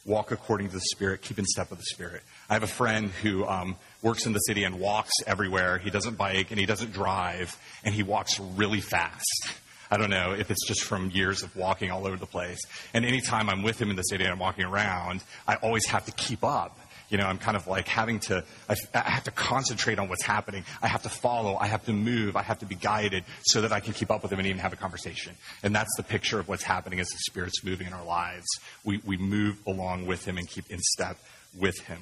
Walk 0.04 0.32
according 0.32 0.70
to 0.70 0.74
the 0.74 0.82
Spirit. 0.82 1.22
Keep 1.22 1.38
in 1.38 1.46
step 1.46 1.70
with 1.70 1.78
the 1.78 1.86
Spirit. 1.86 2.24
I 2.50 2.56
have 2.56 2.64
a 2.64 2.68
friend 2.68 3.12
who 3.22 3.46
um, 3.46 3.76
works 4.02 4.26
in 4.26 4.34
the 4.34 4.40
city 4.40 4.64
and 4.64 4.80
walks 4.80 5.12
everywhere. 5.28 5.78
He 5.78 5.92
doesn't 5.92 6.18
bike 6.18 6.50
and 6.50 6.60
he 6.60 6.66
doesn't 6.66 6.92
drive, 6.92 7.56
and 7.84 7.94
he 7.94 8.02
walks 8.02 8.40
really 8.40 8.82
fast. 8.82 9.54
I 9.92 9.98
don't 9.98 10.10
know 10.10 10.34
if 10.34 10.50
it's 10.50 10.68
just 10.68 10.84
from 10.84 11.12
years 11.12 11.44
of 11.44 11.56
walking 11.56 11.92
all 11.92 12.08
over 12.08 12.18
the 12.18 12.26
place. 12.26 12.60
And 12.96 13.06
anytime 13.06 13.48
I'm 13.48 13.62
with 13.62 13.80
him 13.80 13.92
in 13.92 13.96
the 13.96 14.02
city 14.02 14.24
and 14.24 14.34
I'm 14.34 14.40
walking 14.40 14.66
around, 14.66 15.24
I 15.48 15.56
always 15.58 15.86
have 15.88 16.06
to 16.06 16.12
keep 16.12 16.44
up. 16.44 16.80
You 17.10 17.18
know, 17.18 17.26
I'm 17.26 17.38
kind 17.38 17.56
of 17.56 17.68
like 17.68 17.88
having 17.88 18.20
to, 18.22 18.44
I, 18.70 18.76
I 18.94 19.10
have 19.10 19.24
to 19.26 19.32
concentrate 19.32 20.00
on 20.00 20.10
what's 20.10 20.24
happening. 20.24 20.64
I 20.82 20.88
have 20.88 21.04
to 21.04 21.10
follow. 21.10 21.56
I 21.56 21.68
have 21.68 21.86
to 21.86 21.94
move. 21.94 22.36
I 22.36 22.42
have 22.42 22.60
to 22.60 22.66
be 22.66 22.76
guided 22.76 23.24
so 23.44 23.62
that 23.62 23.72
I 23.72 23.80
can 23.80 23.94
keep 23.94 24.10
up 24.12 24.24
with 24.24 24.32
him 24.32 24.40
and 24.40 24.48
even 24.48 24.60
have 24.60 24.74
a 24.74 24.78
conversation. 24.78 25.36
And 25.64 25.76
that's 25.76 25.96
the 25.98 26.04
picture 26.04 26.40
of 26.40 26.48
what's 26.48 26.64
happening 26.64 27.00
as 27.00 27.08
the 27.08 27.20
Spirit's 27.20 27.64
moving 27.64 27.88
in 27.88 27.94
our 27.94 28.06
lives. 28.06 28.46
We, 28.84 29.02
we 29.06 29.18
move 29.18 29.58
along 29.68 30.08
with 30.08 30.26
him 30.26 30.38
and 30.38 30.48
keep 30.48 30.70
in 30.70 30.80
step 30.80 31.18
with 31.58 31.80
him. 31.82 32.00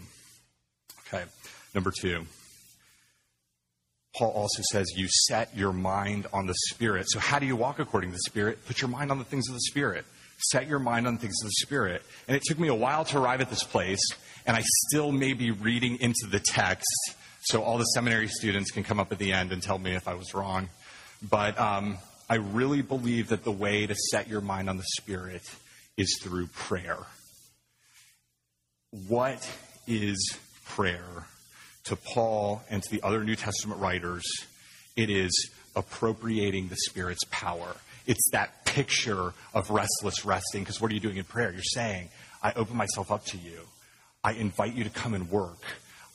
Okay. 1.07 1.23
Number 1.73 1.91
two. 1.91 2.25
Paul 4.15 4.29
also 4.29 4.61
says 4.71 4.93
you 4.95 5.07
set 5.09 5.55
your 5.57 5.73
mind 5.73 6.27
on 6.31 6.45
the 6.45 6.53
Spirit. 6.69 7.07
So, 7.09 7.19
how 7.19 7.39
do 7.39 7.47
you 7.47 7.55
walk 7.55 7.79
according 7.79 8.11
to 8.11 8.15
the 8.15 8.21
Spirit? 8.27 8.63
Put 8.65 8.79
your 8.79 8.89
mind 8.89 9.09
on 9.09 9.17
the 9.17 9.23
things 9.23 9.49
of 9.49 9.55
the 9.55 9.61
Spirit. 9.61 10.05
Set 10.51 10.67
your 10.67 10.79
mind 10.79 11.07
on 11.07 11.17
things 11.17 11.35
of 11.41 11.47
the 11.47 11.65
Spirit. 11.65 12.03
And 12.27 12.37
it 12.37 12.43
took 12.43 12.59
me 12.59 12.67
a 12.67 12.75
while 12.75 13.05
to 13.05 13.17
arrive 13.17 13.41
at 13.41 13.49
this 13.49 13.63
place, 13.63 14.01
and 14.45 14.57
I 14.57 14.63
still 14.87 15.11
may 15.11 15.33
be 15.33 15.51
reading 15.51 15.97
into 15.99 16.27
the 16.29 16.39
text, 16.39 16.87
so 17.41 17.63
all 17.63 17.77
the 17.77 17.85
seminary 17.85 18.27
students 18.27 18.71
can 18.71 18.83
come 18.83 18.99
up 18.99 19.11
at 19.11 19.19
the 19.19 19.33
end 19.33 19.51
and 19.51 19.61
tell 19.61 19.77
me 19.77 19.95
if 19.95 20.07
I 20.07 20.13
was 20.13 20.33
wrong. 20.33 20.69
But 21.29 21.59
um, 21.59 21.97
I 22.29 22.35
really 22.35 22.81
believe 22.81 23.29
that 23.29 23.43
the 23.43 23.51
way 23.51 23.85
to 23.85 23.95
set 23.95 24.27
your 24.27 24.41
mind 24.41 24.69
on 24.69 24.77
the 24.77 24.85
Spirit 24.99 25.43
is 25.97 26.19
through 26.21 26.47
prayer. 26.47 26.99
What 29.07 29.49
is 29.87 30.37
prayer? 30.65 31.25
to 31.85 31.95
Paul 31.95 32.63
and 32.69 32.81
to 32.81 32.91
the 32.91 33.01
other 33.03 33.23
New 33.23 33.35
Testament 33.35 33.79
writers, 33.79 34.23
it 34.95 35.09
is 35.09 35.49
appropriating 35.75 36.69
the 36.69 36.77
Spirit's 36.77 37.23
power. 37.29 37.75
It's 38.05 38.29
that 38.31 38.65
picture 38.65 39.33
of 39.53 39.69
restless 39.69 40.25
resting. 40.25 40.63
Because 40.63 40.81
what 40.81 40.91
are 40.91 40.93
you 40.93 40.99
doing 40.99 41.17
in 41.17 41.23
prayer? 41.23 41.51
You're 41.51 41.61
saying, 41.63 42.09
I 42.41 42.53
open 42.53 42.77
myself 42.77 43.11
up 43.11 43.25
to 43.25 43.37
you. 43.37 43.61
I 44.23 44.33
invite 44.33 44.75
you 44.75 44.83
to 44.83 44.89
come 44.89 45.13
and 45.13 45.29
work. 45.29 45.61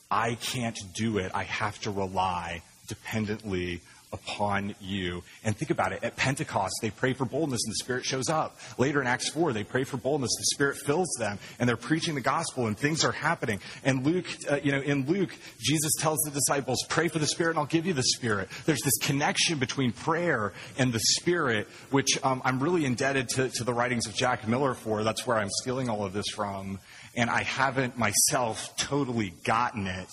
I 0.09 0.35
can't 0.35 0.77
do 0.95 1.19
it. 1.19 1.31
I 1.35 1.43
have 1.43 1.79
to 1.81 1.91
rely 1.91 2.63
dependently 2.87 3.81
upon 4.11 4.75
you. 4.81 5.23
And 5.43 5.55
think 5.55 5.69
about 5.69 5.93
it. 5.93 6.03
At 6.03 6.15
Pentecost, 6.15 6.73
they 6.81 6.89
pray 6.89 7.13
for 7.13 7.25
boldness 7.25 7.61
and 7.65 7.71
the 7.71 7.77
Spirit 7.77 8.05
shows 8.05 8.29
up. 8.29 8.57
Later 8.77 9.01
in 9.01 9.07
Acts 9.07 9.29
4, 9.29 9.53
they 9.53 9.63
pray 9.63 9.83
for 9.83 9.97
boldness. 9.97 10.31
The 10.35 10.55
Spirit 10.55 10.77
fills 10.77 11.07
them 11.19 11.37
and 11.59 11.69
they're 11.69 11.77
preaching 11.77 12.15
the 12.15 12.21
gospel 12.21 12.67
and 12.67 12.77
things 12.77 13.03
are 13.03 13.11
happening. 13.11 13.59
And 13.83 14.05
Luke, 14.05 14.25
uh, 14.49 14.59
you 14.63 14.71
know, 14.71 14.81
in 14.81 15.05
Luke, 15.05 15.35
Jesus 15.59 15.91
tells 15.99 16.19
the 16.25 16.31
disciples, 16.31 16.83
pray 16.89 17.07
for 17.07 17.19
the 17.19 17.27
Spirit 17.27 17.51
and 17.51 17.59
I'll 17.59 17.65
give 17.65 17.85
you 17.85 17.93
the 17.93 18.03
Spirit. 18.03 18.49
There's 18.65 18.81
this 18.81 18.97
connection 18.97 19.59
between 19.59 19.91
prayer 19.91 20.53
and 20.77 20.91
the 20.91 20.99
Spirit, 20.99 21.67
which 21.91 22.17
um, 22.23 22.41
I'm 22.43 22.59
really 22.59 22.85
indebted 22.85 23.29
to, 23.29 23.49
to 23.49 23.63
the 23.63 23.73
writings 23.73 24.07
of 24.07 24.15
Jack 24.15 24.47
Miller 24.47 24.73
for. 24.73 25.03
That's 25.03 25.27
where 25.27 25.37
I'm 25.37 25.49
stealing 25.61 25.89
all 25.89 26.03
of 26.03 26.13
this 26.13 26.29
from. 26.29 26.79
And 27.19 27.29
I 27.29 27.43
haven't 27.43 27.97
myself 27.97 28.77
totally 28.77 29.33
gotten 29.43 29.87
it, 29.87 30.07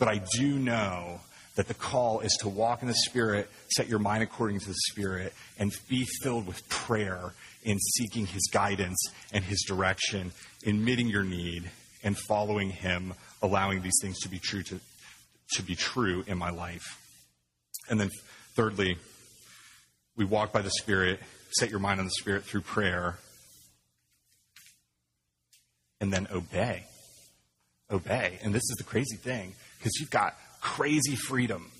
but 0.00 0.08
I 0.08 0.20
do 0.36 0.58
know 0.58 1.20
that 1.54 1.68
the 1.68 1.74
call 1.74 2.18
is 2.18 2.36
to 2.40 2.48
walk 2.48 2.82
in 2.82 2.88
the 2.88 2.94
Spirit, 2.94 3.48
set 3.76 3.88
your 3.88 4.00
mind 4.00 4.24
according 4.24 4.58
to 4.58 4.66
the 4.66 4.74
Spirit, 4.90 5.32
and 5.60 5.70
be 5.88 6.04
filled 6.20 6.48
with 6.48 6.68
prayer 6.68 7.32
in 7.62 7.78
seeking 7.78 8.26
His 8.26 8.42
guidance 8.52 8.98
and 9.32 9.44
His 9.44 9.62
direction, 9.68 10.32
admitting 10.66 11.06
your 11.06 11.22
need 11.22 11.70
and 12.02 12.18
following 12.18 12.70
Him, 12.70 13.14
allowing 13.40 13.80
these 13.82 13.98
things 14.02 14.18
to 14.22 14.28
be 14.28 14.40
true 14.40 14.64
to, 14.64 14.80
to 15.52 15.62
be 15.62 15.76
true 15.76 16.24
in 16.26 16.38
my 16.38 16.50
life. 16.50 17.00
And 17.88 18.00
then, 18.00 18.10
thirdly, 18.56 18.98
we 20.16 20.24
walk 20.24 20.52
by 20.52 20.62
the 20.62 20.70
Spirit, 20.70 21.20
set 21.52 21.70
your 21.70 21.78
mind 21.78 22.00
on 22.00 22.06
the 22.06 22.18
Spirit 22.18 22.42
through 22.42 22.62
prayer, 22.62 23.16
and 26.00 26.12
then 26.12 26.28
obey. 26.32 26.84
Obey. 27.90 28.38
And 28.42 28.54
this 28.54 28.62
is 28.62 28.76
the 28.78 28.84
crazy 28.84 29.16
thing, 29.16 29.54
because 29.78 29.98
you've 29.98 30.10
got 30.10 30.36
crazy 30.60 31.16
freedom 31.16 31.70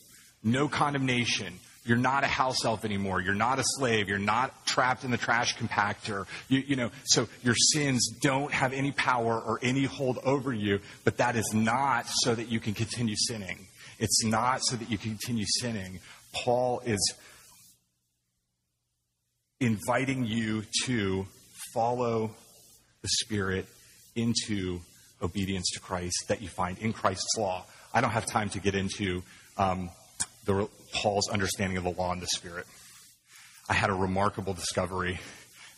No 0.43 0.69
condemnation. 0.69 1.59
You're 1.85 1.97
not 1.97 2.23
a 2.23 2.29
house 2.29 2.65
elf 2.65 2.85
anymore. 2.85 3.21
You're 3.21 3.35
not 3.35 3.59
a 3.59 3.65
slave. 3.65 4.09
You're 4.09 4.19
not 4.19 4.67
trapped 4.67 5.05
in 5.05 5.11
the 5.11 5.17
trash 5.17 5.57
compactor. 5.57 6.27
You, 6.49 6.63
you 6.67 6.77
know, 6.77 6.91
so 7.05 7.29
your 7.43 7.55
sins 7.57 8.09
don't 8.21 8.53
have 8.53 8.73
any 8.73 8.93
power 8.93 9.41
or 9.41 9.59
any 9.63 9.85
hold 9.85 10.19
over 10.19 10.53
you, 10.53 10.81
but 11.05 11.17
that 11.17 11.35
is 11.35 11.51
not 11.55 12.05
so 12.07 12.35
that 12.35 12.49
you 12.49 12.61
can 12.61 12.75
continue 12.75 13.17
sinning. 13.17 13.67
It's 13.99 14.23
not 14.25 14.61
so 14.63 14.77
that 14.77 14.91
you 14.91 14.99
continue 14.99 15.47
sinning. 15.61 16.01
Paul 16.33 16.83
is 16.85 17.15
inviting 19.61 20.25
you 20.25 20.65
to 20.85 21.27
follow 21.75 22.31
the 23.03 23.09
Spirit 23.09 23.67
into 24.19 24.81
obedience 25.23 25.71
to 25.75 25.81
Christ 25.81 26.25
that 26.29 26.43
you 26.43 26.49
find 26.49 26.79
in 26.79 26.93
Christ's 26.93 27.37
law. 27.39 27.65
I 27.93 28.01
don't 28.01 28.11
have 28.11 28.27
time 28.27 28.49
to 28.51 28.61
get 28.61 28.75
into 28.75 29.23
um, 29.57 29.91
the, 30.45 30.69
Paul's 30.93 31.29
understanding 31.29 31.77
of 31.77 31.85
the 31.85 31.91
law 31.91 32.13
and 32.13 32.23
the 32.23 32.29
Spirit. 32.29 32.67
I 33.69 33.75
had 33.75 33.91
a 33.91 33.95
remarkable 33.95 34.55
discovery 34.55 35.19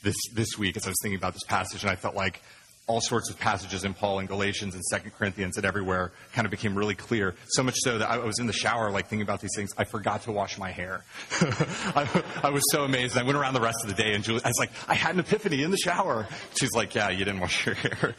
this, 0.03 0.17
this 0.35 0.59
week 0.59 0.77
as 0.77 0.87
I 0.87 0.91
was 0.91 0.97
thinking 1.03 1.19
about 1.19 1.33
this 1.33 1.45
passage, 1.45 1.83
and 1.83 1.91
I 1.91 1.97
felt 1.97 2.15
like 2.15 2.43
all 2.87 3.01
sorts 3.01 3.31
of 3.31 3.39
passages 3.39 3.85
in 3.85 3.95
Paul 3.95 4.19
and 4.19 4.29
Galatians 4.29 4.75
and 4.75 4.85
Second 4.85 5.13
Corinthians 5.13 5.57
and 5.57 5.65
everywhere 5.65 6.11
kind 6.33 6.45
of 6.45 6.51
became 6.51 6.75
really 6.75 6.97
clear. 6.97 7.37
So 7.51 7.63
much 7.63 7.77
so 7.79 7.99
that 7.99 8.11
I 8.11 8.19
was 8.19 8.41
in 8.41 8.47
the 8.47 8.53
shower, 8.53 8.91
like 8.91 9.07
thinking 9.07 9.23
about 9.23 9.41
these 9.41 9.53
things. 9.55 9.71
I 9.79 9.85
forgot 9.85 10.23
to 10.23 10.33
wash 10.33 10.59
my 10.59 10.71
hair. 10.73 11.05
I, 11.41 12.25
I, 12.43 12.51
was 12.51 12.65
so 12.73 12.83
amazed. 12.83 13.17
I 13.17 13.23
went 13.23 13.39
around 13.39 13.55
the 13.55 13.61
rest 13.61 13.79
of 13.85 13.89
the 13.89 14.03
day, 14.03 14.13
and 14.13 14.25
Julie, 14.25 14.41
I 14.45 14.49
was 14.49 14.59
like, 14.59 14.73
I 14.89 14.95
had 14.95 15.15
an 15.15 15.21
epiphany 15.21 15.63
in 15.63 15.71
the 15.71 15.77
shower. 15.77 16.27
She's 16.59 16.73
like, 16.73 16.95
Yeah, 16.95 17.11
you 17.11 17.25
didn't 17.25 17.41
wash 17.41 17.65
your 17.65 17.77
hair. 17.77 18.15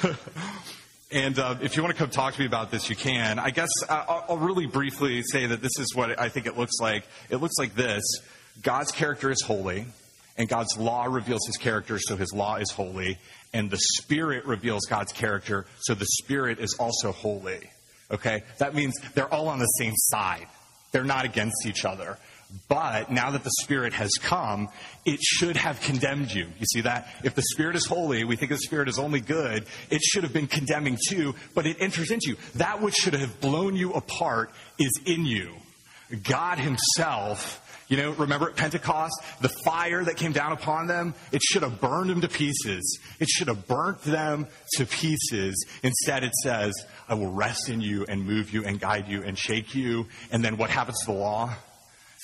and 1.10 1.38
uh, 1.38 1.56
if 1.60 1.76
you 1.76 1.82
want 1.82 1.94
to 1.94 1.98
come 1.98 2.10
talk 2.10 2.34
to 2.34 2.40
me 2.40 2.46
about 2.46 2.70
this, 2.70 2.88
you 2.88 2.94
can. 2.94 3.40
I 3.40 3.50
guess 3.50 3.70
uh, 3.88 4.04
I'll, 4.08 4.24
I'll 4.28 4.38
really 4.38 4.66
briefly 4.66 5.22
say 5.22 5.46
that 5.46 5.60
this 5.60 5.76
is 5.78 5.92
what 5.94 6.20
I 6.20 6.28
think 6.28 6.46
it 6.46 6.56
looks 6.56 6.78
like. 6.80 7.04
It 7.30 7.36
looks 7.36 7.58
like 7.58 7.74
this 7.74 8.04
God's 8.62 8.92
character 8.92 9.30
is 9.30 9.42
holy 9.42 9.86
and 10.38 10.48
God's 10.48 10.78
law 10.78 11.04
reveals 11.04 11.44
his 11.46 11.56
character, 11.56 11.98
so 11.98 12.16
his 12.16 12.32
law 12.32 12.56
is 12.56 12.70
holy, 12.70 13.18
and 13.52 13.70
the 13.70 13.78
Spirit 13.98 14.46
reveals 14.46 14.86
God's 14.88 15.12
character, 15.12 15.66
so 15.80 15.94
the 15.94 16.06
Spirit 16.22 16.60
is 16.60 16.76
also 16.78 17.12
holy. 17.12 17.68
Okay? 18.10 18.42
That 18.58 18.74
means 18.74 18.94
they're 19.14 19.32
all 19.32 19.48
on 19.48 19.58
the 19.58 19.66
same 19.66 19.94
side. 19.96 20.46
They're 20.92 21.04
not 21.04 21.24
against 21.24 21.66
each 21.66 21.84
other. 21.84 22.16
But 22.68 23.10
now 23.10 23.32
that 23.32 23.44
the 23.44 23.50
Spirit 23.62 23.92
has 23.92 24.10
come, 24.22 24.68
it 25.04 25.20
should 25.20 25.56
have 25.56 25.80
condemned 25.82 26.32
you. 26.32 26.46
You 26.58 26.66
see 26.72 26.80
that? 26.82 27.08
If 27.22 27.34
the 27.34 27.42
Spirit 27.42 27.76
is 27.76 27.84
holy, 27.84 28.24
we 28.24 28.36
think 28.36 28.50
the 28.50 28.58
Spirit 28.58 28.88
is 28.88 28.98
only 28.98 29.20
good, 29.20 29.66
it 29.90 30.00
should 30.00 30.22
have 30.22 30.32
been 30.32 30.46
condemning 30.46 30.96
too, 31.08 31.34
but 31.54 31.66
it 31.66 31.76
enters 31.80 32.10
into 32.10 32.30
you. 32.30 32.36
That 32.54 32.80
which 32.80 32.94
should 32.94 33.14
have 33.14 33.40
blown 33.40 33.76
you 33.76 33.92
apart 33.92 34.50
is 34.78 34.98
in 35.04 35.26
you. 35.26 35.56
God 36.22 36.58
Himself 36.58 37.62
you 37.88 37.96
know, 37.96 38.10
remember 38.12 38.50
at 38.50 38.56
Pentecost, 38.56 39.14
the 39.40 39.48
fire 39.64 40.04
that 40.04 40.16
came 40.16 40.32
down 40.32 40.52
upon 40.52 40.86
them, 40.86 41.14
it 41.32 41.42
should 41.42 41.62
have 41.62 41.80
burned 41.80 42.10
them 42.10 42.20
to 42.20 42.28
pieces. 42.28 42.98
It 43.18 43.28
should 43.28 43.48
have 43.48 43.66
burnt 43.66 44.02
them 44.02 44.46
to 44.74 44.84
pieces. 44.84 45.66
Instead, 45.82 46.22
it 46.22 46.34
says, 46.34 46.74
I 47.08 47.14
will 47.14 47.32
rest 47.32 47.70
in 47.70 47.80
you 47.80 48.04
and 48.06 48.24
move 48.24 48.52
you 48.52 48.64
and 48.64 48.78
guide 48.78 49.08
you 49.08 49.22
and 49.22 49.38
shake 49.38 49.74
you. 49.74 50.06
And 50.30 50.44
then 50.44 50.58
what 50.58 50.68
happens 50.68 51.00
to 51.00 51.12
the 51.12 51.18
law? 51.18 51.54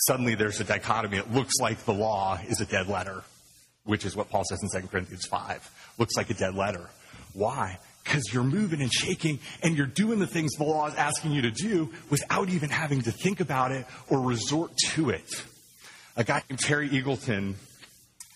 Suddenly 0.06 0.34
there's 0.34 0.60
a 0.60 0.64
dichotomy. 0.64 1.16
It 1.16 1.32
looks 1.32 1.54
like 1.60 1.78
the 1.84 1.94
law 1.94 2.38
is 2.46 2.60
a 2.60 2.66
dead 2.66 2.88
letter, 2.88 3.22
which 3.84 4.04
is 4.04 4.14
what 4.14 4.28
Paul 4.28 4.44
says 4.44 4.62
in 4.62 4.82
2 4.82 4.88
Corinthians 4.88 5.24
5. 5.26 5.94
Looks 5.98 6.14
like 6.16 6.28
a 6.28 6.34
dead 6.34 6.54
letter. 6.54 6.90
Why? 7.32 7.78
because 8.04 8.34
you're 8.34 8.44
moving 8.44 8.82
and 8.82 8.92
shaking 8.92 9.38
and 9.62 9.78
you're 9.78 9.86
doing 9.86 10.18
the 10.18 10.26
things 10.26 10.52
the 10.58 10.64
law 10.64 10.86
is 10.86 10.94
asking 10.94 11.32
you 11.32 11.40
to 11.40 11.50
do 11.50 11.90
without 12.10 12.50
even 12.50 12.68
having 12.68 13.00
to 13.00 13.10
think 13.10 13.40
about 13.40 13.72
it 13.72 13.86
or 14.10 14.20
resort 14.20 14.76
to 14.76 15.08
it. 15.08 15.24
A 16.16 16.22
guy 16.22 16.42
named 16.48 16.60
Terry 16.60 16.88
Eagleton 16.90 17.54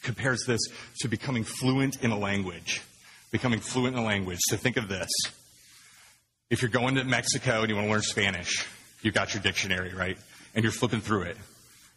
compares 0.02 0.44
this 0.46 0.60
to 1.00 1.08
becoming 1.08 1.44
fluent 1.44 2.02
in 2.02 2.10
a 2.10 2.18
language. 2.18 2.82
Becoming 3.30 3.60
fluent 3.60 3.94
in 3.96 4.02
a 4.02 4.06
language. 4.06 4.38
So 4.48 4.56
think 4.56 4.76
of 4.76 4.88
this. 4.88 5.08
If 6.50 6.62
you're 6.62 6.70
going 6.70 6.96
to 6.96 7.04
Mexico 7.04 7.60
and 7.60 7.68
you 7.68 7.76
want 7.76 7.86
to 7.86 7.92
learn 7.92 8.02
Spanish, 8.02 8.66
you've 9.02 9.14
got 9.14 9.34
your 9.34 9.42
dictionary, 9.42 9.94
right? 9.94 10.16
And 10.54 10.64
you're 10.64 10.72
flipping 10.72 11.00
through 11.00 11.22
it. 11.22 11.36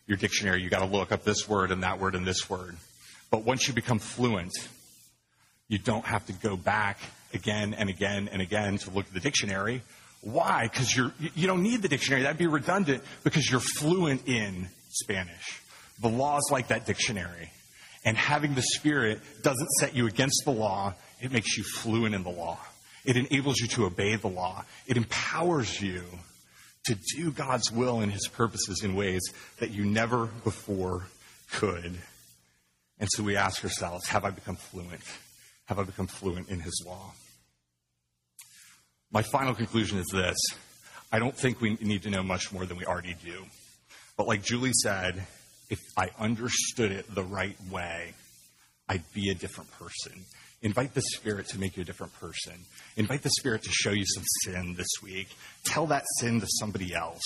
Your 0.07 0.17
dictionary, 0.17 0.61
you 0.61 0.69
got 0.69 0.79
to 0.79 0.86
look 0.86 1.11
up 1.11 1.23
this 1.23 1.47
word 1.47 1.71
and 1.71 1.84
that 1.84 1.99
word 1.99 2.15
and 2.15 2.25
this 2.25 2.49
word. 2.49 2.75
But 3.32 3.43
once 3.45 3.67
you 3.67 3.73
become 3.73 3.97
fluent, 3.97 4.51
you 5.67 5.77
don't 5.77 6.05
have 6.05 6.25
to 6.27 6.34
go 6.34 6.57
back 6.57 6.99
again 7.34 7.73
and 7.73 7.89
again 7.89 8.29
and 8.32 8.41
again 8.41 8.77
to 8.79 8.91
look 8.91 9.07
at 9.07 9.13
the 9.13 9.19
dictionary. 9.21 9.82
Why? 10.19 10.67
Because 10.67 10.95
you're, 10.95 11.13
you 11.34 11.47
don't 11.47 11.63
need 11.63 11.82
the 11.82 11.88
dictionary. 11.88 12.23
That'd 12.23 12.38
be 12.38 12.45
redundant 12.45 13.03
because 13.23 13.49
you're 13.49 13.61
fluent 13.61 14.27
in 14.27 14.67
Spanish. 14.89 15.61
The 16.02 16.10
law 16.10 16.38
is 16.38 16.49
like 16.52 16.70
that 16.70 16.86
dictionary. 16.86 17.52
And 18.04 18.18
having 18.18 18.56
the 18.56 18.64
Spirit 18.64 19.22
doesn't 19.43 19.70
set 19.80 19.95
you 19.95 20.08
against 20.08 20.41
the 20.45 20.52
law, 20.52 20.95
it 21.22 21.32
makes 21.32 21.56
you 21.58 21.64
fluent 21.64 22.16
in 22.16 22.24
the 22.24 22.32
law. 22.32 22.58
It 23.06 23.16
enables 23.16 23.60
you 23.60 23.68
to 23.70 23.86
obey 23.86 24.16
the 24.16 24.28
law. 24.28 24.66
It 24.88 24.97
empowers 24.97 25.80
you 25.82 26.04
to 26.86 26.97
do 27.16 27.32
God's 27.32 27.72
will 27.72 27.99
and 27.99 28.12
His 28.12 28.28
purposes 28.28 28.84
in 28.84 28.95
ways 28.95 29.22
that 29.60 29.70
you 29.72 29.86
never 29.86 30.26
before 30.43 31.08
could. 31.52 31.97
And 32.99 33.10
so 33.14 33.24
we 33.24 33.36
ask 33.36 33.64
ourselves 33.64 34.08
have 34.08 34.26
I 34.26 34.32
become 34.32 34.56
fluent? 34.56 35.04
Have 35.66 35.80
I 35.80 35.84
become 35.84 36.08
fluent 36.08 36.49
in 36.49 36.60
His 36.60 36.84
law? 36.86 37.14
My 39.12 39.22
final 39.22 39.54
conclusion 39.54 39.99
is 39.99 40.08
this 40.12 40.38
I 41.12 41.20
don't 41.20 41.36
think 41.36 41.62
we 41.62 41.78
need 41.82 42.04
to 42.04 42.10
know 42.10 42.24
much 42.24 42.52
more 42.52 42.66
than 42.66 42.78
we 42.78 42.86
already 42.86 43.16
do. 43.24 43.45
But 44.18 44.28
like 44.28 44.43
Julie 44.43 44.74
said, 44.74 45.26
if 45.72 45.80
I 45.97 46.09
understood 46.19 46.91
it 46.91 47.15
the 47.15 47.24
right 47.24 47.55
way, 47.72 48.13
I'd 48.89 49.03
be 49.13 49.30
a 49.30 49.34
different 49.34 49.72
person. 49.72 50.26
Invite 50.61 50.93
the 50.93 51.01
Spirit 51.01 51.47
to 51.47 51.59
make 51.59 51.78
you 51.78 51.82
a 51.82 51.86
different 51.86 52.13
person. 52.19 52.53
Invite 52.97 53.24
the 53.24 53.32
Spirit 53.39 53.63
to 53.63 53.72
show 53.72 53.91
you 53.91 54.03
some 54.05 54.24
sin 54.43 54.76
this 54.78 54.89
week. 55.01 55.30
Tell 55.63 55.88
that 55.88 56.03
sin 56.19 56.41
to 56.41 56.47
somebody 56.59 56.93
else. 56.93 57.24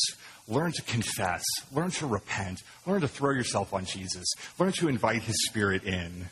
Learn 0.48 0.72
to 0.74 0.82
confess. 0.84 1.44
Learn 1.74 1.90
to 1.92 2.06
repent. 2.06 2.62
Learn 2.86 3.02
to 3.02 3.08
throw 3.08 3.32
yourself 3.32 3.74
on 3.74 3.84
Jesus. 3.84 4.32
Learn 4.60 4.72
to 4.74 4.88
invite 4.88 5.24
His 5.24 5.36
Spirit 5.48 5.84
in. 5.84 6.30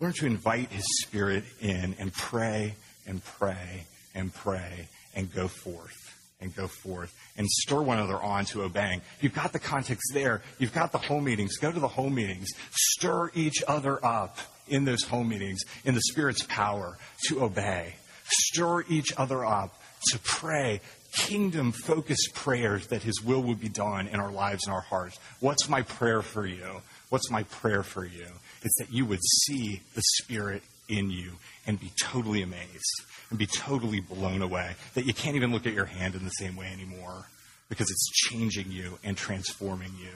Learn 0.00 0.12
to 0.14 0.26
invite 0.26 0.70
His 0.70 0.84
Spirit 1.02 1.44
in 1.60 1.94
and 2.00 2.12
pray 2.12 2.74
and 3.06 3.24
pray 3.24 3.86
and 4.12 4.34
pray 4.34 4.88
and 5.14 5.32
go 5.32 5.46
forth 5.46 6.03
and 6.44 6.54
go 6.54 6.68
forth 6.68 7.12
and 7.36 7.48
stir 7.48 7.82
one 7.82 7.98
another 7.98 8.22
on 8.22 8.44
to 8.44 8.62
obeying. 8.62 9.00
You've 9.20 9.34
got 9.34 9.52
the 9.52 9.58
context 9.58 10.12
there. 10.12 10.42
You've 10.58 10.74
got 10.74 10.92
the 10.92 10.98
home 10.98 11.24
meetings. 11.24 11.56
Go 11.56 11.72
to 11.72 11.80
the 11.80 11.88
home 11.88 12.14
meetings. 12.14 12.48
Stir 12.70 13.30
each 13.34 13.64
other 13.66 14.04
up 14.04 14.38
in 14.68 14.84
those 14.84 15.02
home 15.02 15.28
meetings 15.28 15.62
in 15.84 15.94
the 15.94 16.02
Spirit's 16.02 16.44
power 16.44 16.96
to 17.28 17.42
obey. 17.42 17.96
Stir 18.26 18.84
each 18.88 19.12
other 19.16 19.44
up 19.44 19.80
to 20.12 20.18
pray 20.20 20.80
kingdom 21.16 21.72
focused 21.72 22.34
prayers 22.34 22.88
that 22.88 23.02
His 23.02 23.22
will 23.22 23.42
would 23.44 23.60
be 23.60 23.68
done 23.68 24.06
in 24.08 24.20
our 24.20 24.32
lives 24.32 24.66
and 24.66 24.74
our 24.74 24.80
hearts. 24.80 25.18
What's 25.40 25.68
my 25.68 25.82
prayer 25.82 26.22
for 26.22 26.46
you? 26.46 26.82
What's 27.08 27.30
my 27.30 27.44
prayer 27.44 27.82
for 27.82 28.04
you? 28.04 28.26
It's 28.62 28.74
that 28.78 28.92
you 28.92 29.06
would 29.06 29.20
see 29.22 29.80
the 29.94 30.02
Spirit 30.22 30.62
in 30.88 31.10
you 31.10 31.32
and 31.66 31.80
be 31.80 31.90
totally 32.00 32.42
amazed 32.42 33.04
and 33.30 33.38
be 33.38 33.46
totally 33.46 34.00
blown 34.00 34.42
away 34.42 34.74
that 34.94 35.06
you 35.06 35.14
can't 35.14 35.36
even 35.36 35.52
look 35.52 35.66
at 35.66 35.72
your 35.72 35.86
hand 35.86 36.14
in 36.14 36.24
the 36.24 36.30
same 36.30 36.56
way 36.56 36.66
anymore 36.72 37.26
because 37.68 37.90
it's 37.90 38.10
changing 38.10 38.70
you 38.70 38.98
and 39.02 39.16
transforming 39.16 39.92
you. 39.98 40.12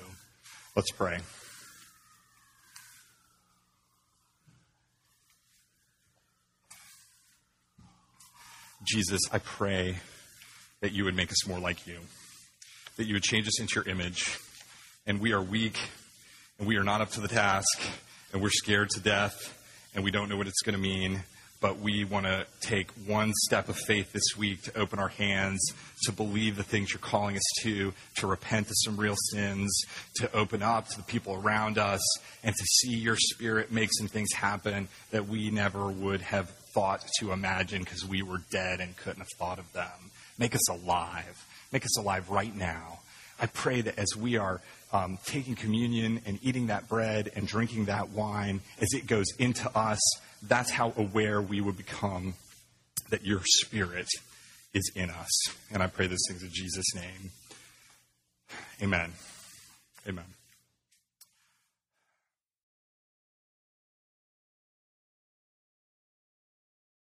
Let's 0.76 0.90
pray. 0.90 1.18
Jesus, 8.84 9.20
I 9.32 9.38
pray 9.38 9.96
that 10.80 10.92
you 10.92 11.04
would 11.04 11.16
make 11.16 11.30
us 11.30 11.46
more 11.46 11.58
like 11.58 11.86
you, 11.86 11.98
that 12.96 13.06
you 13.06 13.14
would 13.14 13.22
change 13.22 13.46
us 13.46 13.60
into 13.60 13.74
your 13.76 13.88
image. 13.88 14.38
And 15.06 15.20
we 15.20 15.32
are 15.32 15.42
weak, 15.42 15.78
and 16.58 16.66
we 16.66 16.76
are 16.76 16.84
not 16.84 17.00
up 17.00 17.10
to 17.12 17.20
the 17.20 17.28
task, 17.28 17.80
and 18.32 18.40
we're 18.40 18.50
scared 18.50 18.88
to 18.90 19.00
death, 19.00 19.34
and 19.94 20.04
we 20.04 20.10
don't 20.10 20.28
know 20.28 20.36
what 20.36 20.46
it's 20.46 20.62
going 20.62 20.74
to 20.74 20.80
mean 20.80 21.22
but 21.60 21.80
we 21.80 22.04
want 22.04 22.26
to 22.26 22.46
take 22.60 22.90
one 23.06 23.32
step 23.44 23.68
of 23.68 23.76
faith 23.76 24.12
this 24.12 24.36
week 24.36 24.62
to 24.62 24.78
open 24.78 24.98
our 24.98 25.08
hands, 25.08 25.60
to 26.04 26.12
believe 26.12 26.56
the 26.56 26.62
things 26.62 26.92
you're 26.92 27.00
calling 27.00 27.36
us 27.36 27.42
to, 27.62 27.92
to 28.16 28.26
repent 28.26 28.68
of 28.68 28.74
some 28.84 28.96
real 28.96 29.16
sins, 29.32 29.82
to 30.16 30.32
open 30.32 30.62
up 30.62 30.88
to 30.88 30.96
the 30.96 31.02
people 31.02 31.34
around 31.34 31.78
us, 31.78 32.00
and 32.44 32.54
to 32.54 32.64
see 32.64 32.94
your 32.94 33.16
spirit 33.16 33.72
make 33.72 33.90
some 33.92 34.06
things 34.06 34.32
happen 34.32 34.88
that 35.10 35.26
we 35.26 35.50
never 35.50 35.88
would 35.88 36.20
have 36.20 36.50
thought 36.74 37.04
to 37.18 37.32
imagine 37.32 37.82
because 37.82 38.04
we 38.04 38.22
were 38.22 38.38
dead 38.50 38.80
and 38.80 38.96
couldn't 38.96 39.20
have 39.20 39.28
thought 39.38 39.58
of 39.58 39.72
them. 39.72 40.10
Make 40.38 40.54
us 40.54 40.68
alive. 40.68 41.44
Make 41.72 41.84
us 41.84 41.98
alive 41.98 42.30
right 42.30 42.54
now. 42.54 43.00
I 43.40 43.46
pray 43.46 43.80
that 43.80 43.98
as 43.98 44.16
we 44.16 44.36
are 44.36 44.60
um, 44.92 45.18
taking 45.24 45.54
communion 45.54 46.20
and 46.26 46.38
eating 46.42 46.68
that 46.68 46.88
bread 46.88 47.30
and 47.36 47.46
drinking 47.46 47.86
that 47.86 48.10
wine, 48.10 48.60
as 48.80 48.88
it 48.92 49.06
goes 49.06 49.26
into 49.38 49.68
us, 49.76 50.00
that's 50.42 50.70
how 50.70 50.92
aware 50.96 51.40
we 51.40 51.60
would 51.60 51.76
become 51.76 52.34
that 53.10 53.24
your 53.24 53.40
spirit 53.44 54.08
is 54.74 54.92
in 54.94 55.10
us. 55.10 55.30
And 55.72 55.82
I 55.82 55.86
pray 55.86 56.06
these 56.06 56.24
things 56.28 56.42
in 56.42 56.50
Jesus' 56.52 56.94
name. 56.94 57.30
Amen. 58.82 59.12
Amen. 60.06 60.37